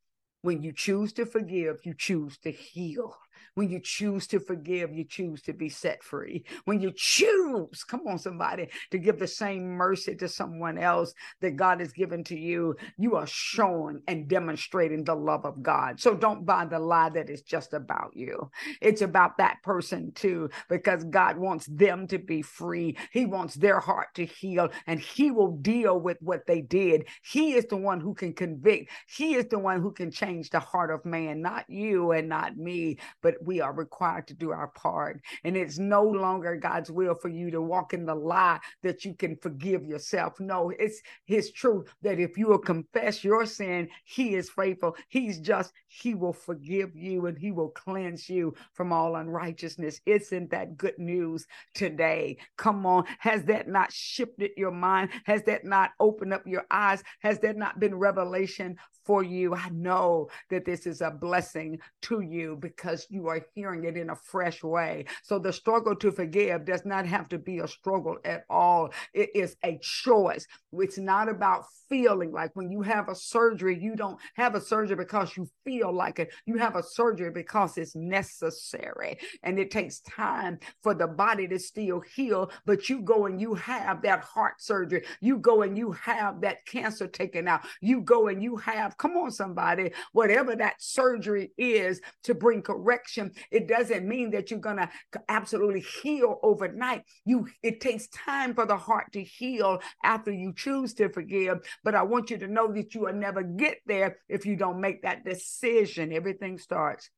When 0.43 0.63
you 0.63 0.73
choose 0.73 1.13
to 1.15 1.27
forgive, 1.27 1.77
you 1.85 1.95
choose 1.97 2.37
to 2.39 2.51
heal. 2.51 3.17
When 3.55 3.69
you 3.71 3.81
choose 3.81 4.27
to 4.29 4.41
forgive, 4.41 4.95
you 4.95 5.05
choose 5.05 5.43
to 5.43 5.53
be 5.53 5.69
set 5.69 6.03
free. 6.03 6.45
When 6.65 6.81
you 6.81 6.93
choose, 6.95 7.85
come 7.85 8.03
on, 8.07 8.19
somebody, 8.19 8.69
to 8.91 8.99
give 8.99 9.19
the 9.19 9.27
same 9.27 9.69
mercy 9.69 10.15
to 10.17 10.29
someone 10.29 10.79
else 10.79 11.15
that 11.41 11.57
God 11.57 11.81
has 11.81 11.93
given 11.93 12.25
to 12.25 12.39
you, 12.39 12.77
you 12.97 13.17
are 13.17 13.27
showing 13.27 14.03
and 14.07 14.29
demonstrating 14.29 15.05
the 15.05 15.15
love 15.15 15.45
of 15.45 15.63
God. 15.63 16.01
So 16.01 16.15
don't 16.15 16.47
buy 16.47 16.67
the 16.67 16.79
lie 16.79 17.11
that 17.11 17.31
it's 17.31 17.43
just 17.43 17.75
about 17.75 18.13
you. 18.15 18.51
It's 18.81 19.03
about 19.03 19.39
that 19.39 19.63
person 19.63 20.13
too, 20.13 20.51
because 20.69 21.05
God 21.05 21.37
wants 21.37 21.67
them 21.67 22.07
to 22.09 22.19
be 22.19 22.43
free. 22.43 22.97
He 23.13 23.27
wants 23.27 23.55
their 23.55 23.81
heart 23.81 24.09
to 24.15 24.25
heal, 24.25 24.71
and 24.87 25.01
He 25.01 25.31
will 25.31 25.57
deal 25.57 25.99
with 25.99 26.19
what 26.21 26.47
they 26.47 26.61
did. 26.61 27.07
He 27.23 27.55
is 27.55 27.67
the 27.67 27.77
one 27.77 28.01
who 28.01 28.15
can 28.15 28.33
convict, 28.33 28.91
He 29.09 29.35
is 29.35 29.47
the 29.47 29.59
one 29.59 29.81
who 29.81 29.93
can 29.93 30.11
change 30.11 30.51
the 30.51 30.61
heart 30.61 30.91
of 30.91 31.05
man, 31.05 31.43
not 31.43 31.69
you 31.69 32.13
and 32.13 32.29
not 32.29 32.57
me, 32.57 32.99
but 33.23 33.28
we 33.43 33.61
are 33.61 33.73
required 33.73 34.27
to 34.29 34.35
do 34.35 34.51
our 34.51 34.69
part. 34.69 35.21
And 35.45 35.57
it's 35.57 35.79
no 35.79 36.03
longer 36.03 36.57
God's 36.57 36.91
will 36.91 37.15
for 37.15 37.29
you 37.29 37.51
to 37.51 37.61
walk 37.61 37.93
in 37.95 38.07
the 38.07 38.15
lie 38.15 38.61
that 38.83 39.05
you 39.05 39.15
can 39.15 39.37
forgive 39.37 39.85
yourself. 39.85 40.41
No, 40.41 40.71
it's 40.79 41.01
His 41.25 41.53
truth 41.53 41.89
that 42.03 42.19
if 42.19 42.37
you 42.37 42.49
will 42.49 42.59
confess 42.59 43.25
your 43.25 43.47
sin, 43.47 43.89
He 44.05 44.35
is 44.35 44.51
faithful. 44.51 44.97
He's 45.09 45.39
just, 45.39 45.73
He 45.89 46.15
will 46.15 46.33
forgive 46.33 46.95
you 46.95 47.27
and 47.27 47.39
He 47.39 47.51
will 47.51 47.71
cleanse 47.71 48.29
you 48.29 48.55
from 48.73 48.93
all 48.93 49.17
unrighteousness. 49.17 50.01
Isn't 50.07 50.51
that 50.51 50.77
good 50.77 50.99
news 50.99 51.47
today? 51.75 52.39
Come 52.57 52.87
on. 52.87 53.05
Has 53.19 53.45
that 53.45 53.69
not 53.69 53.93
shifted 53.93 54.51
your 54.57 54.71
mind? 54.71 55.11
Has 55.25 55.43
that 55.45 55.65
not 55.65 55.91
opened 56.01 56.33
up 56.33 56.47
your 56.47 56.65
eyes? 56.71 57.03
Has 57.21 57.39
that 57.41 57.57
not 57.57 57.81
been 57.81 57.95
revelation 57.95 58.77
for 59.09 59.23
you? 59.23 59.55
I 59.55 59.71
know 59.71 60.29
that 60.51 60.67
this 60.67 60.87
is 60.87 61.01
a 61.01 61.11
blessing 61.11 61.79
to 62.03 62.21
you 62.21 62.59
because 62.61 63.07
you 63.09 63.27
are 63.29 63.47
hearing 63.55 63.85
it 63.85 63.97
in 63.97 64.11
a 64.11 64.15
fresh 64.15 64.63
way. 64.63 65.07
So 65.23 65.39
the 65.39 65.51
struggle 65.51 65.97
to 65.97 66.13
forgive 66.13 66.67
does 66.67 66.85
not 66.85 67.07
have 67.07 67.27
to 67.31 67.39
be 67.39 67.61
a 67.61 67.67
struggle 67.67 68.19
at 68.27 68.45
all. 68.51 68.91
It 69.15 69.31
is 69.35 69.57
a 69.65 69.79
choice. 69.81 70.47
It's 70.75 70.99
not 70.99 71.31
about 71.31 71.65
feeling 71.89 72.33
like 72.33 72.55
when 72.55 72.71
you 72.71 72.83
have 72.83 73.09
a 73.09 73.15
surgery, 73.15 73.79
you 73.81 73.97
don't 73.97 74.19
have 74.35 74.55
a 74.55 74.61
surgery 74.61 74.97
because 74.97 75.35
you 75.39 75.49
feel 75.65 75.91
like 75.91 76.19
it. 76.19 76.31
You 76.45 76.59
have 76.59 76.77
a 76.77 76.83
surgery 76.83 77.31
because 77.31 77.79
it's 77.79 77.97
necessary. 77.97 79.17
And 79.43 79.59
it 79.59 79.71
takes 79.71 80.01
time 80.01 80.59
for 80.83 80.93
the 80.93 81.07
body 81.07 81.49
to 81.49 81.59
still 81.59 82.03
heal. 82.15 82.51
But 82.67 82.91
you 82.91 83.01
go 83.01 83.25
and 83.25 83.41
you 83.41 83.55
have 83.55 84.03
that 84.03 84.21
heart 84.23 84.61
surgery. 84.61 85.05
You 85.23 85.39
go 85.39 85.63
and 85.63 85.79
you 85.79 85.93
have 85.93 86.43
that 86.43 86.67
cancer 86.67 87.07
taken 87.07 87.49
out. 87.49 87.63
You 87.81 88.03
go 88.03 88.29
and 88.29 88.43
you 88.43 88.57
have, 88.57 88.98
come 88.99 89.17
on, 89.17 89.31
somebody, 89.31 89.93
whatever 90.13 90.55
that 90.57 90.77
surgery 90.81 91.53
is 91.57 92.01
to 92.25 92.35
bring 92.35 92.63
correction, 92.63 93.33
it 93.51 93.69
doesn't 93.69 94.07
mean 94.07 94.31
that 94.33 94.51
you're 94.51 94.61
gonna 94.61 94.91
absolutely 95.29 95.81
heal 95.81 96.39
overnight. 96.43 97.05
You 97.25 97.49
it 97.63 97.81
takes 97.81 98.09
time 98.09 98.55
for 98.55 98.67
the 98.67 98.77
heart 98.77 99.13
to 99.13 99.23
heal 99.23 99.81
after 100.05 100.31
you 100.31 100.53
choose 100.55 100.95
to 100.95 101.09
forgive. 101.09 101.59
But 101.85 101.95
I 101.95 102.03
want 102.03 102.31
you 102.31 102.39
to 102.39 102.49
know 102.49 102.73
that 102.73 102.95
you 102.95 103.03
will 103.03 103.15
never 103.15 103.43
get 103.43 103.79
there 103.87 104.19
if 104.29 104.45
you 104.47 104.57
don't 104.57 104.81
make 104.81 105.03
that 105.03 105.25
decision. 105.25 106.13
Everything 106.13 106.59
starts 106.59 107.11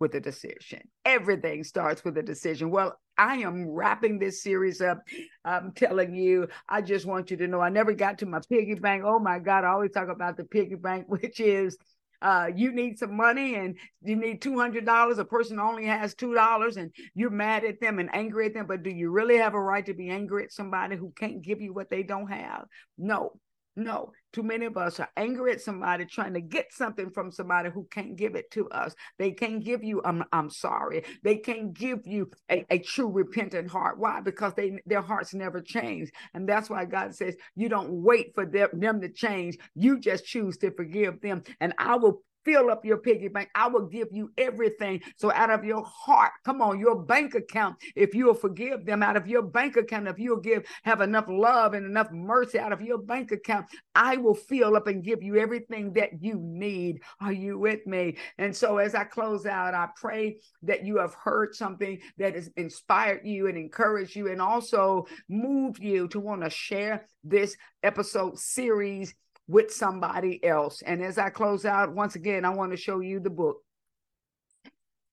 with 0.00 0.14
a 0.14 0.20
decision. 0.20 0.80
Everything 1.04 1.64
starts 1.64 2.04
with 2.04 2.16
a 2.18 2.22
decision. 2.22 2.70
Well, 2.70 2.98
I 3.18 3.38
am 3.38 3.68
wrapping 3.68 4.18
this 4.18 4.42
series 4.42 4.80
up. 4.80 5.02
I'm 5.44 5.72
telling 5.72 6.14
you, 6.14 6.48
I 6.68 6.82
just 6.82 7.04
want 7.04 7.30
you 7.30 7.36
to 7.38 7.48
know 7.48 7.60
I 7.60 7.68
never 7.68 7.92
got 7.92 8.18
to 8.18 8.26
my 8.26 8.40
piggy 8.48 8.74
bank. 8.74 9.02
Oh 9.04 9.18
my 9.18 9.38
God, 9.38 9.64
I 9.64 9.68
always 9.68 9.90
talk 9.90 10.08
about 10.08 10.36
the 10.36 10.44
piggy 10.44 10.76
bank, 10.76 11.06
which 11.08 11.40
is 11.40 11.76
uh, 12.20 12.48
you 12.54 12.72
need 12.72 12.98
some 12.98 13.16
money 13.16 13.54
and 13.56 13.76
you 14.02 14.16
need 14.16 14.40
$200 14.40 15.18
a 15.18 15.24
person 15.24 15.60
only 15.60 15.86
has 15.86 16.14
$2 16.14 16.76
and 16.76 16.92
you're 17.14 17.30
mad 17.30 17.64
at 17.64 17.80
them 17.80 17.98
and 17.98 18.10
angry 18.12 18.46
at 18.46 18.54
them 18.54 18.66
but 18.66 18.82
do 18.82 18.90
you 18.90 19.10
really 19.10 19.36
have 19.36 19.54
a 19.54 19.60
right 19.60 19.86
to 19.86 19.94
be 19.94 20.08
angry 20.10 20.42
at 20.42 20.52
somebody 20.52 20.96
who 20.96 21.12
can't 21.16 21.42
give 21.42 21.60
you 21.60 21.72
what 21.72 21.88
they 21.90 22.02
don't 22.02 22.26
have 22.26 22.64
no 22.96 23.38
no, 23.78 24.10
too 24.32 24.42
many 24.42 24.66
of 24.66 24.76
us 24.76 25.00
are 25.00 25.08
angry 25.16 25.52
at 25.52 25.60
somebody 25.60 26.04
trying 26.04 26.34
to 26.34 26.40
get 26.40 26.72
something 26.72 27.10
from 27.10 27.30
somebody 27.32 27.70
who 27.70 27.86
can't 27.90 28.16
give 28.16 28.34
it 28.34 28.50
to 28.52 28.68
us. 28.70 28.94
They 29.18 29.32
can't 29.32 29.64
give 29.64 29.82
you, 29.82 30.02
I'm, 30.04 30.24
I'm 30.32 30.50
sorry. 30.50 31.04
They 31.22 31.36
can't 31.36 31.72
give 31.72 32.06
you 32.06 32.30
a, 32.50 32.64
a 32.70 32.78
true 32.78 33.10
repentant 33.10 33.70
heart. 33.70 33.98
Why? 33.98 34.20
Because 34.20 34.54
they 34.54 34.78
their 34.86 35.02
hearts 35.02 35.34
never 35.34 35.60
change. 35.60 36.10
And 36.34 36.48
that's 36.48 36.70
why 36.70 36.84
God 36.84 37.14
says, 37.14 37.36
you 37.56 37.68
don't 37.68 37.90
wait 37.90 38.34
for 38.34 38.46
them, 38.46 38.68
them 38.74 39.00
to 39.00 39.08
change. 39.08 39.58
You 39.74 39.98
just 39.98 40.24
choose 40.24 40.58
to 40.58 40.70
forgive 40.72 41.20
them. 41.20 41.42
And 41.60 41.74
I 41.78 41.96
will 41.96 42.22
fill 42.48 42.70
up 42.70 42.82
your 42.82 42.96
piggy 42.96 43.28
bank. 43.28 43.50
I 43.54 43.68
will 43.68 43.86
give 43.86 44.08
you 44.10 44.30
everything. 44.38 45.02
So 45.16 45.30
out 45.32 45.50
of 45.50 45.64
your 45.64 45.84
heart, 45.84 46.32
come 46.44 46.62
on, 46.62 46.80
your 46.80 46.98
bank 47.02 47.34
account, 47.34 47.76
if 47.94 48.14
you'll 48.14 48.32
forgive 48.32 48.86
them 48.86 49.02
out 49.02 49.18
of 49.18 49.26
your 49.26 49.42
bank 49.42 49.76
account, 49.76 50.08
if 50.08 50.18
you'll 50.18 50.40
give, 50.40 50.64
have 50.84 51.02
enough 51.02 51.26
love 51.28 51.74
and 51.74 51.84
enough 51.84 52.10
mercy 52.10 52.58
out 52.58 52.72
of 52.72 52.80
your 52.80 52.96
bank 52.96 53.32
account, 53.32 53.66
I 53.94 54.16
will 54.16 54.34
fill 54.34 54.76
up 54.76 54.86
and 54.86 55.04
give 55.04 55.22
you 55.22 55.36
everything 55.36 55.92
that 55.92 56.22
you 56.22 56.38
need. 56.40 57.02
Are 57.20 57.32
you 57.32 57.58
with 57.58 57.86
me? 57.86 58.16
And 58.38 58.56
so 58.56 58.78
as 58.78 58.94
I 58.94 59.04
close 59.04 59.44
out, 59.44 59.74
I 59.74 59.88
pray 59.94 60.38
that 60.62 60.86
you 60.86 60.96
have 60.98 61.12
heard 61.12 61.54
something 61.54 62.00
that 62.16 62.34
has 62.34 62.48
inspired 62.56 63.26
you 63.26 63.48
and 63.48 63.58
encouraged 63.58 64.16
you 64.16 64.30
and 64.30 64.40
also 64.40 65.06
moved 65.28 65.82
you 65.82 66.08
to 66.08 66.20
want 66.20 66.44
to 66.44 66.50
share 66.50 67.04
this 67.24 67.56
episode 67.82 68.38
series 68.38 69.14
with 69.48 69.72
somebody 69.72 70.44
else. 70.44 70.82
And 70.82 71.02
as 71.02 71.18
I 71.18 71.30
close 71.30 71.64
out, 71.64 71.92
once 71.92 72.14
again, 72.14 72.44
I 72.44 72.50
want 72.50 72.70
to 72.70 72.76
show 72.76 73.00
you 73.00 73.18
the 73.18 73.30
book. 73.30 73.62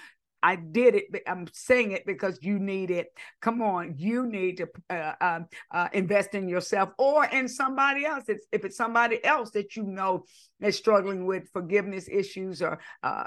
I 0.46 0.54
did 0.54 0.94
it. 0.94 1.04
I'm 1.26 1.48
saying 1.52 1.90
it 1.90 2.06
because 2.06 2.38
you 2.40 2.60
need 2.60 2.92
it. 2.92 3.08
Come 3.42 3.60
on, 3.62 3.96
you 3.98 4.28
need 4.28 4.58
to 4.58 4.68
uh, 4.88 5.14
um, 5.20 5.46
uh, 5.72 5.88
invest 5.92 6.36
in 6.36 6.48
yourself 6.48 6.90
or 6.98 7.24
in 7.24 7.48
somebody 7.48 8.06
else. 8.06 8.26
It's, 8.28 8.46
if 8.52 8.64
it's 8.64 8.76
somebody 8.76 9.24
else 9.24 9.50
that 9.50 9.74
you 9.74 9.82
know 9.82 10.24
is 10.60 10.76
struggling 10.76 11.26
with 11.26 11.50
forgiveness 11.52 12.08
issues 12.08 12.62
or 12.62 12.78
uh, 13.02 13.24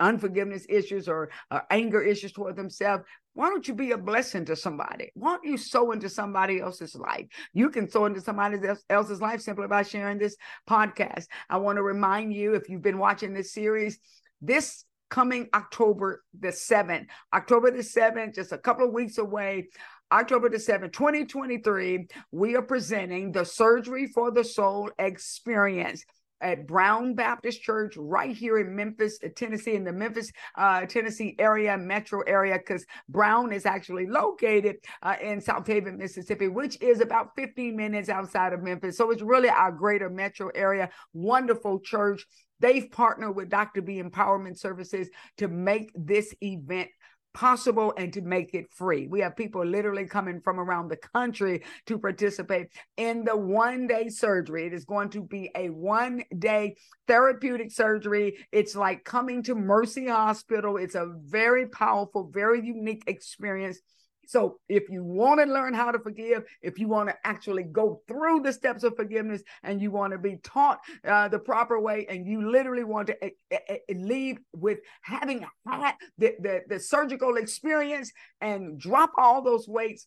unforgiveness 0.00 0.64
issues 0.70 1.06
or, 1.06 1.28
or 1.50 1.62
anger 1.70 2.00
issues 2.00 2.32
toward 2.32 2.56
themselves, 2.56 3.04
why 3.34 3.50
don't 3.50 3.68
you 3.68 3.74
be 3.74 3.90
a 3.90 3.98
blessing 3.98 4.46
to 4.46 4.56
somebody? 4.56 5.10
Why 5.12 5.32
don't 5.32 5.44
you 5.44 5.58
sow 5.58 5.92
into 5.92 6.08
somebody 6.08 6.60
else's 6.60 6.94
life? 6.94 7.26
You 7.52 7.68
can 7.68 7.90
sow 7.90 8.06
into 8.06 8.22
somebody 8.22 8.56
else's 8.88 9.20
life 9.20 9.42
simply 9.42 9.66
by 9.68 9.82
sharing 9.82 10.16
this 10.16 10.34
podcast. 10.66 11.26
I 11.50 11.58
want 11.58 11.76
to 11.76 11.82
remind 11.82 12.32
you 12.32 12.54
if 12.54 12.70
you've 12.70 12.80
been 12.80 12.96
watching 12.96 13.34
this 13.34 13.52
series, 13.52 13.98
this 14.40 14.84
coming 15.10 15.48
October 15.54 16.24
the 16.38 16.48
7th. 16.48 17.06
October 17.32 17.70
the 17.70 17.82
7th, 17.82 18.34
just 18.34 18.52
a 18.52 18.58
couple 18.58 18.86
of 18.86 18.92
weeks 18.92 19.18
away. 19.18 19.68
October 20.10 20.48
the 20.48 20.56
7th, 20.56 20.92
2023, 20.92 22.08
we 22.32 22.56
are 22.56 22.62
presenting 22.62 23.30
the 23.30 23.44
Surgery 23.44 24.06
for 24.06 24.30
the 24.30 24.42
Soul 24.44 24.90
experience 24.98 26.02
at 26.40 26.66
Brown 26.66 27.14
Baptist 27.14 27.62
Church 27.62 27.94
right 27.96 28.34
here 28.34 28.58
in 28.58 28.74
Memphis, 28.74 29.18
Tennessee, 29.36 29.74
in 29.74 29.84
the 29.84 29.92
Memphis, 29.92 30.30
uh, 30.56 30.86
Tennessee 30.86 31.34
area, 31.38 31.76
metro 31.76 32.22
area, 32.22 32.58
because 32.58 32.84
Brown 33.08 33.52
is 33.52 33.66
actually 33.66 34.06
located 34.06 34.76
uh, 35.02 35.16
in 35.20 35.40
Southaven, 35.40 35.98
Mississippi, 35.98 36.48
which 36.48 36.80
is 36.80 37.00
about 37.00 37.30
15 37.36 37.76
minutes 37.76 38.08
outside 38.08 38.52
of 38.52 38.62
Memphis. 38.62 38.96
So 38.96 39.10
it's 39.10 39.22
really 39.22 39.48
our 39.48 39.72
greater 39.72 40.08
metro 40.08 40.50
area. 40.54 40.90
Wonderful 41.12 41.80
church. 41.80 42.26
They've 42.60 42.90
partnered 42.90 43.36
with 43.36 43.50
Dr. 43.50 43.82
B 43.82 44.02
Empowerment 44.02 44.58
Services 44.58 45.08
to 45.38 45.48
make 45.48 45.92
this 45.94 46.34
event 46.42 46.88
possible 47.34 47.94
and 47.96 48.12
to 48.12 48.20
make 48.20 48.54
it 48.54 48.66
free. 48.72 49.06
We 49.06 49.20
have 49.20 49.36
people 49.36 49.64
literally 49.64 50.06
coming 50.06 50.40
from 50.40 50.58
around 50.58 50.88
the 50.88 50.96
country 50.96 51.62
to 51.86 51.98
participate 51.98 52.68
in 52.96 53.24
the 53.24 53.36
one 53.36 53.86
day 53.86 54.08
surgery. 54.08 54.66
It 54.66 54.72
is 54.72 54.84
going 54.84 55.10
to 55.10 55.22
be 55.22 55.50
a 55.54 55.68
one 55.68 56.24
day 56.36 56.76
therapeutic 57.06 57.70
surgery. 57.70 58.38
It's 58.50 58.74
like 58.74 59.04
coming 59.04 59.42
to 59.44 59.54
Mercy 59.54 60.08
Hospital. 60.08 60.78
It's 60.78 60.96
a 60.96 61.14
very 61.24 61.68
powerful, 61.68 62.30
very 62.32 62.64
unique 62.66 63.04
experience. 63.06 63.78
So 64.28 64.58
if 64.68 64.90
you 64.90 65.02
want 65.02 65.40
to 65.40 65.46
learn 65.46 65.72
how 65.72 65.90
to 65.90 65.98
forgive, 65.98 66.42
if 66.60 66.78
you 66.78 66.86
want 66.86 67.08
to 67.08 67.16
actually 67.24 67.62
go 67.62 68.02
through 68.06 68.42
the 68.42 68.52
steps 68.52 68.84
of 68.84 68.94
forgiveness 68.94 69.42
and 69.62 69.80
you 69.80 69.90
want 69.90 70.12
to 70.12 70.18
be 70.18 70.36
taught 70.42 70.80
uh, 71.02 71.28
the 71.28 71.38
proper 71.38 71.80
way 71.80 72.04
and 72.10 72.26
you 72.26 72.50
literally 72.50 72.84
want 72.84 73.06
to 73.06 73.16
uh, 73.24 73.74
leave 73.88 74.36
with 74.52 74.80
having 75.00 75.46
had 75.66 75.94
the, 76.18 76.34
the, 76.40 76.60
the 76.68 76.78
surgical 76.78 77.38
experience 77.38 78.12
and 78.42 78.78
drop 78.78 79.12
all 79.16 79.40
those 79.40 79.66
weights, 79.66 80.06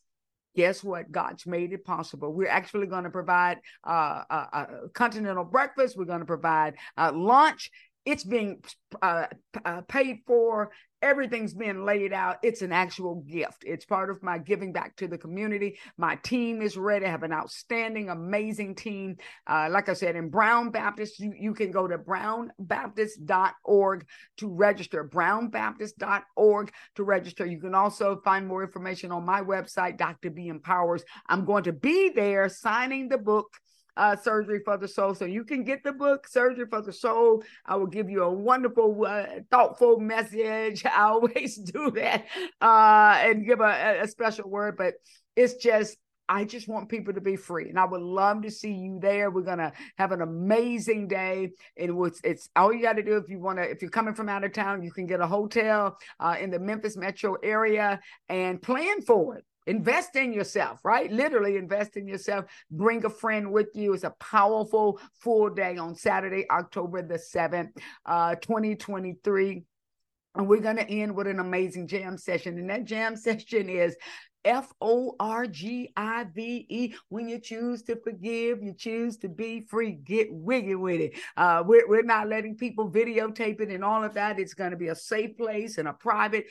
guess 0.55 0.83
what? 0.83 1.11
God's 1.11 1.47
made 1.47 1.73
it 1.73 1.83
possible. 1.83 2.31
We're 2.31 2.47
actually 2.47 2.85
going 2.85 3.05
to 3.05 3.09
provide 3.09 3.57
uh, 3.83 4.21
a, 4.29 4.35
a, 4.35 4.89
continental 4.93 5.45
breakfast. 5.45 5.97
We're 5.97 6.05
going 6.05 6.19
to 6.19 6.25
provide 6.25 6.75
uh, 6.95 7.11
lunch. 7.11 7.71
It's 8.05 8.23
being 8.23 8.63
uh, 9.01 9.25
uh, 9.65 9.81
paid 9.81 10.19
for 10.27 10.71
everything's 11.01 11.53
being 11.53 11.85
laid 11.85 12.13
out. 12.13 12.37
It's 12.43 12.61
an 12.61 12.71
actual 12.71 13.15
gift. 13.15 13.63
It's 13.65 13.83
part 13.85 14.09
of 14.09 14.23
my 14.23 14.37
giving 14.37 14.71
back 14.71 14.95
to 14.97 15.07
the 15.07 15.17
community. 15.17 15.79
My 15.97 16.15
team 16.17 16.61
is 16.61 16.77
ready. 16.77 17.05
I 17.05 17.09
have 17.09 17.23
an 17.23 17.33
outstanding, 17.33 18.09
amazing 18.09 18.75
team. 18.75 19.17
Uh, 19.47 19.67
like 19.71 19.89
I 19.89 19.93
said, 19.93 20.15
in 20.15 20.29
Brown 20.29 20.69
Baptist, 20.71 21.19
you, 21.19 21.33
you 21.37 21.53
can 21.53 21.71
go 21.71 21.87
to 21.87 21.97
brownbaptist.org 21.97 24.05
to 24.37 24.47
register, 24.47 25.03
brownbaptist.org 25.03 26.71
to 26.95 27.03
register. 27.03 27.45
You 27.45 27.59
can 27.59 27.75
also 27.75 28.21
find 28.23 28.47
more 28.47 28.63
information 28.63 29.11
on 29.11 29.25
my 29.25 29.41
website, 29.41 29.97
Dr. 29.97 30.29
B 30.29 30.47
Empowers. 30.47 31.03
I'm 31.27 31.43
going 31.45 31.63
to 31.63 31.73
be 31.73 32.09
there 32.09 32.47
signing 32.49 33.09
the 33.09 33.17
book 33.17 33.57
uh, 33.97 34.15
Surgery 34.15 34.61
for 34.63 34.77
the 34.77 34.87
Soul. 34.87 35.15
So 35.15 35.25
you 35.25 35.43
can 35.43 35.63
get 35.63 35.83
the 35.83 35.91
book, 35.91 36.27
Surgery 36.27 36.65
for 36.69 36.81
the 36.81 36.93
Soul. 36.93 37.43
I 37.65 37.75
will 37.75 37.87
give 37.87 38.09
you 38.09 38.23
a 38.23 38.31
wonderful, 38.31 39.05
uh, 39.05 39.25
thoughtful 39.49 39.99
message. 39.99 40.85
I 40.85 41.03
always 41.03 41.57
do 41.57 41.91
that 41.91 42.25
uh, 42.61 43.17
and 43.19 43.45
give 43.45 43.59
a, 43.59 44.01
a 44.01 44.07
special 44.07 44.49
word, 44.49 44.77
but 44.77 44.95
it's 45.35 45.55
just 45.55 45.97
I 46.31 46.45
just 46.45 46.69
want 46.69 46.87
people 46.87 47.13
to 47.13 47.19
be 47.19 47.35
free, 47.35 47.67
and 47.67 47.77
I 47.77 47.83
would 47.83 48.01
love 48.01 48.43
to 48.43 48.51
see 48.51 48.71
you 48.71 48.99
there. 49.01 49.29
We're 49.29 49.41
gonna 49.41 49.73
have 49.97 50.13
an 50.13 50.21
amazing 50.21 51.09
day. 51.09 51.49
It 51.75 51.93
was 51.93 52.21
it's 52.23 52.47
all 52.55 52.71
you 52.71 52.81
got 52.81 52.93
to 52.93 53.03
do 53.03 53.17
if 53.17 53.29
you 53.29 53.37
want 53.37 53.57
to. 53.57 53.69
If 53.69 53.81
you're 53.81 53.91
coming 53.91 54.13
from 54.13 54.29
out 54.29 54.45
of 54.45 54.53
town, 54.53 54.81
you 54.81 54.91
can 54.91 55.07
get 55.07 55.19
a 55.19 55.27
hotel 55.27 55.97
uh, 56.21 56.37
in 56.39 56.49
the 56.49 56.57
Memphis 56.57 56.95
metro 56.95 57.35
area 57.43 57.99
and 58.29 58.61
plan 58.61 59.01
for 59.01 59.35
it 59.35 59.45
invest 59.67 60.15
in 60.15 60.33
yourself 60.33 60.79
right? 60.83 61.11
Literally 61.11 61.57
invest 61.57 61.97
in 61.97 62.07
yourself. 62.07 62.45
Bring 62.69 63.05
a 63.05 63.09
friend 63.09 63.51
with 63.51 63.69
you. 63.73 63.93
It's 63.93 64.03
a 64.03 64.15
powerful 64.19 64.99
full 65.19 65.49
day 65.49 65.77
on 65.77 65.95
saturday 65.95 66.45
october 66.49 67.01
the 67.01 67.15
7th 67.15 67.69
uh 68.05 68.35
2023 68.35 69.63
and 70.35 70.47
we're 70.47 70.61
going 70.61 70.77
to 70.77 70.89
end 70.89 71.15
with 71.15 71.27
an 71.27 71.39
amazing 71.39 71.87
jam 71.87 72.17
session. 72.17 72.57
And 72.57 72.69
that 72.69 72.85
jam 72.85 73.15
session 73.17 73.69
is 73.69 73.95
F 74.45 74.71
O 74.81 75.15
R 75.19 75.45
G 75.47 75.91
I 75.95 76.25
V 76.33 76.65
E. 76.69 76.93
When 77.09 77.29
you 77.29 77.39
choose 77.39 77.83
to 77.83 77.95
forgive, 77.95 78.63
you 78.63 78.73
choose 78.73 79.17
to 79.17 79.29
be 79.29 79.61
free. 79.61 79.91
Get 79.91 80.27
wiggy 80.31 80.75
with 80.75 81.01
it. 81.01 81.13
Uh, 81.37 81.63
we're, 81.65 81.87
we're 81.87 82.03
not 82.03 82.27
letting 82.27 82.55
people 82.55 82.89
videotape 82.89 83.61
it 83.61 83.69
and 83.69 83.83
all 83.83 84.03
of 84.03 84.13
that. 84.15 84.39
It's 84.39 84.53
going 84.53 84.71
to 84.71 84.77
be 84.77 84.87
a 84.87 84.95
safe 84.95 85.37
place 85.37 85.77
and 85.77 85.87
a 85.87 85.93
private, 85.93 86.45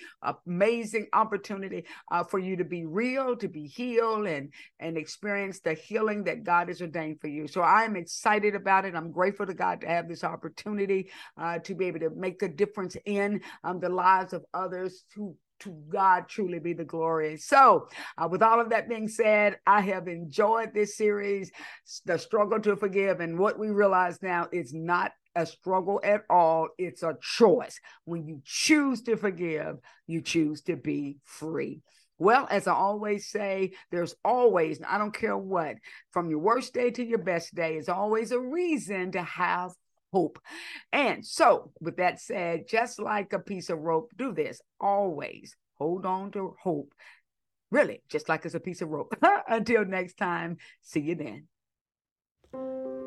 amazing 0.46 1.08
opportunity 1.12 1.84
uh, 2.10 2.24
for 2.24 2.38
you 2.38 2.56
to 2.56 2.64
be 2.64 2.84
real, 2.86 3.36
to 3.36 3.48
be 3.48 3.66
healed, 3.66 4.26
and 4.26 4.52
and 4.78 4.96
experience 4.96 5.60
the 5.60 5.74
healing 5.74 6.24
that 6.24 6.44
God 6.44 6.68
has 6.68 6.80
ordained 6.80 7.20
for 7.20 7.28
you. 7.28 7.48
So 7.48 7.62
I'm 7.62 7.96
excited 7.96 8.54
about 8.54 8.84
it. 8.84 8.94
I'm 8.94 9.12
grateful 9.12 9.46
to 9.46 9.54
God 9.54 9.80
to 9.80 9.88
have 9.88 10.08
this 10.08 10.24
opportunity 10.24 11.10
uh, 11.36 11.58
to 11.60 11.74
be 11.74 11.86
able 11.86 12.00
to 12.00 12.10
make 12.10 12.42
a 12.42 12.48
difference 12.48 12.96
in 13.04 13.40
um, 13.64 13.80
the 13.80 13.88
lives 13.88 14.32
of 14.32 14.44
others 14.54 15.04
who 15.14 15.36
to 15.60 15.70
God 15.88 16.28
truly 16.28 16.58
be 16.58 16.72
the 16.72 16.84
glory. 16.84 17.36
So, 17.36 17.88
uh, 18.18 18.28
with 18.28 18.42
all 18.42 18.60
of 18.60 18.70
that 18.70 18.88
being 18.88 19.08
said, 19.08 19.58
I 19.66 19.80
have 19.82 20.08
enjoyed 20.08 20.74
this 20.74 20.96
series, 20.96 21.50
The 22.04 22.18
Struggle 22.18 22.60
to 22.60 22.76
Forgive. 22.76 23.20
And 23.20 23.38
what 23.38 23.58
we 23.58 23.70
realize 23.70 24.22
now 24.22 24.48
is 24.52 24.72
not 24.74 25.12
a 25.36 25.46
struggle 25.46 26.00
at 26.02 26.22
all. 26.28 26.68
It's 26.78 27.02
a 27.02 27.16
choice. 27.20 27.78
When 28.04 28.26
you 28.26 28.40
choose 28.44 29.02
to 29.02 29.16
forgive, 29.16 29.76
you 30.06 30.20
choose 30.22 30.62
to 30.62 30.76
be 30.76 31.18
free. 31.24 31.82
Well, 32.18 32.46
as 32.50 32.66
I 32.66 32.74
always 32.74 33.30
say, 33.30 33.72
there's 33.90 34.14
always, 34.24 34.78
I 34.86 34.98
don't 34.98 35.14
care 35.14 35.38
what, 35.38 35.76
from 36.10 36.28
your 36.28 36.40
worst 36.40 36.74
day 36.74 36.90
to 36.90 37.04
your 37.04 37.18
best 37.18 37.54
day, 37.54 37.76
is 37.76 37.88
always 37.88 38.30
a 38.30 38.38
reason 38.38 39.12
to 39.12 39.22
have 39.22 39.72
hope. 40.12 40.38
And 40.92 41.24
so, 41.24 41.72
with 41.80 41.96
that 41.96 42.20
said, 42.20 42.68
just 42.68 43.00
like 43.00 43.32
a 43.32 43.38
piece 43.38 43.70
of 43.70 43.78
rope, 43.78 44.12
do 44.16 44.32
this 44.32 44.60
always 44.80 45.56
hold 45.80 46.06
on 46.06 46.30
to 46.32 46.54
hope. 46.62 46.94
Really, 47.70 48.02
just 48.10 48.28
like 48.28 48.44
it's 48.44 48.54
a 48.54 48.60
piece 48.60 48.82
of 48.82 48.88
rope. 48.88 49.16
Until 49.48 49.84
next 49.84 50.16
time, 50.16 50.58
see 50.82 51.00
you 51.00 51.14
then. 51.14 51.48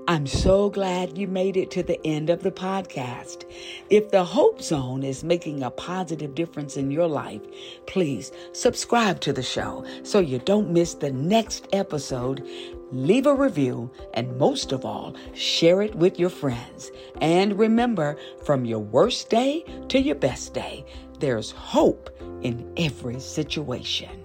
I'm 0.06 0.28
so 0.28 0.70
glad 0.70 1.18
you 1.18 1.30
made 1.30 1.56
it 1.56 1.72
to 1.72 1.84
the 1.84 2.00
end 2.06 2.30
of 2.30 2.44
the 2.44 2.52
podcast. 2.52 3.50
If 3.90 4.12
the 4.12 4.24
Hope 4.24 4.62
Zone 4.62 5.02
is 5.02 5.24
making 5.24 5.64
a 5.64 5.72
positive 5.72 6.36
difference 6.36 6.76
in 6.76 6.92
your 6.92 7.08
life, 7.08 7.42
please 7.88 8.32
subscribe 8.52 9.22
to 9.22 9.32
the 9.32 9.44
show 9.44 9.86
so 10.04 10.20
you 10.20 10.40
don't 10.40 10.72
miss 10.72 10.94
the 10.94 11.12
next 11.12 11.68
episode. 11.72 12.46
Leave 12.94 13.26
a 13.26 13.34
review 13.34 13.90
and 14.14 14.38
most 14.38 14.72
of 14.72 14.86
all, 14.86 15.16
share 15.34 15.82
it 15.82 15.96
with 15.96 16.20
your 16.20 16.30
friends. 16.30 16.92
And 17.22 17.58
remember, 17.58 18.18
from 18.44 18.66
your 18.66 18.82
worst 18.82 19.32
day 19.32 19.66
to 19.88 20.00
your 20.00 20.14
best 20.14 20.54
day, 20.54 20.86
there's 21.20 21.50
hope 21.50 22.12
in 22.44 22.72
every 22.78 23.20
situation. 23.20 24.23